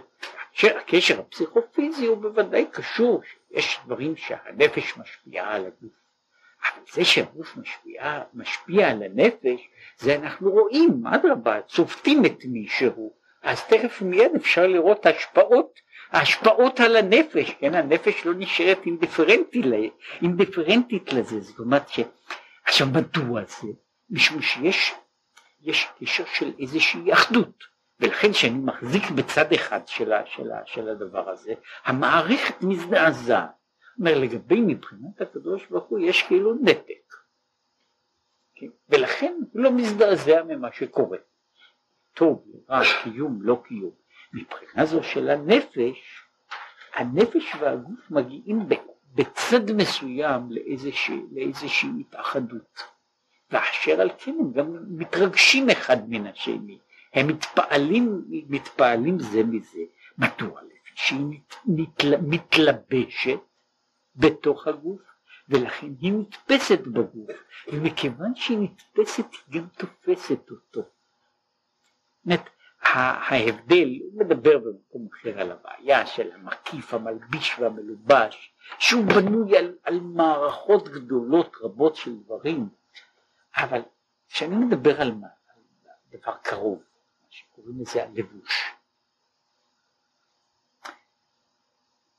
הקשר 0.63 1.21
הפסיכופיזי 1.21 2.07
הוא 2.07 2.19
בוודאי 2.19 2.67
קשור, 2.73 3.23
יש 3.51 3.81
דברים 3.87 4.17
שהנפש 4.17 4.99
משפיעה 4.99 5.55
על 5.55 5.67
הגוף, 5.67 5.93
אבל 6.63 6.83
זה 6.93 7.05
שהגוף 7.05 7.57
משפיע, 7.57 8.23
משפיע 8.35 8.91
על 8.91 9.03
הנפש, 9.03 9.69
זה 9.99 10.15
אנחנו 10.15 10.51
רואים, 10.51 11.07
אדרבה, 11.07 11.63
צובטים 11.63 12.25
את 12.25 12.45
מישהו, 12.45 13.13
אז 13.43 13.65
תכף 13.65 14.03
מיד 14.03 14.31
אפשר 14.37 14.67
לראות 14.67 15.07
השפעות, 15.07 15.81
ההשפעות 16.11 16.81
על 16.81 16.97
הנפש, 16.97 17.51
כן, 17.51 17.75
הנפש 17.75 18.27
לא 18.27 18.33
נשארת 18.37 18.79
אינדיפרנטית, 18.87 19.65
אינדיפרנטית 20.23 21.13
לזה, 21.13 21.41
זאת 21.41 21.59
אומרת 21.59 21.89
ש... 21.89 22.01
עכשיו 22.65 22.87
מדוע 22.87 23.45
זה? 23.45 23.69
משום 24.11 24.43
שיש 24.43 24.95
יש 25.63 25.87
קשר 26.01 26.25
של 26.35 26.53
איזושהי 26.59 27.13
אחדות, 27.13 27.65
ולכן 28.01 28.33
כשאני 28.33 28.59
מחזיק 28.59 29.11
בצד 29.11 29.53
אחד 29.53 29.89
של, 29.89 30.13
של, 30.27 30.51
של 30.67 30.89
הדבר 30.89 31.31
הזה, 31.31 31.53
המערכת 31.85 32.63
מזדעזעת. 32.63 33.51
אומר 33.99 34.19
לגבי 34.19 34.61
מבחינת 34.61 35.21
הקדוש 35.21 35.67
ברוך 35.67 35.85
הוא 35.85 35.99
יש 35.99 36.23
כאילו 36.23 36.55
נתק, 36.63 37.15
כן? 38.55 38.67
ולכן 38.89 39.35
הוא 39.53 39.63
לא 39.63 39.73
מזדעזע 39.73 40.43
ממה 40.43 40.73
שקורה. 40.73 41.19
טוב, 42.15 42.45
רע, 42.71 42.81
קיום, 43.03 43.43
לא 43.43 43.63
קיום. 43.65 44.00
מבחינה 44.33 44.87
זו 44.87 45.03
של 45.03 45.31
הנפש, 45.31 46.25
הנפש 46.95 47.55
והגוף 47.61 48.11
מגיעים 48.11 48.69
בצד 49.15 49.71
מסוים 49.71 50.53
לאיזושהי, 50.53 51.21
לאיזושהי 51.33 51.91
התאחדות. 52.01 52.83
ואשר 53.51 54.01
על 54.01 54.11
כן 54.19 54.37
הם 54.41 54.53
גם 54.53 54.77
מתרגשים 54.89 55.71
אחד 55.71 56.11
מן 56.11 56.27
השני, 56.27 56.79
הם 57.15 57.27
מתפעלים, 57.27 58.25
מתפעלים 58.29 59.19
זה 59.19 59.43
מזה. 59.45 59.81
מדוע? 60.19 60.61
לפי 60.63 60.91
שהיא 60.95 61.41
מתל, 61.67 62.17
מתלבשת 62.17 63.41
בתוך 64.17 64.67
הגוף, 64.67 65.01
ולכן 65.49 65.87
היא 66.01 66.13
נתפסת 66.13 66.81
בגוף, 66.81 67.31
ומכיוון 67.69 68.35
שהיא 68.35 68.59
נתפסת 68.59 69.27
היא 69.33 69.61
גם 69.61 69.67
תופסת 69.67 70.51
אותו. 70.51 70.83
זאת 72.25 72.41
ההבדל, 72.83 73.89
מדבר 74.15 74.59
במקום 74.59 75.09
אחר 75.15 75.41
על 75.41 75.53
הבעיה 75.53 76.07
של 76.07 76.33
המקיף, 76.33 76.95
המלביש 76.95 77.59
והמלובש, 77.59 78.55
שהוא 78.79 79.05
בנוי 79.05 79.59
על, 79.59 79.75
על 79.83 80.01
מערכות 80.01 80.89
גדולות 80.89 81.57
רבות 81.61 81.97
של 81.97 82.17
דברים, 82.17 82.69
אבל 83.57 83.83
כשאני 84.29 84.57
מדבר 84.57 85.01
על, 85.01 85.13
מה, 85.13 85.27
על 85.49 85.63
דבר 86.19 86.35
קרוב, 86.43 86.79
מה 87.23 87.29
שקוראים 87.31 87.81
לזה 87.81 88.03
הלבוש, 88.05 88.73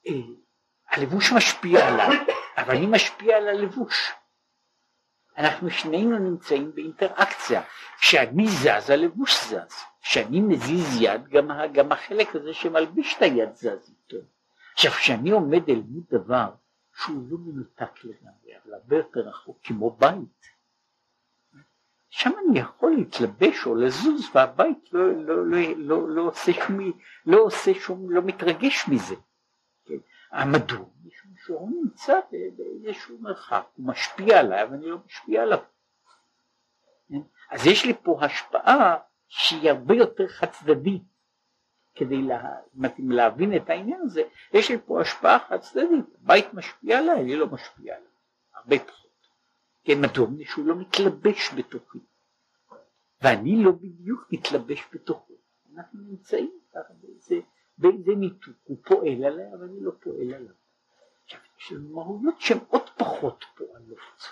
אה, 0.08 0.14
הלבוש 0.90 1.32
משפיע 1.32 1.88
עליו, 1.88 2.10
אבל 2.58 2.76
אני 2.76 2.88
משפיע 2.88 3.38
על 3.38 3.48
הלבוש. 3.48 4.12
אנחנו 5.38 5.70
שנינו 5.70 6.20
נמצאים 6.20 6.72
באינטראקציה. 6.76 7.62
כשאני 8.00 8.48
זז, 8.48 8.90
הלבוש 8.90 9.44
זז. 9.44 9.84
כשאני 10.02 10.42
מזיז 10.42 11.02
יד, 11.02 11.28
גם, 11.28 11.52
גם 11.74 11.92
החלק 11.92 12.36
הזה 12.36 12.54
שמלביש 12.54 13.16
את 13.18 13.22
היד 13.22 13.56
זז 13.56 13.90
איתו. 13.90 14.18
עכשיו, 14.74 14.92
כשאני 14.92 15.32
עומד 15.32 15.70
אל 15.70 15.82
מול 15.88 16.04
דבר 16.10 16.52
שהוא 16.96 17.24
לא 17.30 17.38
מנותק 17.38 18.04
לגמרי, 18.04 18.58
אבל 18.64 18.74
הרבה 18.74 18.98
יותר 18.98 19.20
רחוק, 19.20 19.60
כמו 19.64 19.92
בית, 19.92 20.52
שם 22.10 22.32
אני 22.50 22.60
יכול 22.60 22.96
להתלבש 22.98 23.66
או 23.66 23.76
לזוז, 23.76 24.30
והבית 24.36 24.94
לא, 24.94 25.12
לא, 25.12 25.46
לא, 25.48 25.58
לא, 25.78 26.10
לא 26.10 26.22
עושה 26.22 26.52
שום, 26.54 26.92
לא 27.26 27.38
עושה 27.38 27.74
שום, 27.74 28.12
לא 28.12 28.22
מתרגש 28.22 28.88
מזה. 28.88 29.16
כן? 29.86 29.96
מדוע? 30.52 30.86
שהוא 31.46 31.72
נמצא 31.84 32.20
באיזשהו 32.32 33.18
מרחק, 33.20 33.66
הוא 33.76 33.88
משפיע 33.88 34.40
עליי, 34.40 34.64
אבל 34.64 34.74
אני 34.74 34.86
לא 34.86 34.98
משפיע 35.06 35.42
עליו. 35.42 35.60
כן? 37.10 37.22
אז 37.52 37.68
יש 37.68 37.86
לי 37.86 37.94
פה 38.04 38.20
השפעה 38.22 38.98
שהיא 39.28 39.70
הרבה 39.70 39.96
יותר 39.96 40.28
חד 40.28 40.48
צדדית. 40.48 41.02
כדי 41.96 42.22
לה, 42.22 42.56
להבין 43.00 43.56
את 43.56 43.70
העניין 43.70 44.02
הזה, 44.02 44.22
יש 44.54 44.72
לי 44.72 44.78
פה 44.86 45.02
השפעה 45.02 45.40
חד 45.40 45.58
צדדית, 45.58 46.06
הבית 46.22 46.54
משפיע 46.54 47.00
עליי, 47.00 47.22
אני 47.22 47.36
לא 47.36 47.48
משפיע 47.48 47.96
עליי, 47.96 48.08
הרבה 48.54 48.80
פחות. 48.80 49.12
כן, 49.84 50.02
מדוע? 50.02 50.28
שהוא 50.46 50.66
לא 50.66 50.76
מתלבש 50.76 51.54
בתוכי, 51.58 52.00
ואני 53.22 53.64
לא 53.64 53.72
בדיוק 53.72 54.28
מתלבש 54.32 54.88
בתוכו. 54.94 55.34
אנחנו 55.76 56.00
נמצאים 56.02 56.52
ככה 56.74 56.94
באיזה, 57.02 57.36
באיזה 57.78 58.12
ניתוק, 58.16 58.56
הוא 58.64 58.78
פועל 58.86 59.24
עליי, 59.26 59.54
אבל 59.54 59.64
אני 59.64 59.82
לא 59.82 59.92
פועל 60.00 60.34
עליו. 60.34 60.61
לנו 61.72 61.90
מהויות 61.90 62.42
שהן 62.42 62.60
עוד 62.70 62.90
פחות 62.98 63.46
פועלות, 63.56 64.32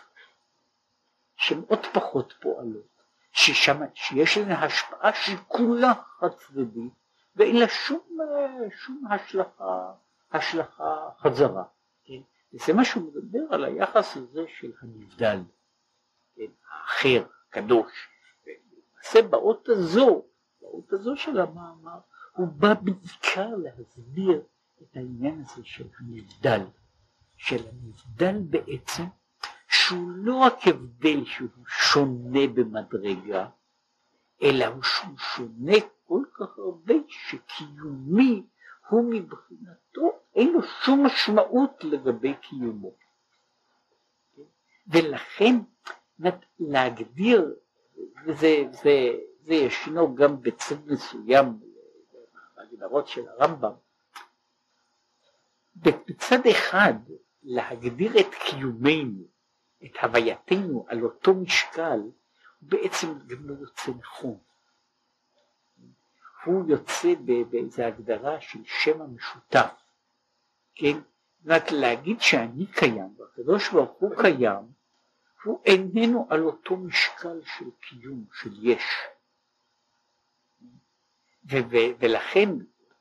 שהן 1.36 1.62
עוד 1.68 1.86
פחות 1.94 2.34
פועלות. 2.42 3.00
ששם, 3.32 3.82
שיש 3.94 4.38
לזה 4.38 4.54
השפעה 4.54 5.14
שהיא 5.14 5.38
כולה 5.48 5.94
חד 6.20 6.30
צדדית 6.30 6.94
ואין 7.36 7.56
לה 7.56 7.68
שום, 7.68 8.18
שום 8.76 9.04
השלכה, 9.12 9.94
השלכה 10.32 11.10
חזרה. 11.20 11.64
כן? 12.06 12.22
וזה 12.54 12.74
מה 12.74 12.86
שהוא 12.86 13.12
מדבר 13.14 13.40
על 13.50 13.66
היחס 13.66 14.18
הזה 14.18 14.42
של 14.60 14.72
הנבדל, 14.82 15.40
כן? 16.36 16.52
האחר, 16.72 17.24
הקדוש. 17.50 17.92
למעשה 18.48 19.22
באות 19.22 19.70
הזו, 19.70 20.26
באות 20.62 20.94
הזו 20.94 21.16
של 21.16 21.40
המאמר, 21.40 22.00
הוא 22.32 22.48
בא 22.48 22.74
בעיקר 22.74 23.50
להסביר 23.56 24.42
את 24.82 24.98
העניין 24.98 25.44
הזה 25.46 25.66
של 25.66 25.88
הנבדל, 26.00 26.62
של 27.40 27.64
הנבדל 27.68 28.38
בעצם 28.50 29.04
שהוא 29.68 30.12
לא 30.16 30.36
רק 30.36 30.68
הבדל 30.68 31.26
שהוא 31.26 31.50
שונה 31.68 32.48
במדרגה, 32.54 33.48
אלא 34.44 34.66
הוא 34.66 34.84
שהוא 34.84 35.18
שונה 35.18 35.74
כל 36.08 36.24
כך 36.34 36.58
הרבה 36.58 36.94
שקיומי 37.08 38.44
הוא 38.90 39.14
מבחינתו 39.14 40.20
אין 40.36 40.54
לו 40.54 40.64
שום 40.64 41.06
משמעות 41.06 41.84
לגבי 41.84 42.34
קיומו. 42.42 42.92
ולכן 44.88 45.56
להגדיר, 46.60 47.56
וזה 48.26 48.64
זה, 48.72 49.14
זה 49.42 49.54
ישנו 49.54 50.16
גם 50.16 50.42
בצד 50.42 50.88
מסוים 50.88 51.60
בהגדרות 52.56 53.08
של 53.08 53.28
הרמב"ם, 53.28 53.74
בצד 55.76 56.48
אחד 56.52 56.94
להגדיר 57.44 58.20
את 58.20 58.36
קיומנו 58.46 59.24
את 59.86 59.92
הווייתנו 60.02 60.86
על 60.88 61.04
אותו 61.04 61.34
משקל, 61.34 62.00
הוא 62.00 62.12
בעצם 62.62 63.08
גם 63.28 63.50
לא 63.50 63.54
יוצא 63.60 63.92
נכון. 64.00 64.38
הוא 66.46 66.70
יוצא 66.70 67.14
באיזו 67.50 67.84
הגדרה 67.84 68.42
של 68.42 68.60
שם 68.66 69.02
המשותף, 69.02 69.72
כן? 70.76 70.98
אומרת 71.46 71.72
להגיד 71.72 72.22
שאני 72.22 72.66
קיים 72.66 73.16
והקדוש 73.18 73.70
ברוך 73.70 73.92
הוא 74.00 74.16
קיים, 74.22 74.72
הוא 75.44 75.62
איננו 75.66 76.28
על 76.30 76.44
אותו 76.44 76.78
משקל 76.78 77.42
של 77.58 77.66
קיום, 77.82 78.26
של 78.34 78.68
יש. 78.68 78.84
ולכן 82.00 82.50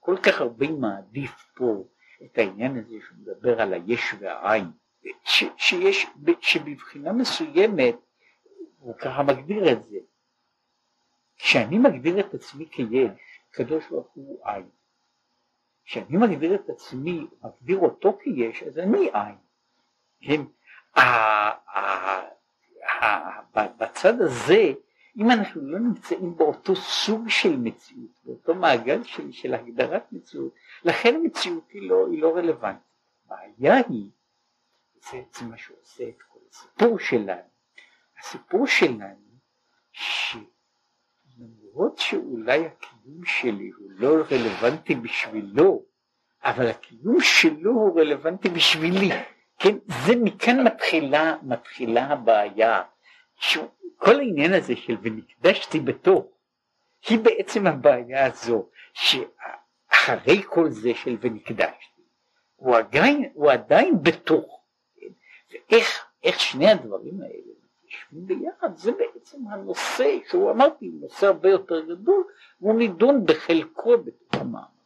כל 0.01 0.17
כך 0.23 0.41
הרבה 0.41 0.71
מעדיף 0.71 1.53
פה 1.55 1.85
את 2.25 2.39
העניין 2.39 2.77
הזה 2.77 2.97
שהוא 3.07 3.19
מדבר 3.19 3.61
על 3.61 3.75
היש 3.75 4.15
והעין. 4.19 4.71
ש, 5.25 5.45
שיש, 5.57 6.07
שבבחינה 6.41 7.13
מסוימת, 7.13 7.97
הוא 8.79 8.95
ככה 8.99 9.23
מגדיר 9.23 9.73
את 9.73 9.85
זה, 9.85 9.99
כשאני 11.37 11.79
מגדיר 11.79 12.21
את 12.21 12.35
עצמי 12.35 12.67
כיש, 12.71 13.11
קדוש 13.51 13.89
ברוך 13.91 14.09
הוא 14.15 14.41
עין. 14.45 14.69
כשאני 15.85 16.17
מגדיר 16.17 16.55
את 16.55 16.71
עצמי, 16.71 17.27
מגדיר 17.45 17.79
אותו 17.79 18.19
כיש, 18.23 18.63
אז 18.63 18.79
אני 18.79 19.11
עין. 19.13 19.37
כן? 20.21 20.43
בצד 23.79 24.21
הזה, 24.21 24.73
אם 25.17 25.31
אנחנו 25.31 25.61
לא 25.63 25.79
נמצאים 25.79 26.37
באותו 26.37 26.77
סוג 26.77 27.29
של 27.29 27.57
מציאות, 27.57 28.11
באותו 28.25 28.55
מעגל 28.55 29.05
של, 29.05 29.33
של 29.33 29.55
הגדרת 29.55 30.13
מציאות, 30.13 30.55
לכן 30.85 31.21
מציאות 31.25 31.71
היא 31.71 31.89
לא, 31.89 32.07
היא 32.11 32.23
לא 32.23 32.37
רלוונטית. 32.37 32.83
הבעיה 33.25 33.77
היא 33.89 34.11
זה, 35.11 35.23
זה 35.33 35.47
מה 35.47 35.59
שעושה 35.59 36.05
את 36.09 36.23
כל 36.23 36.39
הסיפור 36.51 36.99
שלנו. 36.99 37.49
הסיפור 38.21 38.67
שלנו, 38.67 39.29
שלמרות 39.93 40.39
שאולי 41.99 42.67
הקיום 42.67 43.25
שלי 43.25 43.71
הוא 43.79 43.91
לא 43.91 44.25
רלוונטי 44.31 44.95
בשבילו, 44.95 45.83
אבל 46.45 46.67
הקיום 46.67 47.21
שלו 47.21 47.73
הוא 47.73 48.01
רלוונטי 48.01 48.49
בשבילי. 48.49 49.11
כן, 49.59 49.77
זה 50.05 50.13
מכאן 50.17 50.65
מתחילה, 50.65 51.37
מתחילה 51.43 52.07
הבעיה. 52.07 52.83
כל 53.97 54.19
העניין 54.19 54.55
הזה 54.55 54.77
של 54.77 54.97
ונקדשתי 55.03 55.81
בתוך, 55.81 56.27
היא 57.09 57.19
בעצם 57.19 57.67
הבעיה 57.67 58.27
הזו, 58.27 58.69
שאחרי 60.09 60.43
כל 60.47 60.71
זה 60.71 60.95
של 60.95 61.17
ונקדשתי, 61.21 62.03
הוא 62.57 62.77
עדיין, 62.77 63.31
הוא 63.35 63.51
עדיין 63.51 64.03
בתוך. 64.03 64.61
ואיך 65.53 66.07
איך 66.25 66.41
שני 66.41 66.71
הדברים 66.71 67.21
האלה 67.21 67.53
יושבים 67.85 68.27
ביחד, 68.27 68.77
זה 68.77 68.93
בעצם 68.93 69.39
הנושא 69.49 70.19
שהוא 70.31 70.51
אמרתי, 70.51 70.91
נושא 71.01 71.27
הרבה 71.27 71.51
יותר 71.51 71.81
גדול, 71.81 72.25
והוא 72.61 72.79
נידון 72.79 73.27
בחלקו 73.27 73.99
בתוך 73.99 74.35
המאמר. 74.41 74.78